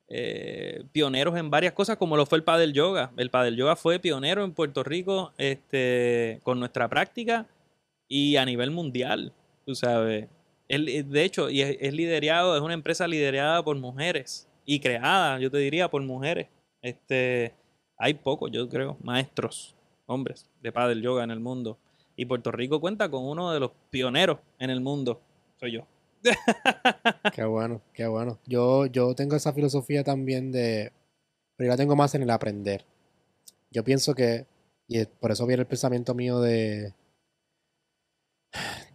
eh, 0.08 0.84
pioneros 0.92 1.38
en 1.38 1.50
varias 1.50 1.74
cosas, 1.74 1.98
como 1.98 2.18
lo 2.18 2.26
fue 2.26 2.38
el 2.38 2.44
Padel 2.44 2.74
Yoga. 2.74 3.12
El 3.18 3.30
Padel 3.30 3.58
Yoga 3.58 3.76
fue 3.76 4.00
pionero 4.00 4.44
en 4.44 4.54
Puerto 4.54 4.84
Rico 4.84 5.34
este, 5.38 6.40
con 6.44 6.60
nuestra 6.60 6.88
práctica 6.88 7.46
y 8.14 8.38
a 8.38 8.46
nivel 8.46 8.70
mundial, 8.72 9.34
tú 9.66 9.74
sabes. 9.76 10.28
Eh, 10.70 11.04
de 11.04 11.24
hecho, 11.24 11.50
y 11.50 11.62
es, 11.62 11.78
es 11.80 11.94
liderado, 11.94 12.56
es 12.56 12.62
una 12.62 12.74
empresa 12.76 13.08
liderada 13.08 13.64
por 13.64 13.76
mujeres 13.78 14.48
y 14.66 14.80
creada, 14.80 15.40
yo 15.40 15.50
te 15.50 15.58
diría, 15.58 15.90
por 15.90 16.02
mujeres. 16.04 16.48
Este, 16.82 17.54
hay 17.98 18.14
pocos, 18.14 18.52
yo 18.52 18.70
creo, 18.70 18.98
maestros, 19.02 19.76
hombres 20.06 20.48
de 20.62 20.72
Padel 20.72 21.02
Yoga 21.02 21.24
en 21.24 21.32
el 21.32 21.40
mundo. 21.40 21.78
Y 22.16 22.26
Puerto 22.26 22.52
Rico 22.52 22.80
cuenta 22.80 23.10
con 23.10 23.26
uno 23.26 23.52
de 23.52 23.60
los 23.60 23.72
pioneros 23.90 24.38
en 24.60 24.70
el 24.70 24.80
mundo. 24.82 25.20
Soy 25.60 25.72
yo. 25.72 25.88
Qué 27.34 27.44
bueno, 27.44 27.82
qué 27.94 28.06
bueno. 28.08 28.38
Yo, 28.46 28.86
yo 28.86 29.16
tengo 29.16 29.36
esa 29.36 29.52
filosofía 29.54 30.04
también 30.04 30.52
de. 30.52 30.92
Pero 31.58 31.68
yo 31.68 31.72
la 31.74 31.78
tengo 31.78 31.96
más 31.96 32.14
en 32.16 32.22
el 32.22 32.30
aprender. 32.30 32.86
Yo 33.72 33.84
pienso 33.84 34.14
que. 34.14 34.46
Y 34.88 35.00
es- 35.00 35.08
por 35.08 35.32
eso 35.32 35.46
viene 35.48 35.62
el 35.62 35.68
pensamiento 35.68 36.14
mío 36.14 36.40
de. 36.40 36.94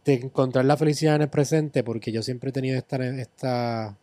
De 0.05 0.15
encontrar 0.15 0.65
la 0.65 0.77
felicidad 0.77 1.17
en 1.17 1.23
el 1.23 1.29
presente, 1.29 1.83
porque 1.85 2.13
yo 2.13 2.23
siempre 2.23 2.51
he 2.51 2.53
tenido 2.53 2.77
esta, 2.79 2.97
esta 3.19 3.97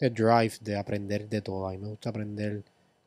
este 0.00 0.10
drive 0.10 0.52
de 0.60 0.76
aprender 0.76 1.28
de 1.28 1.40
todo. 1.42 1.66
A 1.66 1.72
mí 1.72 1.78
me 1.78 1.88
gusta 1.88 2.10
aprender 2.10 2.62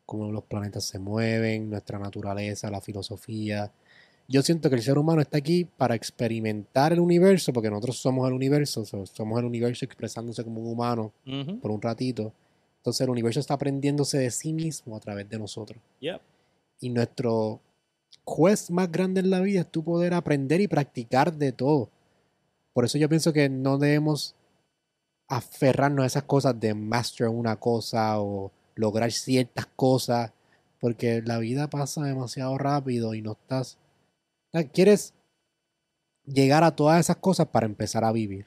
cómo 0.06 0.30
los 0.32 0.44
planetas 0.44 0.84
se 0.84 1.00
mueven, 1.00 1.70
nuestra 1.70 1.98
naturaleza, 2.00 2.70
la 2.70 2.82
filosofía. 2.82 3.72
Yo 4.28 4.42
siento 4.42 4.70
que 4.70 4.76
el 4.76 4.82
ser 4.82 4.98
humano 4.98 5.22
está 5.22 5.38
aquí 5.38 5.64
para 5.66 5.96
experimentar 5.96 6.92
el 6.92 7.00
universo, 7.00 7.54
porque 7.54 7.70
nosotros 7.70 7.98
somos 7.98 8.28
el 8.28 8.34
universo, 8.34 8.84
so- 8.84 9.06
somos 9.06 9.40
el 9.40 9.46
universo 9.46 9.86
expresándose 9.86 10.44
como 10.44 10.60
un 10.62 10.68
humano 10.68 11.14
por 11.62 11.72
un 11.72 11.82
ratito. 11.82 12.34
Entonces 12.78 13.02
el 13.02 13.10
universo 13.10 13.40
está 13.40 13.54
aprendiéndose 13.54 14.18
de 14.18 14.32
sí 14.32 14.52
mismo 14.52 14.98
a 14.98 15.00
través 15.00 15.30
de 15.30 15.40
nosotros. 15.40 15.80
Y 16.82 16.90
nuestro 16.90 17.62
quest 18.26 18.70
más 18.70 18.92
grande 18.92 19.22
en 19.22 19.30
la 19.30 19.40
vida 19.40 19.62
es 19.62 19.72
tu 19.72 19.84
poder 19.84 20.14
aprender 20.14 20.62
y 20.62 20.68
practicar 20.68 21.34
de 21.34 21.52
todo. 21.52 21.90
Por 22.74 22.86
eso 22.86 22.98
yo 22.98 23.10
pienso 23.10 23.34
que 23.34 23.50
no 23.50 23.78
debemos 23.78 24.36
aferrarnos 25.28 26.04
a 26.04 26.08
esas 26.08 26.24
cosas 26.24 26.60
de 26.60 26.74
master 26.74 27.28
una 27.30 27.56
cosa 27.56 28.20
o 28.20 28.52
lograr 28.76 29.12
ciertas 29.12 29.66
cosas, 29.76 30.32
porque 30.80 31.22
la 31.22 31.38
vida 31.38 31.70
pasa 31.70 32.04
demasiado 32.04 32.58
rápido 32.58 33.14
y 33.14 33.22
no 33.22 33.34
estás... 33.34 33.78
Quieres 34.74 35.14
llegar 36.26 36.64
a 36.64 36.76
todas 36.76 37.00
esas 37.00 37.18
cosas 37.18 37.48
para 37.48 37.66
empezar 37.66 38.04
a 38.04 38.12
vivir. 38.12 38.46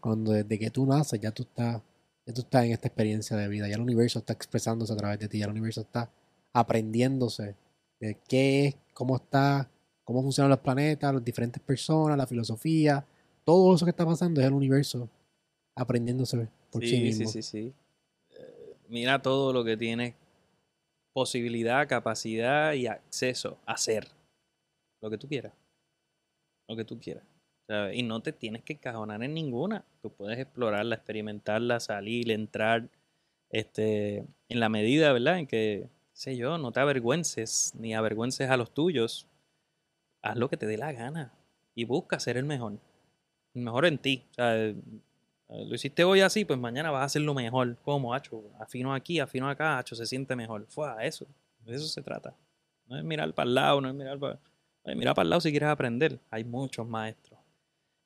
Cuando 0.00 0.32
desde 0.32 0.58
que 0.58 0.70
tú 0.70 0.86
naces 0.86 1.20
ya 1.20 1.30
tú 1.30 1.42
estás, 1.44 1.80
ya 2.26 2.34
tú 2.34 2.40
estás 2.40 2.64
en 2.64 2.72
esta 2.72 2.88
experiencia 2.88 3.36
de 3.36 3.48
vida, 3.48 3.68
ya 3.68 3.76
el 3.76 3.82
universo 3.82 4.18
está 4.18 4.32
expresándose 4.32 4.92
a 4.92 4.96
través 4.96 5.18
de 5.18 5.28
ti, 5.28 5.38
ya 5.38 5.44
el 5.44 5.52
universo 5.52 5.82
está 5.82 6.10
aprendiéndose 6.52 7.54
de 8.00 8.18
qué 8.28 8.66
es, 8.66 8.76
cómo 8.96 9.16
está, 9.16 9.68
cómo 10.04 10.22
funcionan 10.22 10.48
los 10.48 10.60
planetas, 10.60 11.12
las 11.12 11.22
diferentes 11.22 11.62
personas, 11.62 12.16
la 12.16 12.26
filosofía, 12.26 13.04
todo 13.44 13.74
eso 13.74 13.84
que 13.84 13.90
está 13.90 14.06
pasando 14.06 14.40
es 14.40 14.46
el 14.46 14.54
universo 14.54 15.06
aprendiéndose 15.74 16.48
por 16.72 16.82
sí, 16.82 16.88
Sí, 16.88 17.00
mismo. 17.02 17.28
sí, 17.28 17.42
sí, 17.42 17.62
sí. 17.62 17.74
Eh, 18.30 18.74
mira 18.88 19.20
todo 19.20 19.52
lo 19.52 19.62
que 19.64 19.76
tienes 19.76 20.14
posibilidad, 21.12 21.86
capacidad 21.86 22.72
y 22.72 22.86
acceso 22.86 23.58
a 23.66 23.72
hacer. 23.72 24.08
Lo 25.02 25.10
que 25.10 25.18
tú 25.18 25.28
quieras. 25.28 25.52
Lo 26.66 26.74
que 26.74 26.84
tú 26.86 26.98
quieras. 26.98 27.24
¿sabes? 27.68 27.98
Y 27.98 28.02
no 28.02 28.20
te 28.20 28.32
tienes 28.32 28.62
que 28.62 28.72
encajonar 28.72 29.22
en 29.22 29.34
ninguna. 29.34 29.84
Tú 30.00 30.10
puedes 30.10 30.38
explorarla, 30.38 30.94
experimentarla, 30.94 31.80
salir, 31.80 32.30
entrar. 32.30 32.88
Este, 33.50 34.24
en 34.48 34.60
la 34.60 34.70
medida, 34.70 35.12
¿verdad? 35.12 35.38
En 35.38 35.46
que, 35.46 35.88
sé 36.16 36.34
yo, 36.34 36.56
no 36.56 36.72
te 36.72 36.80
avergüences 36.80 37.72
ni 37.78 37.94
avergüences 37.94 38.48
a 38.48 38.56
los 38.56 38.72
tuyos. 38.72 39.26
Haz 40.22 40.36
lo 40.36 40.48
que 40.48 40.56
te 40.56 40.66
dé 40.66 40.78
la 40.78 40.92
gana. 40.92 41.32
Y 41.74 41.84
busca 41.84 42.18
ser 42.18 42.38
el 42.38 42.46
mejor. 42.46 42.78
El 43.54 43.62
mejor 43.62 43.84
en 43.84 43.98
ti. 43.98 44.24
O 44.30 44.34
sea, 44.34 44.56
eh, 44.56 44.74
lo 45.48 45.74
hiciste 45.74 46.04
hoy 46.04 46.22
así, 46.22 46.46
pues 46.46 46.58
mañana 46.58 46.90
vas 46.90 47.02
a 47.02 47.04
hacerlo 47.04 47.34
mejor. 47.34 47.76
¿Cómo, 47.82 48.14
hacho? 48.14 48.42
Afino 48.58 48.94
aquí, 48.94 49.20
afino 49.20 49.48
acá, 49.48 49.78
hacho, 49.78 49.94
se 49.94 50.06
siente 50.06 50.34
mejor. 50.34 50.66
Fue 50.68 50.88
eso. 51.06 51.26
De 51.60 51.76
eso 51.76 51.86
se 51.86 52.00
trata. 52.00 52.34
No 52.86 52.96
es 52.96 53.04
mirar 53.04 53.34
para 53.34 53.48
el 53.48 53.54
lado, 53.54 53.80
no 53.82 53.88
es 53.88 53.94
mirar 53.94 54.18
para... 54.18 54.38
Mira 54.86 55.12
para 55.14 55.24
el 55.24 55.30
lado 55.30 55.40
si 55.40 55.50
quieres 55.50 55.68
aprender. 55.68 56.18
Hay 56.30 56.44
muchos 56.44 56.86
maestros. 56.88 57.38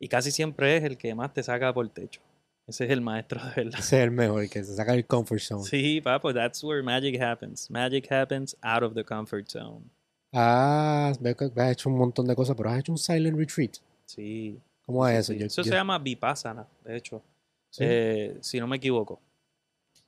Y 0.01 0.09
casi 0.09 0.33
siempre 0.33 0.79
es 0.79 0.83
el 0.83 0.97
que 0.97 1.15
más 1.15 1.33
te 1.33 1.43
saca 1.43 1.73
por 1.73 1.85
el 1.85 1.93
techo. 1.93 2.23
Ese 2.71 2.85
es 2.85 2.91
el 2.91 3.01
maestro 3.01 3.41
de 3.45 3.51
verdad. 3.65 3.81
Ese 3.81 3.99
es 3.99 4.05
el 4.05 4.11
mejor, 4.13 4.49
que 4.49 4.63
se 4.65 4.75
saca 4.77 4.93
del 4.93 5.05
comfort 5.07 5.41
zone. 5.41 5.65
Sí, 5.65 6.01
papo, 6.01 6.33
that's 6.33 6.63
where 6.63 6.83
magic 6.83 7.21
happens. 7.21 7.69
Magic 7.71 8.11
happens 8.11 8.57
out 8.63 8.83
of 8.83 8.95
the 8.95 9.05
comfort 9.05 9.49
zone. 9.49 9.85
Ah, 10.33 11.13
veo 11.21 11.37
que 11.37 11.47
has 11.57 11.73
hecho 11.73 11.89
un 11.91 11.99
montón 11.99 12.27
de 12.29 12.35
cosas, 12.37 12.57
pero 12.57 12.71
has 12.71 12.79
hecho 12.79 12.93
un 12.93 12.99
silent 12.99 13.37
retreat. 13.37 13.77
Sí. 14.07 14.57
¿Cómo 14.87 15.07
es 15.09 15.27
sí, 15.27 15.33
eso? 15.33 15.33
sí. 15.33 15.39
Yo, 15.41 15.47
Eso 15.47 15.63
yo- 15.63 15.71
se 15.71 15.77
llama 15.77 15.99
Vipassana, 15.99 16.67
de 16.85 16.97
hecho. 16.97 17.23
sí. 17.71 17.85
Eh, 17.87 18.39
si 18.41 18.61
no 18.61 18.67
me 18.69 18.77
equivoco. 18.77 19.21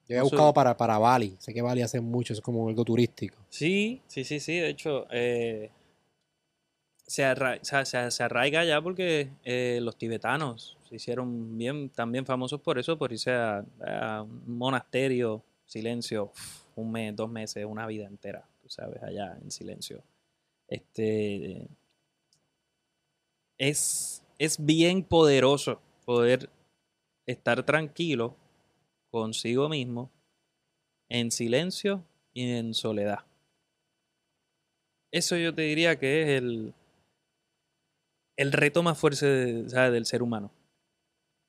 Yo 0.08 0.16
he 0.16 0.20
buscado 0.20 0.52
para, 0.52 0.76
para 0.76 0.98
Bali. 0.98 1.36
Sé 1.38 1.52
que 1.54 1.62
Bali 1.62 1.82
hace 1.82 2.00
mucho, 2.00 2.32
es 2.32 2.40
como 2.40 2.68
algo 2.68 2.84
turístico. 2.84 3.36
Sí, 3.48 4.00
sí, 4.06 4.24
sí, 4.24 4.40
sí. 4.40 4.56
De 4.58 4.68
hecho, 4.68 5.06
eh, 5.10 5.70
se, 7.12 7.24
arra- 7.26 7.58
se- 7.62 8.10
se- 8.10 8.22
arraiga 8.22 8.64
ya 8.64 8.80
porque 8.80 9.28
eh, 9.44 9.80
los 9.82 9.98
tibetanos 9.98 10.78
se 10.88 10.94
hicieron 10.94 11.58
bien, 11.58 11.90
también 11.90 12.24
famosos 12.24 12.62
por 12.62 12.78
eso, 12.78 12.96
por 12.96 13.12
irse 13.12 13.30
a, 13.32 13.62
un 14.22 14.56
monasterio, 14.56 15.44
silencio, 15.66 16.32
un 16.74 16.90
mes, 16.90 17.14
dos 17.14 17.28
meses, 17.28 17.66
una 17.66 17.86
vida 17.86 18.06
entera, 18.06 18.48
tú 18.62 18.70
sabes, 18.70 19.02
allá 19.02 19.36
en 19.42 19.50
silencio. 19.50 20.02
Este 20.68 21.68
es, 23.58 24.24
es 24.38 24.64
bien 24.64 25.04
poderoso 25.04 25.82
poder 26.06 26.48
estar 27.26 27.62
tranquilo 27.66 28.36
consigo 29.10 29.68
mismo, 29.68 30.10
en 31.10 31.30
silencio 31.30 32.06
y 32.32 32.52
en 32.52 32.72
soledad. 32.72 33.26
Eso 35.10 35.36
yo 35.36 35.54
te 35.54 35.60
diría 35.60 35.98
que 35.98 36.22
es 36.22 36.28
el, 36.42 36.72
el 38.42 38.52
reto 38.52 38.82
más 38.82 38.98
fuerte 38.98 39.26
del 39.26 40.06
ser 40.06 40.22
humano. 40.22 40.50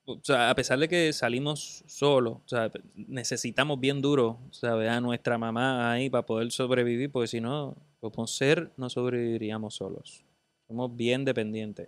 O 0.06 0.20
sea, 0.22 0.50
a 0.50 0.56
pesar 0.56 0.80
de 0.80 0.89
que 0.89 1.14
salimos 1.14 1.84
solos, 1.88 2.39
o 2.46 2.48
sea, 2.48 2.70
necesitamos 2.96 3.80
bien 3.80 4.02
duro, 4.02 4.38
¿sabes? 4.52 4.89
A 4.89 5.00
nuestra 5.00 5.38
mamá 5.38 5.91
ahí 5.94 6.10
para 6.10 6.26
poder 6.26 6.52
sobrevivir, 6.52 7.10
porque 7.10 7.28
si 7.28 7.39
no, 7.39 7.76
como 8.02 8.28
ser, 8.28 8.72
no 8.76 8.89
sobreviviríamos 8.89 9.76
solos. 9.76 10.26
Somos 10.68 10.94
bien 10.96 11.24
dependientes. 11.24 11.88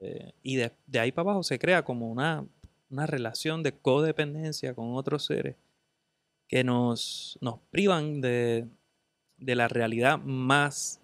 De- 0.00 0.34
y 0.42 0.56
de, 0.56 0.72
de 0.86 0.98
ahí 0.98 1.12
para 1.12 1.30
abajo 1.30 1.42
se 1.42 1.58
crea 1.58 1.84
como 1.84 2.10
una, 2.10 2.46
una 2.90 3.06
relación 3.06 3.62
de 3.62 3.72
codependencia 3.72 4.74
con 4.74 4.94
otros 4.94 5.26
seres 5.26 5.56
que 6.48 6.64
nos, 6.64 7.38
nos 7.42 7.58
privan 7.70 8.22
de, 8.22 8.66
de 9.36 9.54
la 9.54 9.68
realidad 9.68 10.18
más 10.18 11.00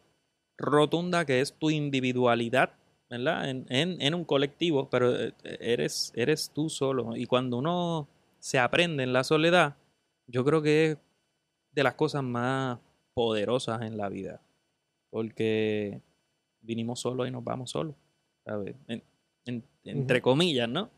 rotunda 0.56 1.26
que 1.26 1.40
es 1.40 1.52
tu 1.52 1.68
individualidad, 1.70 2.72
¿verdad? 3.10 3.48
En, 3.48 3.66
en- 3.68 4.00
en 4.00 4.14
un 4.14 4.24
colectivo, 4.24 4.88
pero 4.90 5.14
eh, 5.18 5.32
eres, 5.60 6.12
eres 6.14 6.50
tú 6.54 6.68
solo. 6.68 7.16
Y 7.16 7.26
cuando 7.26 7.56
uno 7.58 8.08
se 8.38 8.58
aprende 8.58 9.02
en 9.02 9.12
la 9.12 9.24
soledad, 9.24 9.76
yo 10.26 10.44
creo 10.44 10.60
que 10.62 10.90
es 10.92 10.98
de 11.72 11.82
las 11.82 11.94
cosas 11.94 12.22
más 12.22 12.78
poderosas 13.14 13.82
en 13.82 13.96
la 13.96 14.08
vida. 14.08 14.40
Porque 15.10 16.00
vinimos 16.60 17.00
solos 17.00 17.26
y 17.26 17.30
nos 17.30 17.42
vamos 17.44 17.70
solos. 17.70 17.94
¿sabes? 18.44 18.74
En- 18.88 19.02
en- 19.46 19.64
entre 19.84 20.20
comillas, 20.22 20.68
¿no? 20.68 20.90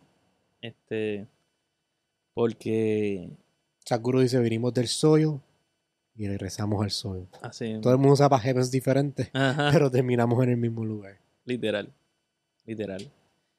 Este. 0.60 1.26
Porque. 2.34 3.28
Sakura 3.84 4.20
dice, 4.20 4.38
vinimos 4.40 4.72
del 4.74 4.88
soil 4.88 5.40
y 6.14 6.28
regresamos 6.28 6.82
al 6.84 6.90
soil. 6.90 7.26
Así. 7.42 7.78
Todo 7.80 7.92
el 7.92 7.98
mundo 7.98 8.12
usa 8.14 8.28
para 8.28 8.42
jefes 8.42 8.70
diferentes, 8.70 9.30
pero 9.72 9.90
terminamos 9.90 10.42
en 10.44 10.50
el 10.50 10.56
mismo 10.56 10.84
lugar. 10.84 11.18
Literal. 11.44 11.92
Literal. 12.66 13.10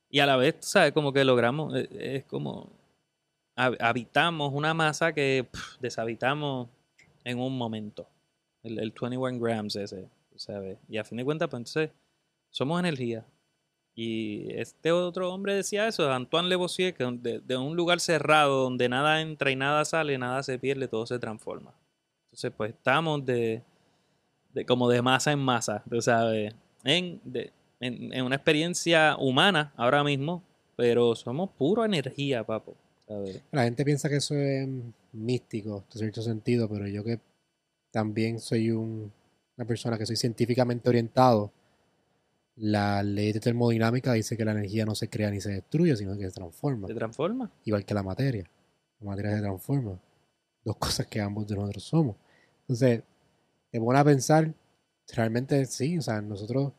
Y 0.10 0.20
a 0.20 0.26
la 0.26 0.36
vez, 0.38 0.56
¿sabes? 0.60 0.92
Como 0.94 1.14
que 1.14 1.24
logramos, 1.24 1.74
eh, 1.76 1.88
es 2.18 2.24
como 2.26 2.70
hab- 3.56 3.78
habitamos 3.80 4.52
una 4.54 4.74
masa 4.74 5.14
que 5.14 5.48
deshabitamos 5.80 6.68
en 7.24 7.40
un 7.40 7.58
momento. 7.58 8.08
El, 8.64 8.80
el 8.80 8.92
21 9.00 9.40
grams 9.40 9.76
ese, 9.76 10.08
¿sabes? 10.36 10.78
Y 10.90 10.98
a 10.98 11.04
fin 11.04 11.18
de 11.18 11.26
cuentas, 11.26 11.50
pues 11.50 11.60
entonces, 11.60 11.90
somos 12.50 12.80
energía. 12.80 13.26
Y 13.94 14.54
este 14.54 14.92
otro 14.92 15.34
hombre 15.34 15.54
decía 15.56 15.88
eso, 15.88 16.12
Antoine 16.12 16.50
Lavoisier, 16.50 16.94
que 16.94 17.04
de, 17.04 17.40
de 17.40 17.58
un 17.58 17.76
lugar 17.76 18.00
cerrado 18.00 18.64
donde 18.64 18.88
nada 18.90 19.22
entra 19.22 19.52
y 19.52 19.56
nada 19.56 19.84
sale, 19.86 20.18
nada 20.18 20.44
se 20.44 20.58
pierde, 20.60 20.88
todo 20.88 21.06
se 21.06 21.20
transforma. 21.20 21.74
Entonces, 22.28 22.52
pues 22.56 22.72
estamos 22.74 23.26
de, 23.26 23.62
de 24.54 24.66
como 24.66 24.90
de 24.90 25.02
masa 25.02 25.32
en 25.32 25.40
masa, 25.40 25.84
sabes, 26.00 26.54
en, 26.84 27.20
de- 27.24 27.52
en, 27.82 28.14
en 28.14 28.24
una 28.24 28.36
experiencia 28.36 29.18
humana 29.18 29.74
ahora 29.76 30.04
mismo, 30.04 30.42
pero 30.78 31.16
somos 31.16 31.50
pura 31.52 31.86
energía, 31.86 32.44
papo, 32.46 32.76
¿sabes? 33.08 33.42
La 33.52 33.64
gente 33.66 33.84
piensa 33.84 34.08
que 34.08 34.16
eso 34.18 34.36
es 34.36 34.68
místico, 35.12 35.84
en 35.92 35.98
cierto 36.00 36.22
sentido, 36.22 36.70
pero 36.70 36.88
yo 36.88 37.04
que 37.04 37.20
también 37.92 38.40
soy 38.40 38.72
un- 38.72 39.12
una 39.58 39.68
persona 39.68 39.98
que 39.98 40.06
soy 40.06 40.16
científicamente 40.16 40.88
orientado, 40.90 41.52
la 42.56 43.02
ley 43.04 43.32
de 43.32 43.40
termodinámica 43.40 44.14
dice 44.14 44.36
que 44.38 44.46
la 44.46 44.52
energía 44.52 44.86
no 44.86 44.94
se 44.96 45.10
crea 45.10 45.32
ni 45.32 45.40
se 45.42 45.52
destruye, 45.52 45.96
sino 45.96 46.18
que 46.18 46.26
se 46.26 46.32
transforma, 46.32 46.88
Se 46.88 46.94
transforma. 46.94 47.52
igual 47.66 47.86
que 47.86 47.94
la 47.94 48.04
materia. 48.04 48.50
La 49.00 49.08
materia 49.10 49.36
se 49.36 49.42
transforma. 49.42 50.00
Dos 50.64 50.78
cosas 50.78 51.08
que 51.08 51.20
ambos 51.22 51.48
de 51.48 51.56
nosotros 51.56 51.84
somos. 51.84 52.16
Entonces, 52.62 53.02
te 53.72 53.80
pone 53.80 53.98
a 54.00 54.04
pensar, 54.04 54.54
realmente 55.14 55.66
sí, 55.66 55.98
o 55.98 56.02
sea, 56.02 56.22
nosotros, 56.22 56.72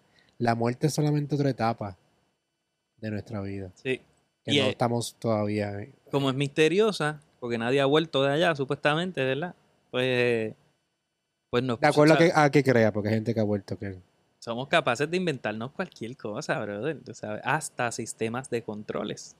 la 0.43 0.55
muerte 0.55 0.88
es 0.88 0.95
solamente 0.95 1.34
otra 1.36 1.51
etapa 1.51 1.97
de 2.99 3.11
nuestra 3.11 3.40
vida, 3.40 3.70
Sí. 3.74 4.01
que 4.45 4.55
Y, 4.55 4.59
no 4.61 4.66
estamos 4.66 5.14
todavía 5.18 5.72
Como 6.11 6.28
es 6.30 6.36
misteriosa, 6.36 7.20
porque 7.40 7.59
nadie 7.59 7.80
ha 7.80 7.86
vuelto 7.86 8.22
de 8.24 8.32
allá, 8.32 8.55
supuestamente, 8.57 9.24
¿verdad? 9.24 9.55
Pues, 9.90 10.55
pues 11.51 11.62
nos 11.62 11.78
De 11.80 11.86
acuerdo 11.86 12.14
a 12.14 12.18
que, 12.18 12.32
a 12.34 12.51
que 12.51 12.62
crea, 12.64 12.93
porque 12.93 13.09
hay 13.11 13.14
gente 13.16 13.34
que 13.34 13.40
ha 13.40 13.45
vuelto 13.45 13.78
que. 13.78 13.99
somos 14.40 14.66
capaces 14.68 15.09
de 15.11 15.16
inventarnos 15.16 15.70
cualquier 15.72 16.16
cosa, 16.16 16.59
brother. 16.61 17.01
tú 17.05 17.14
sabes, 17.14 17.40
hasta 17.45 17.93
sistemas 17.93 18.51
de 18.51 18.62
controles. 18.62 19.36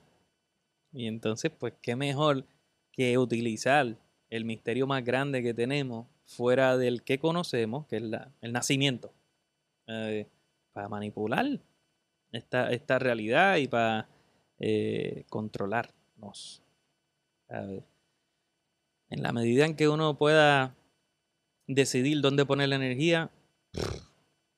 Y 0.93 1.07
entonces, 1.07 1.51
pues, 1.59 1.73
qué 1.83 1.97
mejor 1.97 2.45
que 2.93 3.17
utilizar 3.19 3.97
el 4.31 4.45
misterio 4.45 4.87
más 4.87 5.05
grande 5.05 5.43
que 5.43 5.53
tenemos 5.55 6.07
fuera 6.27 6.77
del 6.77 7.03
que 7.03 7.19
conocemos, 7.19 7.87
que 7.87 7.97
es 7.97 8.03
la- 8.03 8.31
el 8.41 8.53
nacimiento, 8.53 9.13
eh, 9.89 10.27
para 10.73 10.89
manipular 10.89 11.47
esta, 12.33 12.71
esta 12.71 12.99
realidad 12.99 13.57
y 13.57 13.69
para 13.69 14.09
eh, 14.59 15.25
controlarnos. 15.29 16.63
¿sabes? 17.49 17.85
En 19.11 19.23
la 19.23 19.33
medida 19.33 19.67
en 19.67 19.77
que 19.77 19.89
uno 19.89 20.17
pueda 20.17 20.75
decidir 21.67 22.21
dónde 22.21 22.47
poner 22.47 22.71
la 22.71 22.77
energía, 22.77 23.31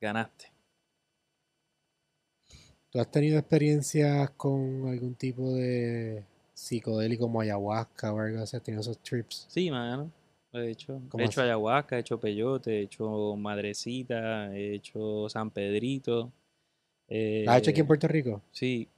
ganaste. 0.01 0.53
¿Tú 2.91 3.01
has 3.01 3.11
tenido 3.11 3.39
experiencias 3.39 4.31
con 4.31 4.87
algún 4.87 5.17
tipo 5.17 5.53
de 5.55 6.25
psicodélico 6.55 7.25
como 7.25 7.41
ayahuasca 7.41 8.13
o 8.13 8.21
algo 8.21 8.41
así? 8.41 8.57
¿Has 8.57 8.63
tenido 8.63 8.83
esos 8.83 8.99
trips? 9.01 9.47
Sí, 9.49 9.69
mano. 9.69 10.13
Lo 10.55 10.63
he 10.63 10.71
hecho. 10.71 11.03
¿Cómo 11.09 11.21
He 11.23 11.27
hecho 11.27 11.43
ayahuasca, 11.43 11.97
he 11.97 12.01
hecho 12.01 12.21
peyote, 12.21 12.79
he 12.79 12.83
hecho 12.83 13.35
madrecita, 13.37 14.55
he 14.57 14.75
hecho 14.75 15.29
San 15.29 15.51
Pedrito. 15.51 16.31
¿Lo 17.09 17.51
has 17.51 17.59
hecho 17.59 17.71
aquí 17.71 17.81
en 17.81 17.85
eh, 17.85 17.89
Puerto 17.89 18.07
Rico? 18.07 18.41
Sí. 18.53 18.89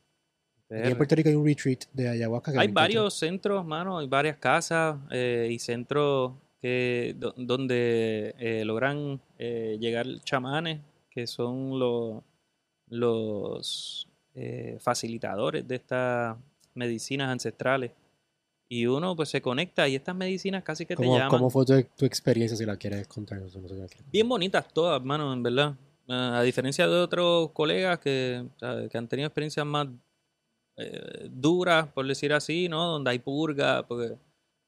Aquí 0.69 0.89
en. 0.91 0.97
Puerto 0.99 1.15
Rico 1.15 1.31
hay 1.31 1.35
un 1.35 1.47
retreat 1.47 1.85
de 1.95 2.09
ayahuasca. 2.11 2.53
que 2.53 2.59
Hay 2.59 2.69
varios 2.69 3.15
centros, 3.15 3.65
mano, 3.65 3.99
hay 3.99 4.07
varias 4.07 4.37
casas 4.37 4.99
eh, 5.11 5.49
y 5.51 5.59
centros 5.59 6.33
que, 6.61 7.15
do- 7.19 7.33
donde 7.39 8.35
eh, 8.39 8.63
logran 8.67 9.19
llegar 9.39 10.07
chamanes, 10.25 10.81
que 11.09 11.27
son 11.27 11.79
los, 11.79 12.23
los 12.89 14.07
facilitadores 14.81 15.67
de 15.67 15.77
estas 15.77 16.37
medicinas 16.75 17.31
ancestrales. 17.31 17.93
Y 18.69 18.87
uno 18.87 19.15
pues 19.15 19.29
se 19.29 19.41
conecta 19.41 19.87
y 19.89 19.95
estas 19.95 20.17
medicinas 20.17 20.65
casi 20.65 20.87
que 20.87 20.97
te 20.97 21.03
¿Cómo, 21.05 21.15
llaman. 21.17 21.31
cómo 21.31 21.51
fue 21.51 21.65
tu, 21.65 21.83
tu 21.97 22.05
experiencia 22.05 22.57
si 22.57 22.65
la 22.67 22.77
quieres 22.77 23.07
contar? 23.07 23.41
No 23.41 23.49
sé, 23.49 23.61
no 23.61 23.69
sé 23.69 23.75
si 23.75 23.81
la 23.81 23.87
quieres 23.87 24.11
Bien 24.11 24.29
bonitas 24.29 24.67
todas, 24.73 25.03
mano, 25.03 25.33
en 25.33 25.43
verdad. 25.43 25.75
Ah, 26.09 26.39
a 26.39 26.43
diferencia 26.43 26.87
de 26.87 27.01
otros 27.01 27.51
colegas 27.53 27.99
que, 28.01 28.45
¿sabes? 28.59 28.89
que 28.91 28.99
han 28.99 29.07
tenido 29.09 29.27
experiencias 29.29 29.65
más 29.67 29.89
eh, 30.77 31.29
duras, 31.31 31.89
por 31.89 32.07
decir 32.07 32.33
así, 32.33 32.69
¿no? 32.69 32.85
Donde 32.87 33.11
hay 33.11 33.19
purga, 33.19 33.87
porque 33.87 34.15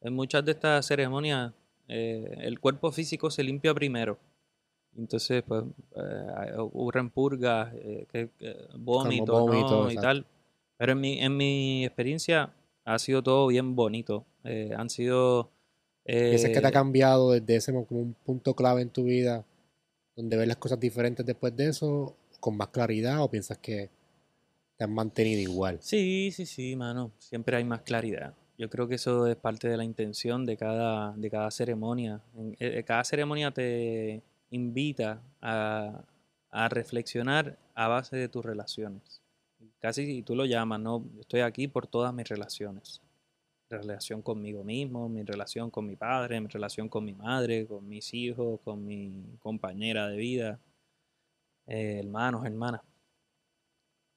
en 0.00 0.12
muchas 0.14 0.44
de 0.44 0.52
estas 0.52 0.86
ceremonias 0.86 1.52
eh, 1.88 2.38
el 2.42 2.60
cuerpo 2.60 2.90
físico 2.92 3.30
se 3.30 3.42
limpia 3.42 3.74
primero. 3.74 4.18
Entonces, 4.96 5.42
pues, 5.46 5.64
eh, 5.96 6.52
ocurren 6.56 7.10
purgas, 7.10 7.72
eh, 7.74 8.06
que, 8.10 8.30
que- 8.38 8.56
vómito, 8.76 9.32
vómito, 9.32 9.82
¿no? 9.84 9.90
y 9.90 9.96
tal. 9.96 10.24
Pero 10.76 10.92
en 10.92 11.00
mi, 11.00 11.20
en 11.20 11.36
mi 11.36 11.84
experiencia 11.84 12.50
ha 12.94 12.98
sido 12.98 13.22
todo 13.22 13.46
bien 13.48 13.76
bonito. 13.76 14.24
Eh, 14.44 14.72
han 14.76 14.88
sido... 14.90 15.50
¿Piensas 16.04 16.50
que 16.50 16.60
te 16.60 16.66
ha 16.66 16.70
eh, 16.70 16.72
cambiado 16.72 17.32
desde 17.32 17.56
ese 17.56 17.70
mo- 17.72 17.84
como 17.84 18.00
un 18.00 18.14
punto 18.14 18.54
clave 18.54 18.80
en 18.80 18.88
tu 18.88 19.04
vida 19.04 19.44
donde 20.16 20.36
ves 20.38 20.48
las 20.48 20.56
cosas 20.56 20.80
diferentes 20.80 21.24
después 21.24 21.54
de 21.54 21.68
eso, 21.68 22.16
con 22.40 22.56
más 22.56 22.68
claridad, 22.68 23.22
o 23.22 23.30
piensas 23.30 23.58
que 23.58 23.90
te 24.78 24.84
has 24.84 24.90
mantenido 24.90 25.40
igual? 25.40 25.78
Sí, 25.80 26.30
sí, 26.32 26.46
sí, 26.46 26.74
mano. 26.76 27.12
Siempre 27.18 27.56
hay 27.56 27.64
más 27.64 27.82
claridad. 27.82 28.32
Yo 28.56 28.70
creo 28.70 28.88
que 28.88 28.94
eso 28.94 29.26
es 29.26 29.36
parte 29.36 29.68
de 29.68 29.76
la 29.76 29.84
intención 29.84 30.46
de 30.46 30.56
cada, 30.56 31.12
de 31.14 31.30
cada 31.30 31.50
ceremonia. 31.50 32.20
En- 32.36 32.56
eh, 32.58 32.82
cada 32.84 33.04
ceremonia 33.04 33.50
te 33.50 34.22
invita 34.50 35.20
a, 35.42 36.02
a 36.50 36.68
reflexionar 36.70 37.58
a 37.74 37.86
base 37.88 38.16
de 38.16 38.28
tus 38.28 38.44
relaciones. 38.44 39.20
Casi 39.80 40.22
tú 40.22 40.34
lo 40.34 40.44
llamas, 40.44 40.80
¿no? 40.80 41.04
Estoy 41.20 41.40
aquí 41.40 41.68
por 41.68 41.86
todas 41.86 42.12
mis 42.12 42.28
relaciones. 42.28 43.00
Relación 43.70 44.22
conmigo 44.22 44.64
mismo, 44.64 45.08
mi 45.08 45.22
relación 45.22 45.70
con 45.70 45.86
mi 45.86 45.94
padre, 45.94 46.40
mi 46.40 46.48
relación 46.48 46.88
con 46.88 47.04
mi 47.04 47.14
madre, 47.14 47.66
con 47.66 47.86
mis 47.88 48.14
hijos, 48.14 48.60
con 48.64 48.84
mi 48.84 49.36
compañera 49.40 50.08
de 50.08 50.16
vida, 50.16 50.60
eh, 51.66 52.00
hermanos, 52.00 52.46
hermanas 52.46 52.80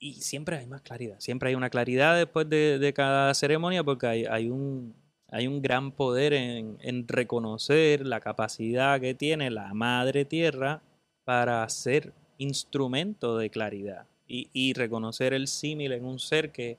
y 0.01 0.15
siempre 0.15 0.57
hay 0.57 0.65
más 0.65 0.81
claridad. 0.81 1.19
Siempre 1.19 1.49
hay 1.49 1.55
una 1.55 1.69
claridad 1.69 2.17
después 2.17 2.49
de, 2.49 2.79
de 2.79 2.91
cada 2.93 3.33
ceremonia 3.35 3.83
porque 3.83 4.07
hay, 4.07 4.25
hay 4.25 4.49
un, 4.49 4.95
hay 5.29 5.47
un 5.47 5.61
gran 5.61 5.91
poder 5.91 6.33
en, 6.33 6.77
en 6.81 7.07
reconocer 7.07 8.05
la 8.05 8.19
capacidad 8.19 8.99
que 8.99 9.13
tiene 9.13 9.51
la 9.51 9.73
madre 9.75 10.25
tierra 10.25 10.81
para 11.23 11.69
ser 11.69 12.13
instrumento 12.39 13.37
de 13.37 13.51
claridad 13.51 14.07
y, 14.53 14.73
reconocer 14.73 15.33
el 15.33 15.47
símil 15.47 15.91
en 15.91 16.05
un 16.05 16.19
ser 16.19 16.51
que, 16.51 16.77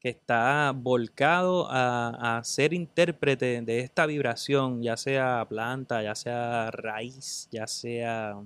que 0.00 0.10
está 0.10 0.72
volcado 0.74 1.66
a, 1.70 2.38
a 2.38 2.44
ser 2.44 2.72
intérprete 2.72 3.62
de 3.62 3.80
esta 3.80 4.06
vibración, 4.06 4.82
ya 4.82 4.96
sea 4.96 5.46
planta, 5.48 6.02
ya 6.02 6.14
sea 6.14 6.70
raíz, 6.70 7.48
ya 7.50 7.66
sea 7.66 8.36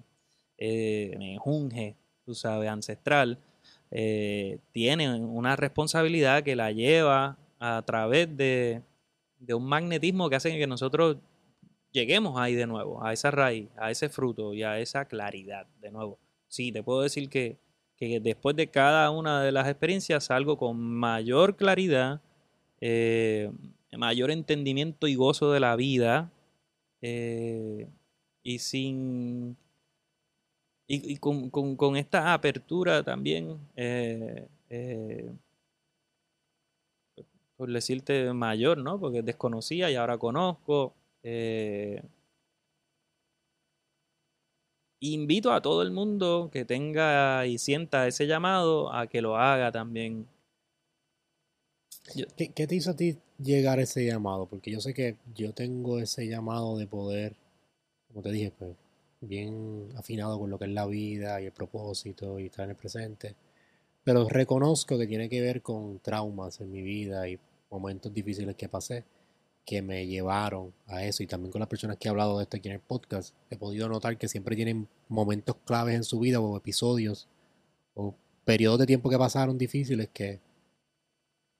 eh, 0.58 1.36
tú 2.24 2.34
sabes, 2.34 2.68
ancestral 2.68 3.38
eh, 3.90 4.58
tiene 4.72 5.14
una 5.14 5.56
responsabilidad 5.56 6.42
que 6.42 6.56
la 6.56 6.72
lleva 6.72 7.38
a 7.58 7.82
través 7.86 8.36
de, 8.36 8.82
de 9.38 9.54
un 9.54 9.64
magnetismo 9.64 10.28
que 10.28 10.36
hace 10.36 10.56
que 10.58 10.66
nosotros 10.66 11.16
lleguemos 11.90 12.38
ahí 12.38 12.54
de 12.54 12.66
nuevo, 12.66 13.02
a 13.02 13.12
esa 13.12 13.30
raíz, 13.30 13.68
a 13.76 13.90
ese 13.90 14.08
fruto 14.08 14.52
y 14.52 14.62
a 14.62 14.78
esa 14.78 15.06
claridad 15.06 15.66
de 15.80 15.90
nuevo. 15.90 16.18
Sí, 16.48 16.70
te 16.70 16.82
puedo 16.82 17.02
decir 17.02 17.28
que, 17.30 17.56
que 17.98 18.20
después 18.20 18.56
de 18.56 18.68
cada 18.70 19.10
una 19.10 19.42
de 19.42 19.52
las 19.52 19.68
experiencias 19.68 20.24
salgo 20.26 20.56
con 20.58 20.78
mayor 20.80 21.56
claridad, 21.56 22.20
eh, 22.80 23.50
mayor 23.96 24.30
entendimiento 24.30 25.08
y 25.08 25.16
gozo 25.16 25.52
de 25.52 25.60
la 25.60 25.76
vida 25.76 26.30
eh, 27.02 27.88
y 28.42 28.58
sin 28.60 29.56
y, 30.86 31.16
con, 31.18 31.50
con- 31.50 31.96
esta 31.96 32.32
apertura 32.32 33.02
también, 33.02 33.58
eh, 33.76 34.48
por 37.56 37.70
decirte 37.72 38.32
mayor, 38.32 38.78
¿no? 38.78 38.98
Porque 39.00 39.22
desconocía 39.22 39.90
y 39.90 39.96
ahora 39.96 40.18
conozco. 40.18 40.94
Invito 45.00 45.52
a 45.52 45.62
todo 45.62 45.82
el 45.82 45.90
mundo 45.90 46.50
que 46.52 46.64
tenga 46.64 47.46
y 47.46 47.58
sienta 47.58 48.06
ese 48.06 48.26
llamado 48.26 48.92
a 48.92 49.06
que 49.06 49.22
lo 49.22 49.36
haga 49.36 49.70
también. 49.72 50.26
¿Qué, 52.36 52.66
te 52.66 52.74
hizo 52.74 52.90
a 52.90 52.96
ti 52.96 53.18
llegar 53.38 53.80
ese 53.80 54.04
llamado? 54.04 54.46
Porque 54.46 54.70
yo 54.70 54.80
sé 54.80 54.94
que 54.94 55.16
yo 55.34 55.52
tengo 55.52 55.98
ese 55.98 56.26
llamado 56.26 56.78
de 56.78 56.86
poder, 56.86 57.36
como 58.08 58.22
te 58.22 58.32
dije, 58.32 58.52
pues 58.58 58.74
bien 59.20 59.88
afinado 59.96 60.38
con 60.38 60.50
lo 60.50 60.58
que 60.58 60.66
es 60.66 60.70
la 60.70 60.86
vida 60.86 61.40
y 61.40 61.46
el 61.46 61.52
propósito 61.52 62.38
y 62.38 62.46
estar 62.46 62.64
en 62.64 62.70
el 62.70 62.76
presente. 62.76 63.34
Pero 64.04 64.28
reconozco 64.28 64.98
que 64.98 65.06
tiene 65.06 65.28
que 65.28 65.40
ver 65.40 65.60
con 65.60 65.98
traumas 65.98 66.60
en 66.60 66.70
mi 66.70 66.82
vida 66.82 67.28
y 67.28 67.38
momentos 67.70 68.12
difíciles 68.14 68.56
que 68.56 68.68
pasé 68.68 69.04
que 69.68 69.82
me 69.82 70.06
llevaron 70.06 70.72
a 70.86 71.04
eso. 71.04 71.22
Y 71.22 71.26
también 71.26 71.52
con 71.52 71.58
las 71.58 71.68
personas 71.68 71.98
que 71.98 72.08
he 72.08 72.10
hablado 72.10 72.38
de 72.38 72.44
esto 72.44 72.56
aquí 72.56 72.68
en 72.68 72.76
el 72.76 72.80
podcast, 72.80 73.34
he 73.50 73.56
podido 73.58 73.86
notar 73.86 74.16
que 74.16 74.26
siempre 74.26 74.56
tienen 74.56 74.88
momentos 75.08 75.56
claves 75.66 75.94
en 75.94 76.04
su 76.04 76.18
vida 76.20 76.40
o 76.40 76.56
episodios 76.56 77.28
o 77.92 78.14
periodos 78.46 78.78
de 78.78 78.86
tiempo 78.86 79.10
que 79.10 79.18
pasaron 79.18 79.58
difíciles 79.58 80.08
que 80.08 80.40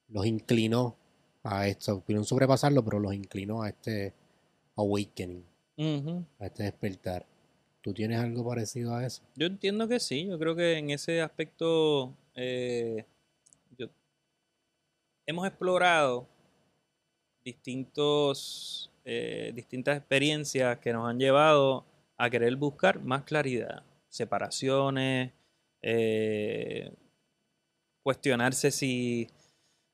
los 0.09 0.25
inclinó 0.25 0.97
a 1.43 1.69
esto. 1.69 2.01
Pudieron 2.01 2.25
sobrepasarlo, 2.25 2.83
pero 2.83 2.99
los 2.99 3.13
inclinó 3.13 3.61
a 3.63 3.69
este 3.69 4.15
awakening, 4.77 5.45
a 6.39 6.47
este 6.47 6.63
despertar. 6.63 7.27
¿Tú 7.83 7.93
tienes 7.93 8.21
algo 8.21 8.43
parecido 8.49 8.95
a 8.95 9.05
eso? 9.05 9.23
Yo 9.37 9.47
entiendo 9.49 9.87
que 9.87 10.01
sí, 10.01 10.27
yo 10.29 10.39
creo 10.39 10.57
que 10.57 10.79
en 10.79 10.89
ese 10.89 11.21
aspecto 11.21 12.15
eh, 12.35 13.05
yo- 13.77 13.89
hemos 15.27 15.47
explorado 15.47 16.27
distintos, 17.49 18.91
eh, 19.05 19.53
distintas 19.55 19.97
experiencias 19.97 20.79
que 20.81 20.93
nos 20.93 21.09
han 21.09 21.19
llevado 21.19 21.87
a 22.19 22.29
querer 22.29 22.55
buscar 22.57 23.01
más 23.03 23.23
claridad, 23.23 23.83
separaciones, 24.09 25.33
eh, 25.81 26.93
cuestionarse 28.03 28.71
si, 28.71 29.29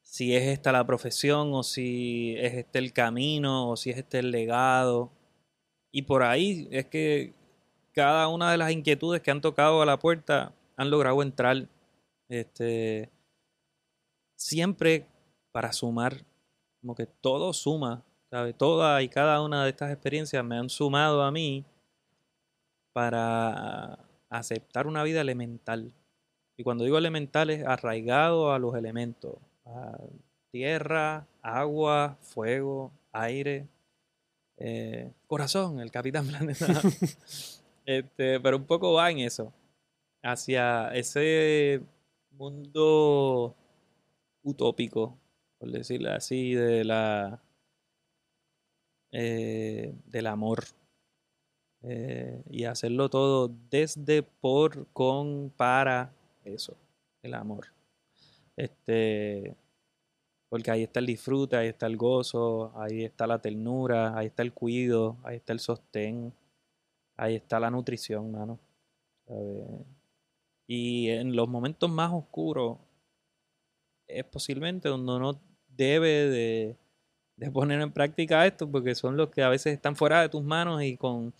si 0.02 0.34
es 0.34 0.42
esta 0.48 0.72
la 0.72 0.84
profesión 0.84 1.54
o 1.54 1.62
si 1.62 2.34
es 2.38 2.54
este 2.54 2.80
el 2.80 2.92
camino 2.92 3.70
o 3.70 3.76
si 3.76 3.90
es 3.90 3.98
este 3.98 4.18
el 4.18 4.32
legado. 4.32 5.12
Y 5.92 6.02
por 6.02 6.24
ahí 6.24 6.66
es 6.72 6.86
que 6.86 7.34
cada 7.92 8.26
una 8.26 8.50
de 8.50 8.56
las 8.56 8.72
inquietudes 8.72 9.22
que 9.22 9.30
han 9.30 9.40
tocado 9.40 9.80
a 9.80 9.86
la 9.86 9.98
puerta 10.00 10.52
han 10.76 10.90
logrado 10.90 11.22
entrar 11.22 11.68
este 12.28 13.10
siempre 14.34 15.06
para 15.52 15.72
sumar 15.72 16.24
como 16.84 16.94
que 16.94 17.06
todo 17.06 17.54
suma 17.54 18.04
¿sabe? 18.30 18.52
toda 18.52 19.00
y 19.00 19.08
cada 19.08 19.40
una 19.40 19.64
de 19.64 19.70
estas 19.70 19.90
experiencias 19.90 20.44
me 20.44 20.58
han 20.58 20.68
sumado 20.68 21.22
a 21.22 21.30
mí 21.30 21.64
para 22.92 23.98
aceptar 24.28 24.86
una 24.86 25.02
vida 25.02 25.22
elemental 25.22 25.92
y 26.58 26.62
cuando 26.62 26.84
digo 26.84 26.98
elemental 26.98 27.48
es 27.48 27.64
arraigado 27.66 28.52
a 28.52 28.58
los 28.58 28.76
elementos 28.76 29.36
a 29.64 29.96
tierra 30.50 31.26
agua 31.40 32.18
fuego 32.20 32.92
aire 33.12 33.66
eh, 34.58 35.10
corazón 35.26 35.80
el 35.80 35.90
capitán 35.90 36.26
planeta 36.26 36.66
Este, 37.86 38.40
pero 38.40 38.56
un 38.56 38.64
poco 38.64 38.94
va 38.94 39.10
en 39.10 39.18
eso. 39.20 39.52
Hacia 40.22 40.88
ese 40.94 41.82
mundo 42.30 43.54
utópico, 44.42 45.18
por 45.64 45.72
decirlo 45.72 46.12
así, 46.12 46.52
de 46.52 46.84
la 46.84 47.40
eh, 49.12 49.94
del 50.04 50.26
amor. 50.26 50.62
Eh, 51.80 52.42
y 52.50 52.64
hacerlo 52.64 53.08
todo 53.08 53.50
desde, 53.70 54.22
por, 54.22 54.86
con, 54.88 55.50
para 55.56 56.12
eso, 56.44 56.76
el 57.22 57.32
amor. 57.32 57.68
Este, 58.56 59.56
porque 60.50 60.70
ahí 60.70 60.82
está 60.82 61.00
el 61.00 61.06
disfrute, 61.06 61.56
ahí 61.56 61.68
está 61.68 61.86
el 61.86 61.96
gozo, 61.96 62.70
ahí 62.76 63.02
está 63.02 63.26
la 63.26 63.38
ternura, 63.38 64.18
ahí 64.18 64.26
está 64.26 64.42
el 64.42 64.52
cuido, 64.52 65.16
ahí 65.22 65.36
está 65.36 65.54
el 65.54 65.60
sostén. 65.60 66.34
Ahí 67.16 67.36
está 67.36 67.58
la 67.58 67.70
nutrición, 67.70 68.32
mano. 68.32 68.58
Y 70.66 71.08
en 71.08 71.34
los 71.34 71.48
momentos 71.48 71.90
más 71.90 72.12
oscuros 72.12 72.76
es 74.06 74.24
posiblemente 74.24 74.88
donde 74.88 75.12
uno 75.12 75.40
debe 75.76 76.08
de, 76.28 76.76
de 77.36 77.50
poner 77.50 77.80
en 77.80 77.92
práctica 77.92 78.46
esto, 78.46 78.70
porque 78.70 78.94
son 78.94 79.16
los 79.16 79.30
que 79.30 79.42
a 79.42 79.48
veces 79.48 79.74
están 79.74 79.96
fuera 79.96 80.20
de 80.20 80.28
tus 80.28 80.42
manos 80.42 80.82
y 80.82 80.96
con 80.96 81.34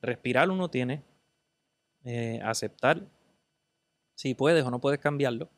respirar 0.00 0.50
uno 0.50 0.68
tiene, 0.68 1.02
eh, 2.04 2.40
aceptar 2.42 3.02
si 4.14 4.34
puedes 4.34 4.64
o 4.64 4.70
no 4.70 4.80
puedes 4.80 5.00
cambiarlo, 5.00 5.48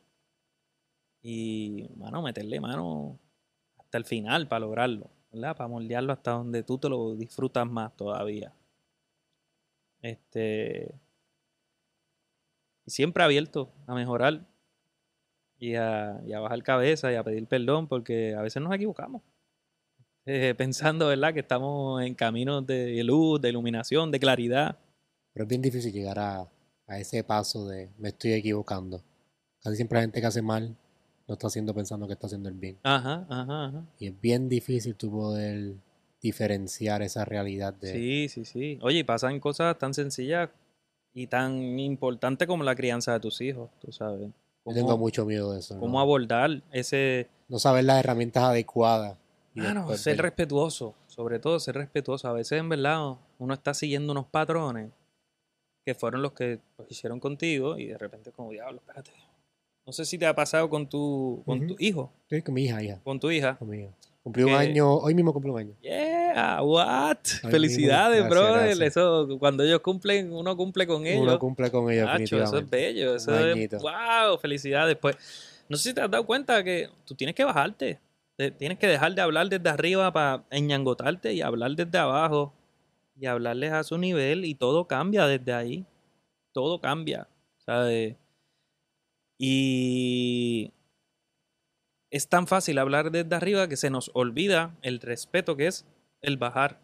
y, 1.27 1.89
mano, 1.97 2.21
meterle 2.21 2.59
mano 2.59 3.17
hasta 3.79 3.97
el 3.97 4.05
final 4.05 4.47
para 4.47 4.59
lograrlo, 4.59 5.09
¿verdad? 5.31 5.57
Para 5.57 5.67
moldearlo 5.67 6.13
hasta 6.13 6.31
donde 6.33 6.61
tú 6.61 6.77
te 6.77 6.87
lo 6.87 7.15
disfrutas 7.15 7.67
más 7.67 7.95
todavía. 7.97 8.53
Este. 10.03 10.93
Siempre 12.85 13.23
abierto 13.23 13.71
a 13.87 13.95
mejorar 13.95 14.45
y 15.59 15.75
a, 15.75 16.21
y 16.25 16.33
a 16.33 16.39
bajar 16.39 16.61
cabeza 16.63 17.11
y 17.11 17.15
a 17.15 17.23
pedir 17.23 17.47
perdón 17.47 17.87
porque 17.87 18.35
a 18.35 18.41
veces 18.41 18.61
nos 18.61 18.73
equivocamos. 18.73 19.21
Eh, 20.25 20.55
pensando, 20.57 21.07
¿verdad? 21.07 21.33
Que 21.33 21.41
estamos 21.41 22.01
en 22.01 22.15
caminos 22.15 22.65
de 22.65 23.03
luz, 23.03 23.39
de 23.39 23.49
iluminación, 23.49 24.09
de 24.11 24.19
claridad. 24.19 24.77
Pero 25.33 25.43
es 25.43 25.49
bien 25.49 25.61
difícil 25.61 25.93
llegar 25.93 26.17
a, 26.17 26.47
a 26.87 26.99
ese 26.99 27.23
paso 27.23 27.67
de 27.67 27.89
me 27.97 28.09
estoy 28.09 28.33
equivocando. 28.33 29.01
Casi 29.61 29.75
siempre 29.75 29.97
la 29.97 30.01
gente 30.01 30.21
que 30.21 30.27
hace 30.27 30.41
mal 30.41 30.75
lo 31.27 31.33
está 31.33 31.47
haciendo 31.47 31.73
pensando 31.73 32.07
que 32.07 32.13
está 32.13 32.27
haciendo 32.27 32.49
el 32.49 32.55
bien. 32.55 32.77
Ajá, 32.83 33.25
ajá, 33.29 33.65
ajá. 33.65 33.83
Y 33.99 34.07
es 34.07 34.21
bien 34.21 34.49
difícil 34.49 34.95
tú 34.95 35.11
poder 35.11 35.75
diferenciar 36.21 37.01
esa 37.01 37.25
realidad 37.25 37.73
de... 37.73 37.91
Sí, 37.91 38.29
sí, 38.29 38.45
sí. 38.45 38.79
Oye, 38.81 38.99
y 38.99 39.03
pasan 39.03 39.39
cosas 39.39 39.77
tan 39.77 39.93
sencillas 39.93 40.49
y 41.13 41.27
tan 41.27 41.79
importantes 41.79 42.47
como 42.47 42.63
la 42.63 42.75
crianza 42.75 43.13
de 43.13 43.19
tus 43.19 43.41
hijos, 43.41 43.69
tú 43.79 43.91
sabes. 43.91 44.29
Yo 44.65 44.73
tengo 44.73 44.97
mucho 44.97 45.25
miedo 45.25 45.53
de 45.53 45.59
eso. 45.59 45.79
Cómo 45.79 45.93
¿no? 45.93 45.99
abordar 45.99 46.61
ese... 46.71 47.27
No 47.47 47.59
saber 47.59 47.85
las 47.85 47.99
herramientas 47.99 48.43
adecuadas. 48.43 49.17
Mano, 49.53 49.81
después 49.81 50.01
ser 50.01 50.21
respetuoso, 50.21 50.95
sobre 51.07 51.39
todo 51.39 51.59
ser 51.59 51.75
respetuoso. 51.75 52.27
A 52.27 52.33
veces, 52.33 52.59
en 52.59 52.67
verdad, 52.67 53.15
uno 53.37 53.53
está 53.53 53.73
siguiendo 53.73 54.11
unos 54.11 54.25
patrones 54.25 54.91
que 55.85 55.93
fueron 55.93 56.21
los 56.23 56.33
que 56.33 56.59
los 56.77 56.89
hicieron 56.89 57.19
contigo 57.19 57.77
y 57.77 57.85
de 57.85 57.97
repente 57.97 58.31
como, 58.31 58.49
diablo, 58.51 58.79
espérate. 58.79 59.11
No 59.85 59.93
sé 59.93 60.03
si 60.03 60.17
te 60.17 60.25
ha 60.25 60.33
pasado 60.33 60.67
con 60.67 60.87
tu, 60.87 61.43
con 61.45 61.67
tu 61.67 61.75
hijo, 61.77 62.11
Sí, 62.27 62.41
con 62.41 62.55
mi 62.55 62.63
hija, 62.65 62.81
hija. 62.81 62.99
con 63.03 63.19
tu 63.19 63.29
hija. 63.29 63.55
Con 63.57 63.69
mi 63.69 63.81
hija. 63.81 63.91
Cumplí 64.25 64.41
un 64.43 64.49
año, 64.57 64.91
hoy 64.95 65.13
mismo 65.13 65.31
cumplí 65.31 65.51
un 65.51 65.59
año. 65.59 65.73
Yeah, 65.81 66.59
what? 66.63 67.17
Felicidades, 67.51 68.21
gracias, 68.21 68.31
gracias. 68.79 68.87
Eso, 68.97 69.37
cuando 69.37 69.63
ellos 69.63 69.81
cumplen, 69.81 70.33
uno 70.33 70.57
cumple 70.57 70.87
con 70.87 71.05
ellos. 71.05 71.21
Uno 71.21 71.37
cumple 71.37 71.69
con 71.69 71.91
ella, 71.91 72.05
Nacho, 72.05 72.37
eso 72.43 72.57
es 72.57 72.67
bello. 72.67 73.15
Eso 73.17 73.31
es, 73.37 73.55
wow, 73.83 74.35
felicidades. 74.39 74.97
Pues, 74.97 75.15
no 75.69 75.77
sé 75.77 75.89
si 75.89 75.93
te 75.93 76.01
has 76.01 76.09
dado 76.09 76.25
cuenta 76.25 76.63
que 76.63 76.89
tú 77.05 77.13
tienes 77.13 77.35
que 77.35 77.43
bajarte. 77.43 77.99
Te- 78.35 78.49
Tienes 78.49 78.79
que 78.79 78.87
dejar 78.87 79.13
de 79.13 79.21
hablar 79.21 79.47
desde 79.47 79.69
arriba 79.69 80.11
para 80.11 80.43
enñangotarte 80.49 81.31
y 81.33 81.41
hablar 81.41 81.71
desde 81.75 81.95
abajo 81.99 82.51
y 83.15 83.27
hablarles 83.27 83.73
a 83.73 83.83
su 83.83 83.95
nivel 83.99 84.43
y 84.43 84.55
todo 84.55 84.87
cambia 84.87 85.27
desde 85.27 85.53
ahí. 85.53 85.85
Todo 86.51 86.81
cambia, 86.81 87.27
¿sabes? 87.63 88.15
Y 89.37 90.71
es 92.15 92.27
tan 92.29 92.47
fácil 92.47 92.77
hablar 92.79 93.11
desde 93.11 93.35
arriba 93.35 93.67
que 93.67 93.77
se 93.77 93.89
nos 93.89 94.09
olvida 94.13 94.75
el 94.81 94.99
respeto 95.01 95.55
que 95.57 95.67
es 95.67 95.85
el 96.21 96.37
bajar. 96.37 96.79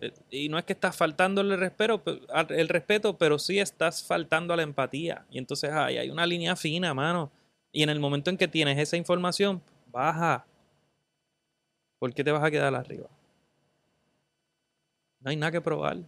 Eh, 0.00 0.12
Y 0.30 0.48
no 0.48 0.58
es 0.58 0.64
que 0.64 0.72
estás 0.72 0.96
faltando 0.96 1.40
el 1.42 1.58
respeto, 1.58 2.02
el 2.48 2.68
respeto, 2.68 3.18
pero 3.18 3.38
sí 3.38 3.58
estás 3.58 4.02
faltando 4.04 4.54
a 4.54 4.56
la 4.56 4.62
empatía. 4.62 5.26
Y 5.30 5.38
entonces 5.38 5.70
ay, 5.72 5.98
hay 5.98 6.10
una 6.10 6.26
línea 6.26 6.56
fina, 6.56 6.94
mano. 6.94 7.30
Y 7.72 7.82
en 7.82 7.90
el 7.90 8.00
momento 8.00 8.30
en 8.30 8.38
que 8.38 8.48
tienes 8.48 8.78
esa 8.78 8.96
información, 8.96 9.60
baja. 9.92 10.46
¿Por 11.98 12.14
qué 12.14 12.24
te 12.24 12.32
vas 12.32 12.42
a 12.42 12.50
quedar 12.50 12.74
arriba? 12.74 13.08
No 15.20 15.30
hay 15.30 15.36
nada 15.36 15.52
que 15.52 15.60
probar. 15.60 15.98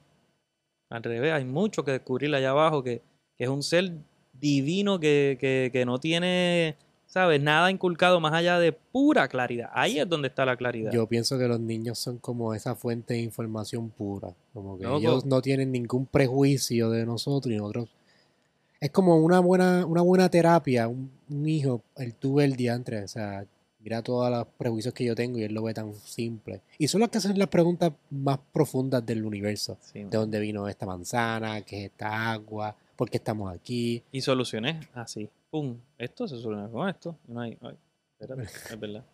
Al 0.91 1.03
revés, 1.03 1.33
hay 1.33 1.45
mucho 1.45 1.85
que 1.85 1.93
descubrir 1.93 2.35
allá 2.35 2.51
abajo, 2.51 2.83
que, 2.83 3.03
que 3.37 3.45
es 3.45 3.51
un 3.51 3.63
ser 3.63 3.93
divino 4.33 5.01
que, 5.01 5.37
que- 5.41 5.71
que 5.73 5.85
no 5.87 5.99
tiene, 6.01 6.77
¿sabes? 7.09 7.43
Nada 7.43 7.71
inculcado 7.71 8.21
más 8.21 8.33
allá 8.33 8.61
de 8.61 8.73
pura 8.73 9.27
claridad. 9.27 9.71
Ahí 9.73 9.99
es 9.99 10.09
donde 10.09 10.29
está 10.29 10.45
la 10.45 10.57
claridad. 10.57 10.93
Yo 10.93 11.07
pienso 11.07 11.39
que 11.39 11.49
los 11.49 11.59
niños 11.59 11.99
son 11.99 12.19
como 12.19 12.55
esa 12.55 12.77
fuente 12.77 13.15
de 13.15 13.21
información 13.21 13.91
pura. 13.91 14.33
Como 14.55 14.79
que 14.79 14.85
ellos 14.87 15.25
no 15.25 15.43
tienen 15.43 15.73
ningún 15.73 16.07
prejuicio 16.07 16.91
de 16.91 17.05
nosotros 17.05 17.53
y 17.53 17.57
nosotros. 17.57 17.89
Es 18.81 18.91
como 18.91 19.17
una 19.17 19.41
buena, 19.41 19.85
una 19.85 20.03
buena 20.03 20.29
terapia, 20.29 20.87
un, 20.87 21.11
un 21.29 21.49
hijo, 21.49 21.83
el 21.97 22.15
tú 22.15 22.37
ves 22.37 22.49
el 22.49 22.57
diantre, 22.57 23.03
o 23.03 23.09
sea, 23.09 23.45
mira 23.81 24.03
todos 24.03 24.31
los 24.31 24.47
prejuicios 24.57 24.95
que 24.95 25.05
yo 25.05 25.17
tengo 25.17 25.39
y 25.39 25.43
él 25.43 25.53
lo 25.53 25.65
ve 25.65 25.75
tan 25.75 25.93
simple. 25.95 26.61
Y 26.79 26.87
son 26.87 27.01
las 27.01 27.11
que 27.11 27.19
hacen 27.19 27.37
las 27.39 27.49
preguntas 27.49 27.93
más 28.11 28.39
profundas 28.53 29.05
del 29.05 29.25
universo. 29.25 29.79
Sí, 29.81 30.05
¿De 30.05 30.17
dónde 30.17 30.39
vino 30.39 30.69
esta 30.69 30.87
manzana? 30.87 31.63
¿Qué 31.63 31.81
es 31.81 31.91
esta 31.91 32.31
agua? 32.31 32.77
¿Por 32.95 33.11
qué 33.11 33.17
estamos 33.17 33.53
aquí? 33.53 34.05
Y 34.13 34.21
soluciones 34.21 34.87
así. 34.95 35.29
Pum. 35.51 35.79
Esto 35.97 36.29
se 36.29 36.39
soluciona 36.39 36.69
con 36.71 36.89
esto. 36.89 37.19
No 37.27 37.41
hay, 37.41 37.57
ay, 37.61 37.77
espérate, 38.19 38.43
es 38.71 38.81
verdad. 38.81 39.05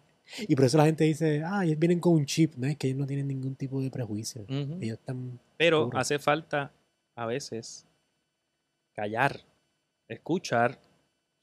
Y 0.49 0.57
por 0.57 0.65
eso 0.65 0.79
la 0.79 0.87
gente 0.87 1.05
dice, 1.05 1.43
ah, 1.45 1.65
ellos 1.65 1.79
vienen 1.79 2.01
con 2.01 2.15
un 2.15 2.25
chip, 2.25 2.55
¿no? 2.57 2.67
Es 2.67 2.77
que 2.77 2.87
ellos 2.87 2.99
no 2.99 3.07
tienen 3.07 3.29
ningún 3.29 3.55
tipo 3.55 3.81
de 3.81 3.91
prejuicio. 3.91 4.43
Ujú. 4.43 4.79
Ellos 4.81 4.99
están... 4.99 5.39
Pero 5.59 5.91
hace 5.95 6.19
falta 6.19 6.73
a 7.15 7.27
veces 7.27 7.87
callar, 8.95 9.41
escuchar, 10.09 10.79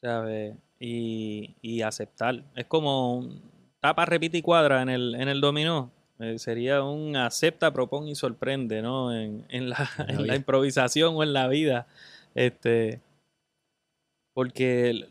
¿sabes? 0.01 0.55
Y, 0.79 1.55
y 1.61 1.83
aceptar. 1.83 2.43
Es 2.55 2.65
como 2.65 3.17
un 3.17 3.41
tapa, 3.79 4.05
repite 4.05 4.39
y 4.39 4.41
cuadra 4.41 4.81
en 4.81 4.89
el, 4.89 5.15
en 5.15 5.29
el 5.29 5.41
dominó. 5.41 5.91
Eh, 6.19 6.37
sería 6.39 6.83
un 6.83 7.15
acepta, 7.15 7.71
propone 7.71 8.11
y 8.11 8.15
sorprende, 8.15 8.81
¿no? 8.81 9.13
En, 9.15 9.45
en 9.49 9.69
la, 9.69 9.89
En 10.07 10.25
la 10.27 10.35
improvisación 10.35 11.15
o 11.15 11.23
en 11.23 11.33
la 11.33 11.47
vida. 11.47 11.87
Este, 12.33 12.99
porque 14.33 15.09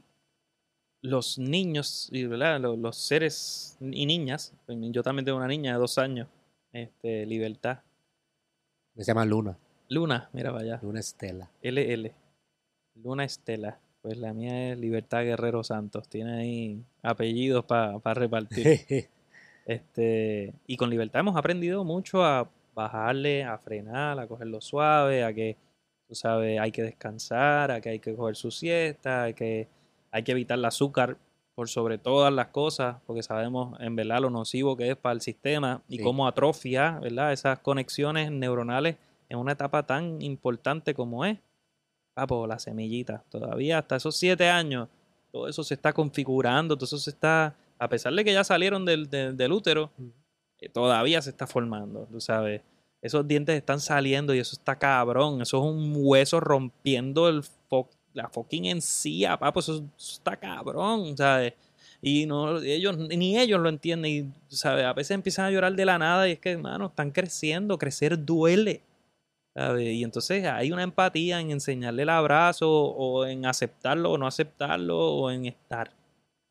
los 1.02 1.38
niños, 1.38 2.08
y, 2.12 2.26
¿verdad? 2.26 2.60
Los, 2.60 2.78
los 2.78 2.96
seres 2.96 3.76
y 3.80 4.06
niñas, 4.06 4.54
yo 4.68 5.02
también 5.02 5.24
tengo 5.24 5.38
una 5.38 5.48
niña 5.48 5.72
de 5.72 5.78
dos 5.78 5.98
años, 5.98 6.28
este, 6.72 7.26
libertad. 7.26 7.80
Se 8.96 9.04
llama 9.04 9.24
Luna, 9.24 9.56
Luna, 9.90 10.30
mira 10.32 10.52
para 10.52 10.62
allá. 10.62 10.80
Luna 10.82 11.00
Estela. 11.00 11.50
LL. 11.62 12.12
Luna 12.94 13.24
Estela. 13.24 13.80
Pues 14.02 14.16
la 14.16 14.32
mía 14.32 14.72
es 14.72 14.78
Libertad 14.78 15.24
Guerrero 15.24 15.64
Santos. 15.64 16.08
Tiene 16.08 16.38
ahí 16.38 16.84
apellidos 17.02 17.64
para 17.64 18.14
repartir. 18.14 18.66
este, 19.66 20.54
y 20.66 20.76
con 20.76 20.90
Libertad 20.90 21.20
hemos 21.20 21.36
aprendido 21.36 21.82
mucho 21.84 22.24
a 22.24 22.48
bajarle, 22.72 23.42
a 23.42 23.58
frenar, 23.58 24.18
a 24.20 24.28
cogerlo 24.28 24.60
suave, 24.60 25.24
a 25.24 25.34
que, 25.34 25.56
tú 26.10 26.16
sabes, 26.16 26.58
hay 26.58 26.72
que 26.72 26.82
descansar, 26.82 27.70
hay 27.70 28.00
que 28.00 28.16
coger 28.16 28.34
su 28.34 28.50
siesta, 28.50 29.22
a 29.22 29.32
que 29.32 29.68
hay 30.10 30.24
que 30.24 30.32
evitar 30.32 30.58
el 30.58 30.64
azúcar 30.64 31.16
por 31.54 31.68
sobre 31.68 31.98
todas 31.98 32.32
las 32.32 32.48
cosas, 32.48 32.96
porque 33.06 33.22
sabemos 33.22 33.78
en 33.80 33.94
verdad 33.94 34.18
lo 34.20 34.28
nocivo 34.28 34.76
que 34.76 34.90
es 34.90 34.96
para 34.96 35.12
el 35.12 35.20
sistema 35.20 35.82
y 35.88 35.98
Sí. 35.98 36.02
cómo 36.02 36.26
atrofia, 36.26 36.98
¿verdad? 37.00 37.32
Esas 37.32 37.60
conexiones 37.60 38.32
neuronales 38.32 38.96
en 39.28 39.38
una 39.38 39.52
etapa 39.52 39.84
tan 39.84 40.20
importante 40.20 40.94
como 40.94 41.24
es, 41.24 41.38
papo, 42.12 42.44
la 42.48 42.58
semillita. 42.58 43.22
Todavía 43.30 43.78
hasta 43.78 43.94
esos 43.94 44.16
siete 44.16 44.48
años, 44.48 44.88
todo 45.30 45.46
eso 45.46 45.62
se 45.62 45.74
está 45.74 45.92
configurando, 45.92 46.74
todo 46.74 46.86
eso 46.86 46.98
se 46.98 47.10
está, 47.10 47.54
a 47.78 47.88
pesar 47.88 48.12
de 48.14 48.24
que 48.24 48.32
ya 48.32 48.42
salieron 48.42 48.84
del, 48.84 49.08
del- 49.08 49.36
del 49.36 49.52
útero, 49.52 49.92
eh, 50.58 50.68
todavía 50.68 51.22
se 51.22 51.30
está 51.30 51.46
formando, 51.46 52.08
tú 52.10 52.20
sabes. 52.20 52.62
Esos 53.02 53.26
dientes 53.26 53.56
están 53.56 53.80
saliendo 53.80 54.34
y 54.34 54.38
eso 54.40 54.54
está 54.54 54.78
cabrón. 54.78 55.40
Eso 55.42 55.58
es 55.58 55.64
un 55.64 55.92
hueso 55.96 56.40
rompiendo 56.40 57.28
el 57.28 57.42
fo- 57.70 57.88
la 58.12 58.28
fucking 58.28 58.66
encía, 58.66 59.38
papo. 59.38 59.60
Eso, 59.60 59.76
eso 59.76 60.12
está 60.14 60.36
cabrón, 60.36 61.16
¿sabes? 61.16 61.54
Y 62.02 62.26
no, 62.26 62.58
ellos, 62.60 62.96
ni 62.98 63.38
ellos 63.38 63.60
lo 63.60 63.68
entienden. 63.68 64.10
Y, 64.50 64.54
¿sabes? 64.54 64.84
A 64.84 64.92
veces 64.92 65.12
empiezan 65.12 65.46
a 65.46 65.50
llorar 65.50 65.74
de 65.74 65.84
la 65.84 65.98
nada 65.98 66.28
y 66.28 66.32
es 66.32 66.38
que, 66.38 66.50
hermano, 66.52 66.86
están 66.86 67.10
creciendo. 67.10 67.78
Crecer 67.78 68.22
duele. 68.24 68.82
Y 69.78 70.04
entonces 70.04 70.46
hay 70.46 70.72
una 70.72 70.84
empatía 70.84 71.40
en 71.40 71.50
enseñarle 71.50 72.02
el 72.04 72.08
abrazo 72.08 72.70
o 72.70 73.26
en 73.26 73.44
aceptarlo 73.46 74.12
o 74.12 74.18
no 74.18 74.26
aceptarlo 74.26 74.96
o 74.98 75.30
en 75.30 75.46
estar. 75.46 75.90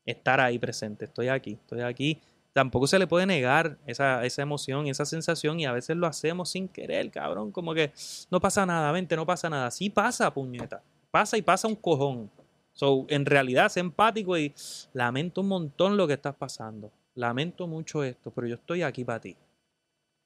Estar 0.06 0.40
ahí 0.40 0.60
presente. 0.60 1.06
Estoy 1.06 1.28
aquí, 1.30 1.52
estoy 1.54 1.82
aquí. 1.82 2.20
Tampoco 2.60 2.88
se 2.88 3.00
le 3.00 3.08
puede 3.08 3.26
negar 3.26 3.78
esa, 3.88 4.26
esa 4.26 4.42
emoción 4.42 4.86
y 4.86 4.90
esa 4.90 5.06
sensación 5.06 5.62
y 5.62 5.66
a 5.66 5.72
veces 5.72 5.96
lo 5.96 6.08
hacemos 6.08 6.50
sin 6.50 6.68
querer, 6.68 7.10
cabrón. 7.10 7.54
Como 7.54 7.74
que 7.74 7.94
no 8.30 8.42
pasa 8.42 8.66
nada, 8.66 8.92
vente, 8.92 9.16
no 9.16 9.26
pasa 9.26 9.50
nada. 9.50 9.72
Sí 9.72 9.90
pasa, 9.90 10.34
puñeta. 10.34 10.84
Pasa 11.10 11.38
y 11.38 11.42
pasa 11.42 11.70
un 11.70 11.76
cojón. 11.76 12.30
So, 12.74 13.06
en 13.08 13.26
realidad, 13.26 13.70
sé 13.70 13.80
empático 13.80 14.38
y 14.38 14.54
lamento 14.92 15.40
un 15.40 15.48
montón 15.48 15.96
lo 15.96 16.06
que 16.06 16.16
estás 16.16 16.36
pasando. 16.36 16.92
Lamento 17.16 17.66
mucho 17.66 18.04
esto, 18.04 18.30
pero 18.30 18.46
yo 18.46 18.56
estoy 18.56 18.82
aquí 18.82 19.06
para 19.06 19.22
ti. 19.22 19.38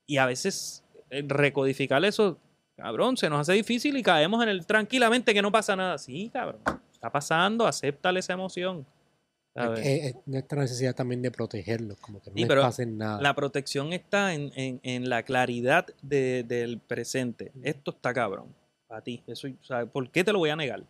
Y 0.07 0.17
a 0.17 0.25
veces 0.25 0.83
eh, 1.11 1.23
recodificar 1.27 2.03
eso, 2.03 2.39
cabrón, 2.75 3.15
se 3.15 3.29
nos 3.29 3.41
hace 3.41 3.53
difícil 3.53 3.95
y 3.95 4.01
caemos 4.01 4.41
en 4.41 4.49
el 4.49 4.65
tranquilamente 4.65 5.35
que 5.35 5.41
no 5.43 5.51
pasa 5.51 5.75
nada. 5.75 5.99
Sí, 5.99 6.31
cabrón. 6.33 6.61
Está 6.91 7.11
pasando, 7.11 7.67
acéptale 7.67 8.21
esa 8.21 8.33
emoción. 8.33 8.87
Es, 9.55 9.79
es 9.85 10.15
nuestra 10.25 10.61
necesidad 10.61 10.95
también 10.95 11.21
de 11.21 11.29
protegerlos, 11.29 11.99
como 11.99 12.19
que 12.21 12.31
no 12.31 12.35
Sí, 12.35 12.41
les 12.41 12.47
pero 12.47 12.61
pase 12.63 12.85
nada. 12.87 13.21
La 13.21 13.35
protección 13.35 13.93
está 13.93 14.33
en, 14.33 14.51
en- 14.55 14.79
en 14.83 15.09
la 15.09 15.21
claridad 15.23 15.85
de- 16.01 16.43
del 16.43 16.79
presente. 16.79 17.51
Esto 17.61 17.91
está 17.91 18.13
cabrón. 18.13 18.47
Para 18.87 19.01
ti. 19.01 19.21
Eso, 19.27 19.47
¿Por 19.91 20.09
qué 20.09 20.23
te 20.23 20.33
lo 20.33 20.39
voy 20.39 20.49
a 20.49 20.55
negar? 20.55 20.83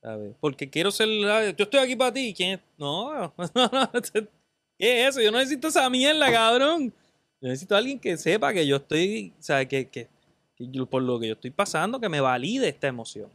¿sabes? 0.00 0.34
Porque 0.40 0.70
quiero 0.70 0.90
ser, 0.90 1.08
yo 1.08 1.64
estoy 1.64 1.80
aquí 1.80 1.96
para 1.96 2.12
ti, 2.12 2.32
¿quién 2.36 2.54
es? 2.54 2.60
No, 2.78 3.34
¿qué 4.78 5.02
es 5.02 5.08
eso? 5.10 5.20
Yo 5.20 5.30
no 5.32 5.38
necesito 5.38 5.68
esa 5.68 5.88
mierda, 5.90 6.30
cabrón. 6.30 6.92
Yo 7.40 7.48
necesito 7.48 7.74
a 7.74 7.78
alguien 7.78 7.98
que 7.98 8.16
sepa 8.16 8.52
que 8.52 8.66
yo 8.66 8.76
estoy, 8.76 9.32
o 9.38 9.42
sea, 9.42 9.66
que, 9.66 9.88
que, 9.88 10.08
que 10.56 10.68
yo- 10.70 10.86
por 10.86 11.02
lo 11.02 11.18
que 11.20 11.28
yo 11.28 11.34
estoy 11.34 11.50
pasando, 11.50 12.00
que 12.00 12.08
me 12.08 12.20
valide 12.20 12.68
esta 12.68 12.86
emoción. 12.86 13.28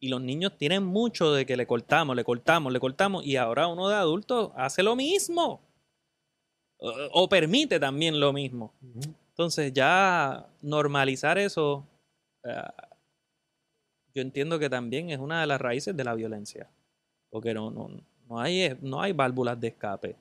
Y 0.00 0.08
los 0.08 0.20
niños 0.20 0.56
tienen 0.56 0.84
mucho 0.84 1.32
de 1.32 1.44
que 1.46 1.56
le 1.56 1.66
cortamos, 1.66 2.16
le 2.16 2.24
cortamos, 2.24 2.72
le 2.72 2.80
cortamos, 2.80 3.24
y 3.24 3.36
ahora 3.36 3.68
uno 3.68 3.88
de 3.88 3.94
adulto 3.94 4.52
hace 4.56 4.82
lo 4.82 4.96
mismo. 4.96 5.60
O, 6.78 6.90
o 7.12 7.28
permite 7.28 7.78
también 7.78 8.18
lo 8.18 8.32
mismo. 8.32 8.72
Entonces 9.40 9.72
ya 9.72 10.46
normalizar 10.62 11.38
eso, 11.38 11.86
eh, 12.44 12.62
yo 14.14 14.22
entiendo 14.22 14.58
que 14.58 14.68
también 14.68 15.10
es 15.10 15.18
una 15.18 15.40
de 15.40 15.46
las 15.46 15.60
raíces 15.60 15.96
de 15.96 16.04
la 16.04 16.14
violencia. 16.14 16.68
Porque 17.30 17.54
no, 17.54 17.70
no, 17.70 17.88
no, 18.28 18.40
hay, 18.40 18.76
no 18.80 19.00
hay 19.00 19.12
válvulas 19.12 19.60
de 19.60 19.68
escape. 19.68 20.16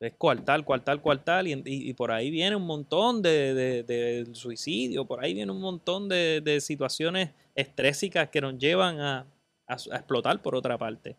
Es 0.00 0.14
coartar, 0.14 0.64
coartar, 0.64 1.02
coartar, 1.02 1.46
y, 1.46 1.52
y- 1.52 1.90
y 1.90 1.94
por 1.94 2.10
ahí 2.10 2.30
viene 2.30 2.56
un 2.56 2.64
montón 2.66 3.20
de, 3.20 3.52
de- 3.54 3.82
de 3.82 4.34
suicidio, 4.34 5.04
por 5.04 5.22
ahí 5.22 5.34
viene 5.34 5.52
un 5.52 5.60
montón 5.60 6.08
de, 6.08 6.40
de 6.40 6.60
situaciones 6.62 7.30
estrésicas 7.54 8.30
que 8.30 8.40
nos 8.40 8.56
llevan 8.58 8.98
a, 9.00 9.18
a- 9.66 9.74
a 9.92 9.96
explotar 9.96 10.40
por 10.40 10.54
otra 10.54 10.78
parte. 10.78 11.16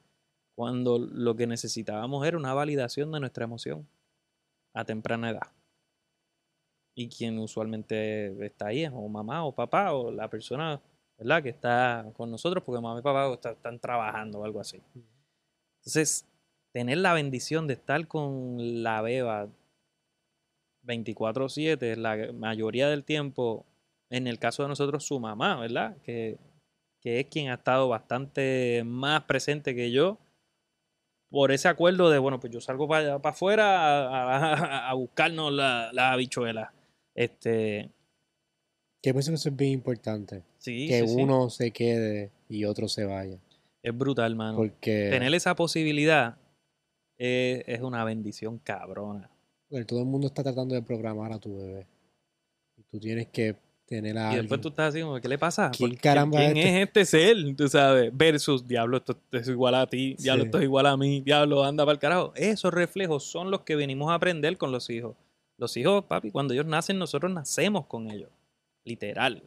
Cuando 0.55 0.97
lo 0.97 1.35
que 1.35 1.45
necesitábamos 1.47 2.25
era 2.25 2.37
una 2.37 2.53
validación 2.55 3.11
de 3.11 3.19
nuestra 3.19 3.43
emoción 3.45 3.87
a 4.73 4.83
temprana 4.83 5.29
edad. 5.29 5.47
Y 6.95 7.07
quien 7.07 7.37
usualmente 7.39 8.45
está 8.45 8.67
ahí 8.67 8.83
es 8.83 8.91
o 8.93 9.07
mamá 9.07 9.45
o 9.45 9.53
papá 9.53 9.93
o 9.93 10.11
la 10.11 10.27
persona 10.29 10.81
¿verdad? 11.17 11.41
que 11.43 11.49
está 11.49 12.05
con 12.17 12.29
nosotros 12.31 12.63
porque 12.65 12.81
mamá 12.81 12.99
y 12.99 13.03
papá 13.03 13.31
está- 13.33 13.51
están 13.51 13.79
trabajando 13.79 14.39
o 14.39 14.43
algo 14.43 14.59
así. 14.59 14.81
Entonces, 15.79 16.25
tener 16.73 16.97
la 16.99 17.13
bendición 17.13 17.67
de 17.67 17.73
estar 17.73 18.07
con 18.07 18.83
la 18.83 19.01
beba 19.01 19.47
24/7 20.85 21.95
la 21.97 22.31
mayoría 22.33 22.89
del 22.89 23.03
tiempo, 23.03 23.65
en 24.09 24.27
el 24.27 24.39
caso 24.39 24.63
de 24.63 24.69
nosotros, 24.69 25.05
su 25.05 25.19
mamá, 25.19 25.59
¿verdad? 25.59 25.95
Que, 26.03 26.37
que 27.01 27.19
es 27.19 27.27
quien 27.27 27.49
ha 27.49 27.55
estado 27.55 27.87
bastante 27.87 28.83
más 28.85 29.23
presente 29.23 29.75
que 29.75 29.91
yo 29.91 30.17
por 31.29 31.51
ese 31.51 31.67
acuerdo 31.69 32.09
de, 32.09 32.19
bueno, 32.19 32.39
pues 32.41 32.51
yo 32.51 32.59
salgo 32.59 32.87
para 32.89 33.15
afuera 33.15 33.77
a, 34.07 34.37
a- 34.37 34.89
a 34.89 34.93
buscarnos 34.95 35.53
la, 35.53 35.89
la 35.93 36.11
habichuela. 36.11 36.73
Este, 37.15 37.89
Que 39.01 39.13
pienso 39.13 39.31
que 39.31 39.35
eso 39.35 39.47
es 39.49 39.55
bien 39.55 39.71
importante. 39.71 40.43
sí, 40.57 40.87
que 40.87 41.01
sí, 41.01 41.07
sí. 41.07 41.15
uno 41.21 41.49
se 41.49 41.71
quede 41.71 42.31
y 42.49 42.65
otro 42.65 42.87
se 42.89 43.05
vaya. 43.05 43.37
es 43.81 43.97
brutal, 43.97 44.35
mano. 44.35 44.57
Porque 44.57 45.07
Tener 45.09 45.33
esa 45.33 45.55
posibilidad 45.55 46.35
es, 47.21 47.63
es 47.67 47.81
una 47.81 48.03
bendición 48.03 48.57
cabrona. 48.59 49.29
todo 49.87 49.99
el 49.99 50.05
mundo 50.05 50.27
está 50.27 50.41
tratando 50.43 50.73
de 50.75 50.81
programar 50.81 51.31
a 51.31 51.39
tu 51.39 51.55
bebé. 51.57 51.87
Y 52.77 52.83
tú 52.83 52.99
tienes 52.99 53.27
que 53.27 53.55
tener 53.85 54.17
a 54.17 54.33
Y 54.33 54.37
después 54.37 54.59
tú 54.61 54.69
estás 54.69 54.89
así 54.89 55.01
como, 55.01 55.19
¿qué 55.21 55.27
le 55.27 55.37
pasa? 55.37 55.69
¿Quién 55.69 55.89
¿Por 55.91 55.97
qué- 55.97 56.01
caramba 56.01 56.39
¿Quién 56.39 56.57
es 56.57 56.65
es 56.65 56.87
este 56.87 57.05
ser? 57.05 57.55
Tú 57.55 57.67
sabes, 57.67 58.09
versus, 58.15 58.67
diablo, 58.67 58.97
esto, 58.97 59.11
esto 59.13 59.37
es 59.37 59.47
igual 59.49 59.75
a 59.75 59.85
ti, 59.87 60.15
diablo, 60.17 60.43
Sí. 60.43 60.47
esto 60.47 60.57
es 60.57 60.63
igual 60.63 60.85
a 60.87 60.97
mí, 60.97 61.21
diablo, 61.21 61.63
anda 61.63 61.83
para 61.85 61.93
el 61.93 61.99
carajo. 61.99 62.31
Esos 62.35 62.73
reflejos 62.73 63.23
son 63.23 63.51
los 63.51 63.61
que 63.61 63.75
venimos 63.75 64.09
a 64.09 64.15
aprender 64.15 64.57
con 64.57 64.71
los 64.71 64.89
hijos. 64.89 65.15
Los 65.57 65.77
hijos, 65.77 66.05
papi, 66.05 66.31
cuando 66.31 66.53
ellos 66.53 66.65
nacen, 66.65 66.97
nosotros 66.97 67.31
nacemos 67.31 67.85
con 67.85 68.09
ellos. 68.09 68.29
Literal. 68.83 69.43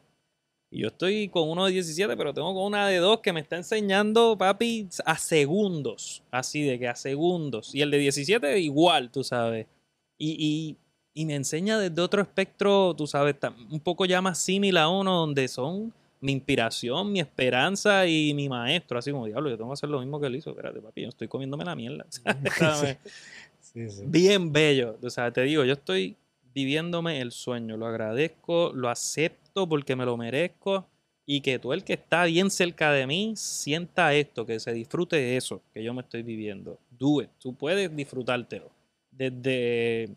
Y 0.74 0.80
yo 0.80 0.88
estoy 0.88 1.28
con 1.28 1.48
uno 1.48 1.66
de 1.66 1.72
17, 1.72 2.16
pero 2.16 2.34
tengo 2.34 2.52
con 2.52 2.64
una 2.64 2.88
de 2.88 2.96
2 2.96 3.20
que 3.20 3.32
me 3.32 3.38
está 3.38 3.56
enseñando, 3.56 4.36
papi, 4.36 4.88
a 5.06 5.16
segundos. 5.16 6.24
Así 6.32 6.62
de 6.62 6.80
que 6.80 6.88
a 6.88 6.96
segundos. 6.96 7.72
Y 7.76 7.80
el 7.80 7.92
de 7.92 7.98
17 7.98 8.58
igual, 8.58 9.08
tú 9.12 9.22
sabes. 9.22 9.68
Y, 10.18 10.36
y, 10.36 10.76
y 11.14 11.26
me 11.26 11.36
enseña 11.36 11.78
desde 11.78 12.02
otro 12.02 12.20
espectro, 12.20 12.92
tú 12.92 13.06
sabes, 13.06 13.36
un 13.70 13.78
poco 13.78 14.04
ya 14.04 14.20
más 14.20 14.38
similar 14.38 14.84
a 14.84 14.88
uno, 14.88 15.20
donde 15.20 15.46
son 15.46 15.92
mi 16.20 16.32
inspiración, 16.32 17.12
mi 17.12 17.20
esperanza 17.20 18.04
y 18.08 18.34
mi 18.34 18.48
maestro. 18.48 18.98
Así 18.98 19.12
como, 19.12 19.26
diablo, 19.26 19.50
yo 19.50 19.56
tengo 19.56 19.70
que 19.70 19.74
hacer 19.74 19.88
lo 19.88 20.00
mismo 20.00 20.18
que 20.18 20.26
él 20.26 20.34
hizo. 20.34 20.50
Espérate, 20.50 20.80
papi, 20.80 21.02
yo 21.02 21.08
estoy 21.10 21.28
comiéndome 21.28 21.64
la 21.64 21.76
mierda. 21.76 22.04
¿sabes? 22.58 22.98
Sí, 23.60 23.88
sí. 23.88 24.02
bien 24.06 24.52
bello. 24.52 24.98
O 25.00 25.08
sea, 25.08 25.30
te 25.30 25.42
digo, 25.42 25.64
yo 25.64 25.74
estoy 25.74 26.16
viviéndome 26.54 27.20
el 27.20 27.32
sueño. 27.32 27.76
Lo 27.76 27.86
agradezco, 27.86 28.72
lo 28.72 28.88
acepto 28.88 29.68
porque 29.68 29.96
me 29.96 30.06
lo 30.06 30.16
merezco. 30.16 30.86
Y 31.26 31.40
que 31.40 31.58
tú, 31.58 31.72
el 31.72 31.84
que 31.84 31.94
está 31.94 32.24
bien 32.24 32.50
cerca 32.50 32.92
de 32.92 33.06
mí, 33.06 33.32
sienta 33.34 34.12
esto, 34.12 34.44
que 34.44 34.60
se 34.60 34.72
disfrute 34.72 35.16
de 35.16 35.36
eso 35.38 35.62
que 35.72 35.82
yo 35.82 35.94
me 35.94 36.02
estoy 36.02 36.22
viviendo. 36.22 36.78
Do 36.90 37.22
it. 37.22 37.30
Tú 37.38 37.54
puedes 37.54 37.94
disfrutártelo. 37.96 38.70
Desde 39.10 40.10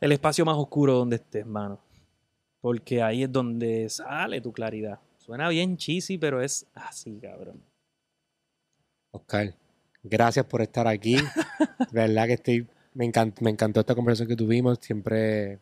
el 0.00 0.12
espacio 0.12 0.44
más 0.44 0.56
oscuro 0.56 0.94
donde 0.94 1.16
estés, 1.16 1.46
mano. 1.46 1.78
Porque 2.60 3.02
ahí 3.02 3.22
es 3.22 3.30
donde 3.30 3.88
sale 3.88 4.40
tu 4.40 4.52
claridad. 4.52 4.98
Suena 5.18 5.48
bien 5.48 5.76
cheesy, 5.76 6.18
pero 6.18 6.42
es 6.42 6.66
así, 6.74 7.18
cabrón. 7.20 7.62
Oscar, 9.12 9.54
gracias 10.02 10.44
por 10.46 10.60
estar 10.60 10.88
aquí. 10.88 11.16
verdad 11.92 12.26
que 12.26 12.32
estoy, 12.32 12.66
me, 12.98 13.04
encant- 13.06 13.40
me 13.40 13.50
encantó 13.50 13.80
esta 13.80 13.94
conversación 13.94 14.28
que 14.28 14.36
tuvimos. 14.36 14.78
Siempre 14.80 15.58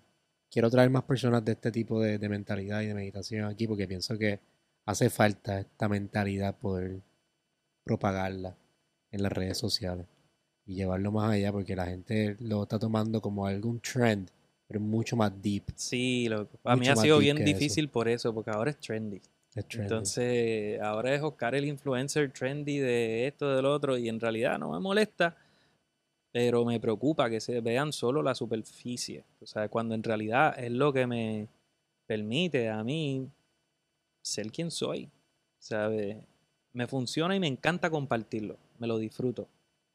quiero 0.50 0.70
traer 0.70 0.88
más 0.90 1.02
personas 1.04 1.44
de 1.44 1.52
este 1.52 1.70
tipo 1.70 2.00
de, 2.00 2.18
de 2.18 2.28
mentalidad 2.28 2.80
y 2.80 2.86
de 2.86 2.94
meditación 2.94 3.44
aquí 3.44 3.66
porque 3.66 3.86
pienso 3.86 4.16
que 4.16 4.40
hace 4.86 5.10
falta 5.10 5.60
esta 5.60 5.88
mentalidad 5.88 6.56
poder 6.56 7.00
propagarla 7.84 8.56
en 9.12 9.22
las 9.22 9.32
redes 9.32 9.58
sociales 9.58 10.06
y 10.66 10.74
llevarlo 10.74 11.12
más 11.12 11.30
allá 11.32 11.52
porque 11.52 11.76
la 11.76 11.86
gente 11.86 12.36
lo 12.40 12.62
está 12.62 12.78
tomando 12.78 13.20
como 13.20 13.46
algún 13.46 13.80
trend, 13.80 14.30
pero 14.66 14.80
mucho 14.80 15.14
más 15.14 15.30
deep. 15.42 15.64
Sí, 15.74 16.28
lo, 16.28 16.46
para 16.46 16.76
mí 16.76 16.88
ha 16.88 16.96
sido 16.96 17.18
bien 17.18 17.36
eso. 17.36 17.44
difícil 17.44 17.88
por 17.88 18.08
eso, 18.08 18.32
porque 18.32 18.50
ahora 18.50 18.70
es 18.70 18.78
trendy. 18.78 19.20
Es 19.54 19.66
trendy. 19.68 19.82
Entonces, 19.84 20.80
ahora 20.80 21.14
es 21.14 21.22
Oscar 21.22 21.54
el 21.54 21.66
influencer 21.66 22.32
trendy 22.32 22.78
de 22.78 23.26
esto, 23.26 23.54
del 23.54 23.66
otro, 23.66 23.96
y 23.98 24.08
en 24.08 24.18
realidad 24.18 24.58
no 24.58 24.72
me 24.72 24.80
molesta, 24.80 25.36
pero 26.36 26.66
me 26.66 26.78
preocupa 26.78 27.30
que 27.30 27.40
se 27.40 27.62
vean 27.62 27.94
solo 27.94 28.22
la 28.22 28.34
superficie. 28.34 29.24
O 29.40 29.46
sea, 29.46 29.70
cuando 29.70 29.94
en 29.94 30.02
realidad 30.02 30.54
es 30.62 30.70
lo 30.70 30.92
que 30.92 31.06
me 31.06 31.48
permite 32.06 32.68
a 32.68 32.84
mí 32.84 33.26
ser 34.20 34.52
quien 34.52 34.70
soy. 34.70 35.08
¿Sabe? 35.58 36.20
Me 36.74 36.86
funciona 36.86 37.34
y 37.34 37.40
me 37.40 37.46
encanta 37.46 37.88
compartirlo. 37.88 38.58
Me 38.78 38.86
lo 38.86 38.98
disfruto. 38.98 39.48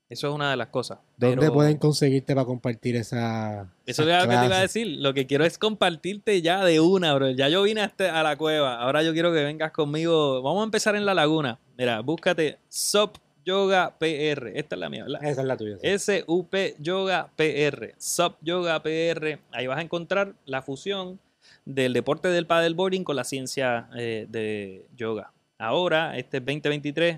Eso 0.09 0.29
es 0.29 0.33
una 0.33 0.49
de 0.49 0.57
las 0.57 0.69
cosas. 0.69 0.97
¿Dónde 1.15 1.37
pero- 1.37 1.53
pueden 1.53 1.77
conseguirte 1.77 2.33
para 2.33 2.47
compartir 2.47 2.95
esa 2.95 3.71
eso 3.85 4.01
es 4.01 4.07
lo 4.07 4.27
que 4.27 4.35
te 4.35 4.45
iba 4.47 4.57
a 4.57 4.61
decir. 4.61 4.87
Lo 4.99 5.13
que 5.13 5.27
quiero 5.27 5.45
es 5.45 5.59
compartirte 5.59 6.41
ya 6.41 6.65
de 6.65 6.79
una, 6.79 7.13
bro. 7.13 7.29
Ya 7.29 7.49
yo 7.49 7.61
vine 7.61 7.81
a, 7.81 7.93
a 8.19 8.23
la 8.23 8.35
cueva. 8.35 8.81
Ahora 8.81 9.03
yo 9.03 9.13
quiero 9.13 9.31
que 9.31 9.43
vengas 9.43 9.73
conmigo. 9.73 10.41
Vamos 10.41 10.61
a 10.61 10.63
empezar 10.63 10.95
en 10.95 11.05
la 11.05 11.13
laguna. 11.13 11.59
Mira, 11.77 11.99
búscate 11.99 12.57
Sup 12.67 13.15
Yoga 13.43 13.95
PR. 13.97 14.51
Esta 14.55 14.75
es 14.75 14.79
la 14.79 14.89
mía, 14.89 15.03
¿verdad? 15.03 15.23
Esa 15.23 15.41
es 15.41 15.47
la 15.47 15.57
tuya. 15.57 15.77
sí. 15.79 15.87
S-U-P 15.87 16.75
Yoga 16.79 17.29
PR. 17.35 17.93
Sup 17.97 18.35
Yoga 18.41 18.81
PR. 18.81 19.39
Ahí 19.51 19.67
vas 19.67 19.77
a 19.77 19.81
encontrar 19.81 20.33
la 20.45 20.61
fusión 20.61 21.19
del 21.65 21.93
deporte 21.93 22.29
del 22.29 22.45
paddleboarding 22.45 23.03
con 23.03 23.15
la 23.15 23.23
ciencia 23.23 23.89
eh, 23.95 24.25
de 24.29 24.85
yoga. 24.95 25.31
Ahora, 25.57 26.17
este 26.17 26.37
es 26.37 26.45
2023, 26.45 27.17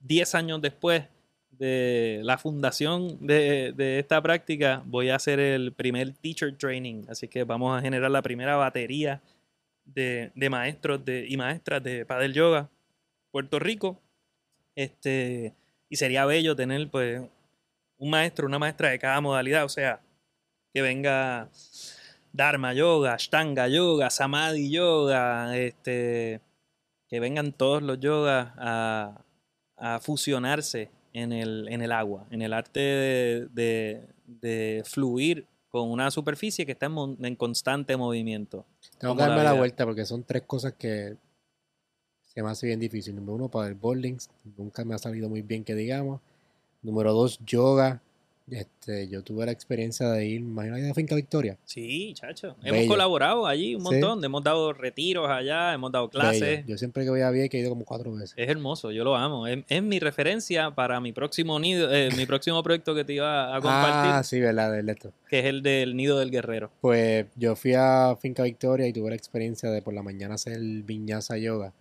10 0.00 0.34
años 0.34 0.62
después 0.62 1.04
de 1.50 2.20
la 2.24 2.38
fundación 2.38 3.24
de, 3.24 3.72
de 3.72 3.98
esta 3.98 4.20
práctica, 4.22 4.82
voy 4.86 5.10
a 5.10 5.16
hacer 5.16 5.38
el 5.38 5.72
primer 5.72 6.12
teacher 6.12 6.56
training. 6.56 7.04
Así 7.08 7.28
que 7.28 7.44
vamos 7.44 7.76
a 7.76 7.82
generar 7.82 8.10
la 8.10 8.22
primera 8.22 8.56
batería 8.56 9.20
de, 9.84 10.30
de 10.34 10.50
maestros 10.50 11.04
de, 11.04 11.26
y 11.28 11.36
maestras 11.36 11.82
de 11.82 12.06
paddle 12.06 12.32
yoga 12.32 12.68
Puerto 13.30 13.58
Rico. 13.58 14.00
Este, 14.74 15.54
y 15.88 15.96
sería 15.96 16.24
bello 16.24 16.56
tener 16.56 16.88
pues 16.90 17.22
un 17.98 18.10
maestro, 18.10 18.46
una 18.46 18.58
maestra 18.58 18.90
de 18.90 18.98
cada 18.98 19.20
modalidad, 19.20 19.64
o 19.64 19.68
sea, 19.68 20.00
que 20.72 20.82
venga 20.82 21.50
Dharma 22.32 22.72
Yoga, 22.72 23.14
Ashtanga 23.14 23.68
Yoga, 23.68 24.10
Samadhi 24.10 24.70
Yoga, 24.70 25.56
este, 25.56 26.40
que 27.08 27.20
vengan 27.20 27.52
todos 27.52 27.82
los 27.82 28.00
yogas 28.00 28.48
a, 28.56 29.22
a 29.76 30.00
fusionarse 30.00 30.90
en 31.12 31.32
el, 31.32 31.68
en 31.68 31.82
el 31.82 31.92
agua, 31.92 32.26
en 32.30 32.40
el 32.42 32.52
arte 32.54 32.80
de, 32.80 33.48
de- 33.52 34.06
de 34.24 34.82
fluir 34.86 35.46
con 35.68 35.90
una 35.90 36.10
superficie 36.10 36.64
que 36.64 36.72
está 36.72 36.86
en, 36.86 37.18
en 37.22 37.36
constante 37.36 37.96
movimiento. 37.98 38.64
Tengo 38.98 39.14
que 39.14 39.22
darme 39.22 39.44
la 39.44 39.50
vuelta 39.58 39.84
porque 39.84 40.06
son 40.06 40.24
tres 40.24 40.42
cosas 40.42 40.72
que 40.78 41.16
se 42.32 42.42
me 42.42 42.50
hace 42.50 42.66
bien 42.66 42.80
difícil. 42.80 43.14
Número 43.14 43.34
uno, 43.34 43.48
para 43.48 43.68
el 43.68 43.74
bowling, 43.74 44.16
nunca 44.56 44.84
me 44.84 44.94
ha 44.94 44.98
salido 44.98 45.28
muy 45.28 45.42
bien 45.42 45.64
que 45.64 45.74
digamos. 45.74 46.20
Número 46.82 47.12
dos, 47.12 47.38
yoga. 47.46 48.00
Este, 48.50 49.08
yo 49.08 49.22
tuve 49.22 49.46
la 49.46 49.52
experiencia 49.52 50.10
de 50.10 50.26
ir, 50.26 50.40
imagínate, 50.40 50.90
a 50.90 50.94
Finca 50.94 51.14
Victoria. 51.14 51.56
Sí, 51.64 52.12
chacho. 52.14 52.56
Bello. 52.60 52.74
Hemos 52.74 52.88
colaborado 52.88 53.46
allí 53.46 53.76
un 53.76 53.82
Sí. 53.82 53.88
montón. 53.92 54.22
Hemos 54.24 54.42
dado 54.42 54.72
retiros 54.72 55.28
allá, 55.30 55.72
hemos 55.72 55.92
dado 55.92 56.10
clases. 56.10 56.40
Bello. 56.40 56.64
Yo 56.66 56.76
siempre 56.76 57.04
que 57.04 57.10
voy 57.10 57.20
a 57.20 57.30
Vieques 57.30 57.56
he 57.58 57.62
ido 57.62 57.70
como 57.70 57.84
cuatro 57.84 58.12
veces. 58.12 58.34
Es 58.36 58.48
hermoso, 58.48 58.90
yo 58.90 59.04
lo 59.04 59.14
amo. 59.14 59.46
Es, 59.46 59.64
es 59.68 59.82
mi 59.82 60.00
referencia 60.00 60.72
para 60.72 61.00
mi 61.00 61.12
próximo 61.12 61.58
nido, 61.60 61.90
eh, 61.94 62.10
mi 62.16 62.26
próximo 62.26 62.62
proyecto 62.64 62.94
que 62.96 63.04
te 63.04 63.14
iba 63.14 63.56
a 63.56 63.60
compartir, 63.60 64.10
Ah, 64.12 64.22
sí, 64.24 64.40
verdad, 64.40 64.72
del 64.72 64.88
esto. 64.88 65.12
que 65.30 65.38
es 65.38 65.44
el 65.46 65.62
del 65.62 65.96
nido 65.96 66.18
del 66.18 66.30
guerrero. 66.32 66.70
Pues 66.80 67.26
yo 67.36 67.54
fui 67.54 67.74
a 67.74 68.16
Finca 68.20 68.42
Victoria 68.42 68.88
y 68.88 68.92
tuve 68.92 69.10
la 69.10 69.16
experiencia 69.16 69.70
de 69.70 69.80
por 69.82 69.94
la 69.94 70.02
mañana 70.02 70.34
hacer 70.34 70.58
viñasa 70.60 71.38
yoga. 71.38 71.72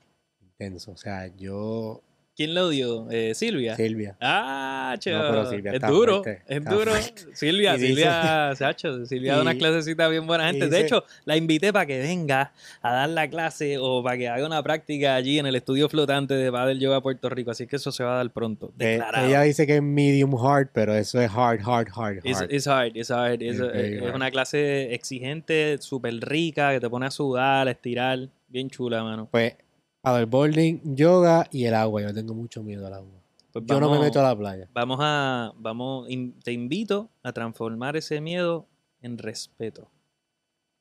O 0.88 0.98
sea, 0.98 1.28
yo, 1.38 2.02
¿Quién 2.34 2.56
lo 2.56 2.70
dio? 2.70 3.12
Eh, 3.12 3.34
Silvia. 3.36 3.76
Silvia. 3.76 4.16
Ah, 4.22 4.96
cho. 5.00 5.12
No, 5.12 5.20
pero 5.30 5.50
Silvia 5.50 5.74
es 5.74 5.82
duro, 5.82 6.24
fuerte, 6.24 6.42
es 6.48 6.64
duro. 6.64 6.92
fuerte. 6.92 7.22
Silvia, 7.36 7.74
dice- 7.74 7.88
Silvia, 7.88 8.54
Sacho, 8.56 9.06
Silvia 9.06 9.36
da 9.36 9.42
unas 9.42 9.56
y- 9.56 9.58
clasecitas 9.60 10.10
bien 10.10 10.26
buena 10.26 10.48
gente. 10.50 10.70
de 10.70 10.80
hecho, 10.80 11.04
la 11.26 11.36
invité 11.36 11.74
para 11.74 11.86
que 11.86 12.00
venga 12.00 12.54
a 12.82 12.94
dar 12.94 13.10
la 13.10 13.30
clase 13.30 13.78
o 13.80 14.02
para 14.02 14.18
que 14.18 14.30
haga 14.30 14.46
una 14.46 14.64
práctica 14.64 15.14
allí 15.16 15.40
en 15.40 15.46
el 15.46 15.56
estudio 15.56 15.90
flotante 15.90 16.34
de 16.34 16.50
Padel 16.52 16.80
Yoga 16.80 17.02
Puerto 17.02 17.30
Rico. 17.30 17.52
Así 17.52 17.68
que 17.68 17.76
eso 17.76 17.92
se 17.92 18.04
va 18.06 18.14
a 18.14 18.18
dar 18.18 18.32
pronto. 18.32 18.72
Eh, 18.80 18.86
Declarado. 18.94 19.28
ella 19.28 19.42
dice 19.42 19.68
que 19.68 19.76
es 19.76 19.84
medium 19.84 20.34
hard, 20.36 20.70
pero 20.74 20.96
eso 20.96 21.20
es 21.22 21.30
hard, 21.30 21.60
hard, 21.68 21.90
hard, 21.94 22.20
hard. 22.26 22.50
it's 22.50 22.66
hard, 22.66 22.96
it's 22.96 23.12
hard. 23.12 23.42
Es, 23.44 23.58
It's 23.58 23.62
es 23.76 24.02
hard. 24.04 24.16
una 24.16 24.32
clase 24.32 24.94
exigente, 24.96 25.78
súper 25.82 26.14
rica, 26.22 26.72
que 26.72 26.80
te 26.80 26.90
pone 26.90 27.06
a 27.08 27.12
sudar, 27.12 27.68
a 27.68 27.72
estirar. 27.72 28.30
Bien 28.48 28.70
chula, 28.70 29.04
mano. 29.04 29.28
Pues 29.30 29.54
paddleboarding, 30.02 30.96
yoga 30.96 31.48
y 31.52 31.66
el 31.66 31.74
agua. 31.76 32.02
Yo 32.02 32.14
tengo 32.14 32.34
mucho 32.34 32.64
miedo 32.64 32.88
al 32.88 32.94
agua. 32.96 33.12
Pues 33.52 33.66
Yo 33.66 33.80
no 33.80 33.90
me 33.90 34.00
meto 34.00 34.20
a 34.20 34.24
la 34.24 34.36
playa. 34.36 34.68
Vamos 34.74 35.00
a, 35.02 35.54
vamos, 35.58 36.10
in- 36.10 36.34
te 36.44 36.52
invito 36.52 37.10
a 37.24 37.32
transformar 37.34 37.98
ese 37.98 38.22
miedo 38.22 38.66
en 39.02 39.18
respeto. 39.18 39.90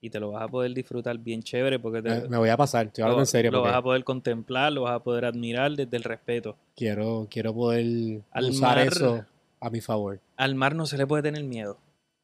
Y 0.00 0.08
te 0.08 0.18
lo 0.18 0.30
vas 0.30 0.42
a 0.44 0.48
poder 0.48 0.72
disfrutar 0.72 1.18
bien 1.18 1.42
chévere 1.42 1.78
porque 1.78 2.00
te, 2.00 2.08
Me, 2.22 2.28
me 2.28 2.38
voy 2.38 2.48
a 2.48 2.56
pasar, 2.56 2.86
estoy 2.86 3.02
hablando 3.02 3.18
lo, 3.18 3.22
en 3.22 3.26
serio, 3.26 3.50
lo 3.50 3.62
vas 3.62 3.74
a 3.74 3.82
poder 3.82 4.02
contemplar, 4.04 4.72
lo 4.72 4.82
vas 4.82 4.94
a 4.94 5.00
poder 5.00 5.26
admirar 5.26 5.72
desde 5.72 5.94
el 5.96 6.04
respeto. 6.04 6.56
quiero, 6.74 7.26
quiero 7.30 7.52
poder 7.52 8.22
Al 8.30 8.48
usar 8.48 8.76
mar- 8.76 8.86
eso 8.86 9.26
a 9.60 9.68
mi 9.68 9.80
favor. 9.82 10.20
Al 10.36 10.54
mar 10.54 10.74
no 10.74 10.86
se 10.86 10.96
le 10.96 11.06
puede 11.06 11.22
tener 11.24 11.44
miedo. 11.44 11.76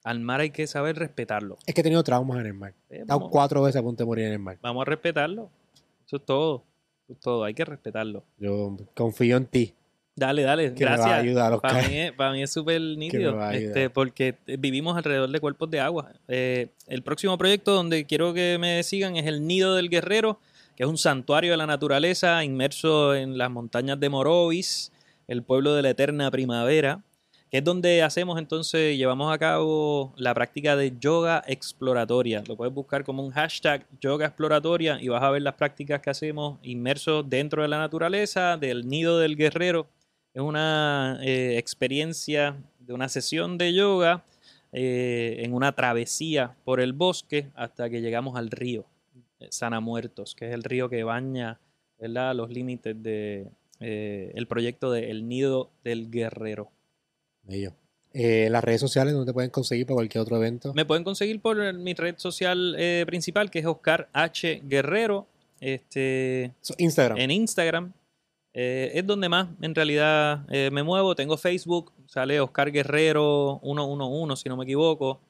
Al 0.04 0.20
mar 0.20 0.40
hay 0.40 0.50
que 0.50 0.66
saber 0.66 0.96
respetarlo. 0.96 1.58
Es 1.66 1.74
que 1.74 1.80
he 1.82 1.84
tenido 1.84 2.02
traumas 2.04 2.38
en 2.40 2.46
el 2.46 2.54
mar. 2.54 2.70
Eh, 2.88 2.98
He 2.98 3.00
estado 3.00 3.28
cuatro 3.28 3.62
veces 3.62 3.80
a 3.80 3.82
punto 3.82 4.04
de 4.04 4.06
morir 4.06 4.26
en 4.26 4.32
el 4.34 4.38
mar. 4.38 4.56
vamos 4.62 4.82
a 4.82 4.84
respetarlo. 4.86 5.50
Eso 6.06 6.16
es 6.16 6.24
todo. 6.24 6.62
Todo. 7.20 7.44
Hay 7.44 7.54
que 7.54 7.64
respetarlo. 7.64 8.24
Yo 8.38 8.76
confío 8.94 9.36
en 9.36 9.46
ti, 9.46 9.74
Dale, 10.16 10.42
dale. 10.42 10.72
que 10.74 10.84
me 10.84 10.90
vas 10.90 11.00
a 11.00 11.02
Gracias. 11.04 11.22
ayudar, 11.24 11.60
Para 11.60 11.86
mí, 11.88 11.94
es- 11.98 12.12
para 12.12 12.32
mí 12.32 12.42
es 12.42 12.50
súper 12.52 12.80
nítido, 12.80 13.38
a 13.40 13.54
este, 13.54 13.90
porque 13.90 14.34
vivimos 14.58 14.96
alrededor 14.96 15.30
de 15.30 15.40
cuerpos 15.40 15.70
de 15.70 15.80
agua. 15.80 16.12
Eh, 16.28 16.68
el 16.88 17.02
próximo 17.02 17.36
proyecto 17.36 17.72
donde 17.74 18.06
quiero 18.06 18.32
que 18.32 18.56
me 18.58 18.82
sigan 18.82 19.16
es 19.16 19.26
el 19.26 19.46
Nido 19.46 19.74
del 19.74 19.88
Guerrero, 19.90 20.40
que 20.74 20.82
es 20.84 20.88
un 20.88 20.96
santuario 20.98 21.50
de 21.52 21.56
la 21.58 21.66
naturaleza 21.66 22.42
inmerso 22.44 23.14
en 23.14 23.36
las 23.38 23.50
montañas 23.50 24.00
de 24.00 24.08
Morovis, 24.08 24.90
el 25.28 25.42
pueblo 25.42 25.74
de 25.74 25.82
la 25.82 25.90
eterna 25.90 26.30
primavera, 26.30 27.02
que 27.50 27.58
es 27.58 27.64
donde 27.64 28.02
hacemos 28.02 28.38
entonces, 28.38 28.96
llevamos 28.96 29.32
a 29.32 29.38
cabo 29.38 30.12
la 30.16 30.34
práctica 30.34 30.76
de 30.76 30.96
yoga 30.98 31.42
exploratoria. 31.46 32.42
Lo 32.46 32.56
puedes 32.56 32.74
buscar 32.74 33.04
como 33.04 33.24
un 33.24 33.30
hashtag 33.30 33.86
yoga 34.00 34.26
exploratoria 34.26 34.98
y 35.00 35.08
vas 35.08 35.22
a 35.22 35.30
ver 35.30 35.42
las 35.42 35.54
prácticas 35.54 36.00
que 36.00 36.10
hacemos 36.10 36.58
inmersos 36.62 37.28
dentro 37.28 37.62
de 37.62 37.68
la 37.68 37.78
naturaleza, 37.78 38.56
del 38.56 38.88
Nido 38.88 39.18
del 39.18 39.36
Guerrero. 39.36 39.86
Es 40.34 40.42
una 40.42 41.18
eh, 41.22 41.56
experiencia 41.58 42.56
de 42.80 42.92
una 42.92 43.08
sesión 43.08 43.58
de 43.58 43.72
yoga 43.72 44.24
eh, 44.72 45.36
en 45.44 45.54
una 45.54 45.72
travesía 45.72 46.54
por 46.64 46.80
el 46.80 46.92
bosque 46.92 47.46
hasta 47.54 47.88
que 47.88 48.00
llegamos 48.00 48.36
al 48.36 48.50
río 48.50 48.84
eh, 49.40 49.48
Sana 49.50 49.80
Muertos, 49.80 50.34
que 50.34 50.48
es 50.48 50.54
el 50.54 50.64
río 50.64 50.88
que 50.88 51.04
baña 51.04 51.58
¿verdad? 51.98 52.34
los 52.34 52.50
límites 52.50 53.00
de 53.02 53.46
eh, 53.80 54.32
el 54.34 54.46
proyecto 54.46 54.90
de 54.90 55.10
El 55.10 55.28
Nido 55.28 55.70
del 55.84 56.10
Guerrero. 56.10 56.70
Bello. 57.46 57.72
Eh, 58.18 58.48
las 58.50 58.64
redes 58.64 58.80
sociales 58.80 59.12
donde 59.12 59.28
te 59.30 59.34
pueden 59.34 59.50
conseguir 59.50 59.84
para 59.84 59.96
cualquier 59.96 60.22
otro 60.22 60.36
evento. 60.36 60.72
Me 60.72 60.86
pueden 60.86 61.04
conseguir 61.04 61.38
por 61.40 61.74
mi 61.74 61.92
red 61.92 62.14
social 62.16 62.74
eh, 62.78 63.04
principal, 63.06 63.50
que 63.50 63.58
es 63.58 63.66
Oscar 63.66 64.08
H. 64.12 64.62
Guerrero. 64.64 65.26
Este, 65.60 66.52
Instagram. 66.78 67.18
en 67.18 67.30
Instagram. 67.30 67.92
eh, 68.54 68.90
es 68.94 69.06
donde 69.06 69.28
más 69.28 69.48
en 69.60 69.74
realidad 69.74 70.46
me 70.48 70.82
muevo. 70.82 71.14
Tengo 71.14 71.36
Facebook, 71.36 71.92
sale 72.06 72.40
Oscar 72.40 72.72
Guerrero 72.72 73.60
111, 73.62 74.42
si 74.42 74.48
no 74.48 74.56
me 74.56 74.64
equivoco. 74.64 75.20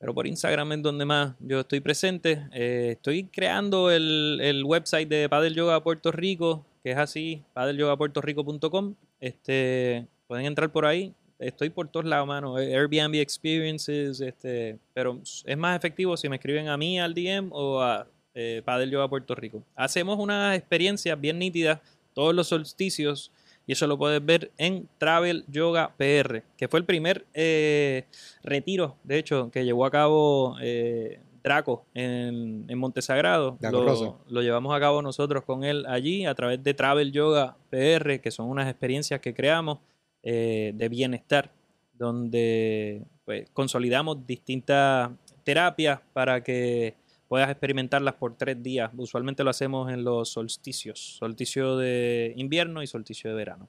Pero 0.00 0.14
por 0.14 0.26
Instagram 0.26 0.72
es 0.72 0.82
donde 0.82 1.04
más 1.04 1.34
yo 1.40 1.60
estoy 1.60 1.80
presente. 1.80 2.46
Estoy 2.52 3.24
creando 3.24 3.90
el, 3.90 4.40
el 4.42 4.64
website 4.64 5.08
de 5.08 5.28
Padel 5.28 5.54
Yoga 5.54 5.82
Puerto 5.82 6.12
Rico, 6.12 6.64
que 6.82 6.92
es 6.92 6.98
así, 6.98 7.42
padelyogapuertorico.com. 7.54 8.94
Este, 9.20 10.06
pueden 10.26 10.46
entrar 10.46 10.70
por 10.70 10.86
ahí. 10.86 11.14
Estoy 11.38 11.70
por 11.70 11.88
todos 11.88 12.06
lados, 12.06 12.26
mano. 12.26 12.56
Airbnb 12.56 13.14
Experiences, 13.16 14.20
este, 14.20 14.78
pero 14.92 15.20
es 15.22 15.56
más 15.56 15.76
efectivo 15.76 16.16
si 16.16 16.28
me 16.28 16.36
escriben 16.36 16.68
a 16.68 16.76
mí 16.76 16.98
al 16.98 17.14
DM 17.14 17.50
o 17.52 17.80
a 17.80 18.06
eh, 18.34 18.62
Padel 18.64 18.90
Yoga 18.90 19.08
Puerto 19.08 19.34
Rico. 19.34 19.62
Hacemos 19.76 20.18
unas 20.18 20.56
experiencias 20.56 21.20
bien 21.20 21.38
nítidas 21.38 21.80
todos 22.12 22.34
los 22.34 22.48
solsticios 22.48 23.30
y 23.68 23.72
eso 23.72 23.86
lo 23.86 23.98
puedes 23.98 24.24
ver 24.24 24.50
en 24.56 24.88
Travel 24.96 25.44
Yoga 25.46 25.92
PR, 25.96 26.42
que 26.56 26.68
fue 26.68 26.80
el 26.80 26.86
primer 26.86 27.26
eh, 27.34 28.06
retiro, 28.42 28.96
de 29.04 29.18
hecho, 29.18 29.50
que 29.50 29.64
llevó 29.64 29.84
a 29.84 29.90
cabo 29.90 30.56
eh, 30.60 31.20
Draco 31.48 31.86
en, 31.94 32.66
en 32.68 32.78
Montesagrado. 32.78 33.56
Lo, 33.60 34.20
lo 34.28 34.42
llevamos 34.42 34.76
a 34.76 34.80
cabo 34.80 35.00
nosotros 35.00 35.44
con 35.44 35.64
él 35.64 35.86
allí 35.88 36.26
a 36.26 36.34
través 36.34 36.62
de 36.62 36.74
Travel 36.74 37.10
Yoga 37.10 37.56
PR, 37.70 38.20
que 38.20 38.30
son 38.30 38.50
unas 38.50 38.68
experiencias 38.68 39.20
que 39.20 39.32
creamos 39.32 39.78
eh, 40.22 40.72
de 40.74 40.88
bienestar, 40.90 41.50
donde 41.94 43.02
pues, 43.24 43.48
consolidamos 43.54 44.26
distintas 44.26 45.10
terapias 45.42 46.00
para 46.12 46.42
que 46.44 46.96
puedas 47.28 47.48
experimentarlas 47.48 48.14
por 48.14 48.36
tres 48.36 48.62
días. 48.62 48.90
Usualmente 48.96 49.42
lo 49.42 49.48
hacemos 49.48 49.90
en 49.90 50.04
los 50.04 50.28
solsticios, 50.28 51.16
solsticio 51.18 51.78
de 51.78 52.34
invierno 52.36 52.82
y 52.82 52.86
solsticio 52.86 53.30
de 53.30 53.36
verano. 53.36 53.68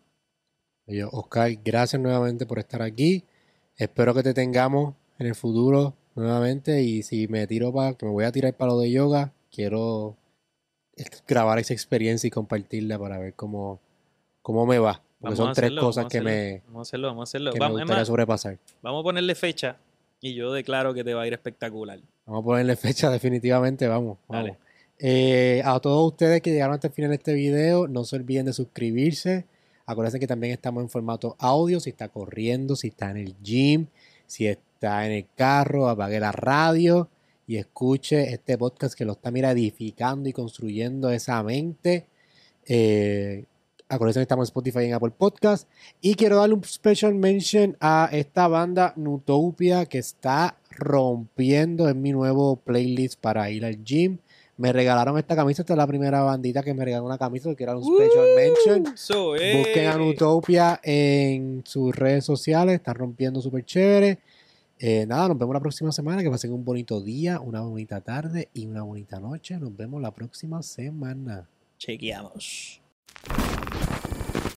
Oscar, 1.11 1.51
gracias 1.63 2.01
nuevamente 2.01 2.45
por 2.45 2.59
estar 2.59 2.81
aquí. 2.81 3.23
Espero 3.77 4.13
que 4.13 4.23
te 4.23 4.33
tengamos 4.33 4.95
en 5.19 5.27
el 5.27 5.35
futuro 5.35 5.95
nuevamente. 6.19 6.81
Y 6.83 7.03
si 7.03 7.27
me 7.27 7.47
tiro 7.47 7.73
para 7.73 7.93
que 7.93 8.05
me 8.05 8.11
voy 8.11 8.25
a 8.25 8.31
tirar 8.31 8.53
para 8.53 8.71
lo 8.73 8.79
de 8.79 8.91
yoga, 8.91 9.31
quiero 9.51 10.15
grabar 11.27 11.59
esa 11.59 11.73
experiencia 11.73 12.27
y 12.27 12.31
compartirla 12.31 12.99
para 12.99 13.17
ver 13.17 13.33
cómo, 13.33 13.79
cómo 14.41 14.65
me 14.65 14.79
va. 14.79 15.01
Porque 15.19 15.35
Vamos 15.35 15.37
son 15.37 15.53
tres 15.53 15.71
cosas 15.79 16.05
que 16.05 16.21
me, 16.21 16.61
Vamos 16.67 16.79
a 16.79 16.89
hacerlo, 16.89 17.07
vamos 17.07 17.21
a 17.21 17.23
hacerlo. 17.29 17.51
que 17.51 17.59
me 17.59 17.65
Vamos, 17.65 17.77
es 17.79 17.81
gustaría 17.83 17.99
más, 18.01 18.07
sobrepasar. 18.07 18.57
vamos 18.81 19.01
a 19.01 19.03
ponerle 19.03 19.35
fecha 19.35 19.77
y 20.21 20.33
yo 20.33 20.53
declaro 20.53 20.93
que 20.93 21.03
te 21.03 21.13
va 21.13 21.23
a 21.23 21.27
ir 21.27 21.33
espectacular. 21.33 21.99
Vamos 22.25 22.41
a 22.41 22.45
ponerle 22.45 22.75
fecha 22.75 23.09
definitivamente, 23.11 23.87
vamos. 23.87 24.17
vamos. 24.27 24.45
Dale. 24.45 24.57
Eh, 24.97 25.61
a 25.63 25.79
todos 25.79 26.11
ustedes 26.11 26.41
que 26.41 26.51
llegaron 26.51 26.75
hasta 26.75 26.87
el 26.87 26.93
final 26.93 27.09
de 27.11 27.15
este 27.15 27.33
video, 27.33 27.87
no 27.87 28.03
se 28.03 28.15
olviden 28.15 28.45
de 28.45 28.53
suscribirse. 28.53 29.45
Acuérdense 29.85 30.19
que 30.19 30.27
también 30.27 30.53
estamos 30.53 30.83
en 30.83 30.89
formato 30.89 31.35
audio, 31.39 31.79
si 31.79 31.89
está 31.89 32.09
corriendo, 32.09 32.75
si 32.75 32.89
está 32.89 33.09
en 33.11 33.17
el 33.17 33.35
gym, 33.41 33.87
si 34.27 34.47
está 34.47 34.61
en 34.81 35.11
el 35.11 35.25
carro, 35.35 35.89
apague 35.89 36.19
la 36.19 36.31
radio 36.31 37.09
y 37.47 37.57
escuche 37.57 38.31
este 38.33 38.57
podcast 38.57 38.95
que 38.95 39.05
lo 39.05 39.13
está 39.13 39.31
mira, 39.31 39.51
edificando 39.51 40.29
y 40.29 40.33
construyendo 40.33 41.09
esa 41.09 41.41
mente. 41.43 42.07
Eh, 42.65 43.45
acuérdense 43.89 44.19
que 44.19 44.23
estamos 44.23 44.47
en 44.47 44.51
Spotify 44.51 44.79
y 44.81 44.85
en 44.85 44.93
Apple 44.93 45.13
Podcast. 45.17 45.67
Y 45.99 46.15
quiero 46.15 46.37
darle 46.37 46.55
un 46.55 46.63
special 46.63 47.15
mention 47.15 47.75
a 47.79 48.09
esta 48.11 48.47
banda 48.47 48.93
Nutopia 48.95 49.85
que 49.85 49.97
está 49.97 50.57
rompiendo 50.69 51.89
en 51.89 52.01
mi 52.01 52.11
nuevo 52.11 52.55
playlist 52.57 53.19
para 53.19 53.49
ir 53.49 53.65
al 53.65 53.83
gym. 53.83 54.19
Me 54.57 54.73
regalaron 54.73 55.17
esta 55.17 55.37
camisa, 55.37 55.61
esta 55.61 55.73
es 55.73 55.77
la 55.77 55.87
primera 55.87 56.21
bandita 56.21 56.61
que 56.61 56.73
me 56.73 56.83
regaló 56.83 57.05
una 57.05 57.17
camisa, 57.17 57.55
quiero 57.55 57.71
dar 57.71 57.81
un 57.81 57.95
special 57.95 58.27
mention. 58.35 58.97
So, 58.97 59.29
Busquen 59.31 59.87
a 59.87 59.93
eh, 59.93 59.97
Nutopia 59.97 60.79
en 60.83 61.63
sus 61.65 61.95
redes 61.95 62.25
sociales, 62.25 62.75
están 62.75 62.95
rompiendo 62.95 63.41
súper 63.41 63.63
chévere. 63.63 64.19
Eh, 64.81 65.05
nada, 65.05 65.27
nos 65.27 65.37
vemos 65.37 65.53
la 65.53 65.59
próxima 65.59 65.91
semana, 65.91 66.23
que 66.23 66.29
pasen 66.29 66.53
un 66.53 66.63
bonito 66.63 67.01
día, 67.01 67.41
una 67.41 67.59
bonita 67.59 67.99
tarde 67.99 68.47
y 68.53 68.65
una 68.65 68.81
bonita 68.83 69.19
noche. 69.19 69.57
Nos 69.59 69.75
vemos 69.75 70.01
la 70.01 70.11
próxima 70.11 70.63
semana. 70.63 71.49
Chequeamos. 71.77 72.81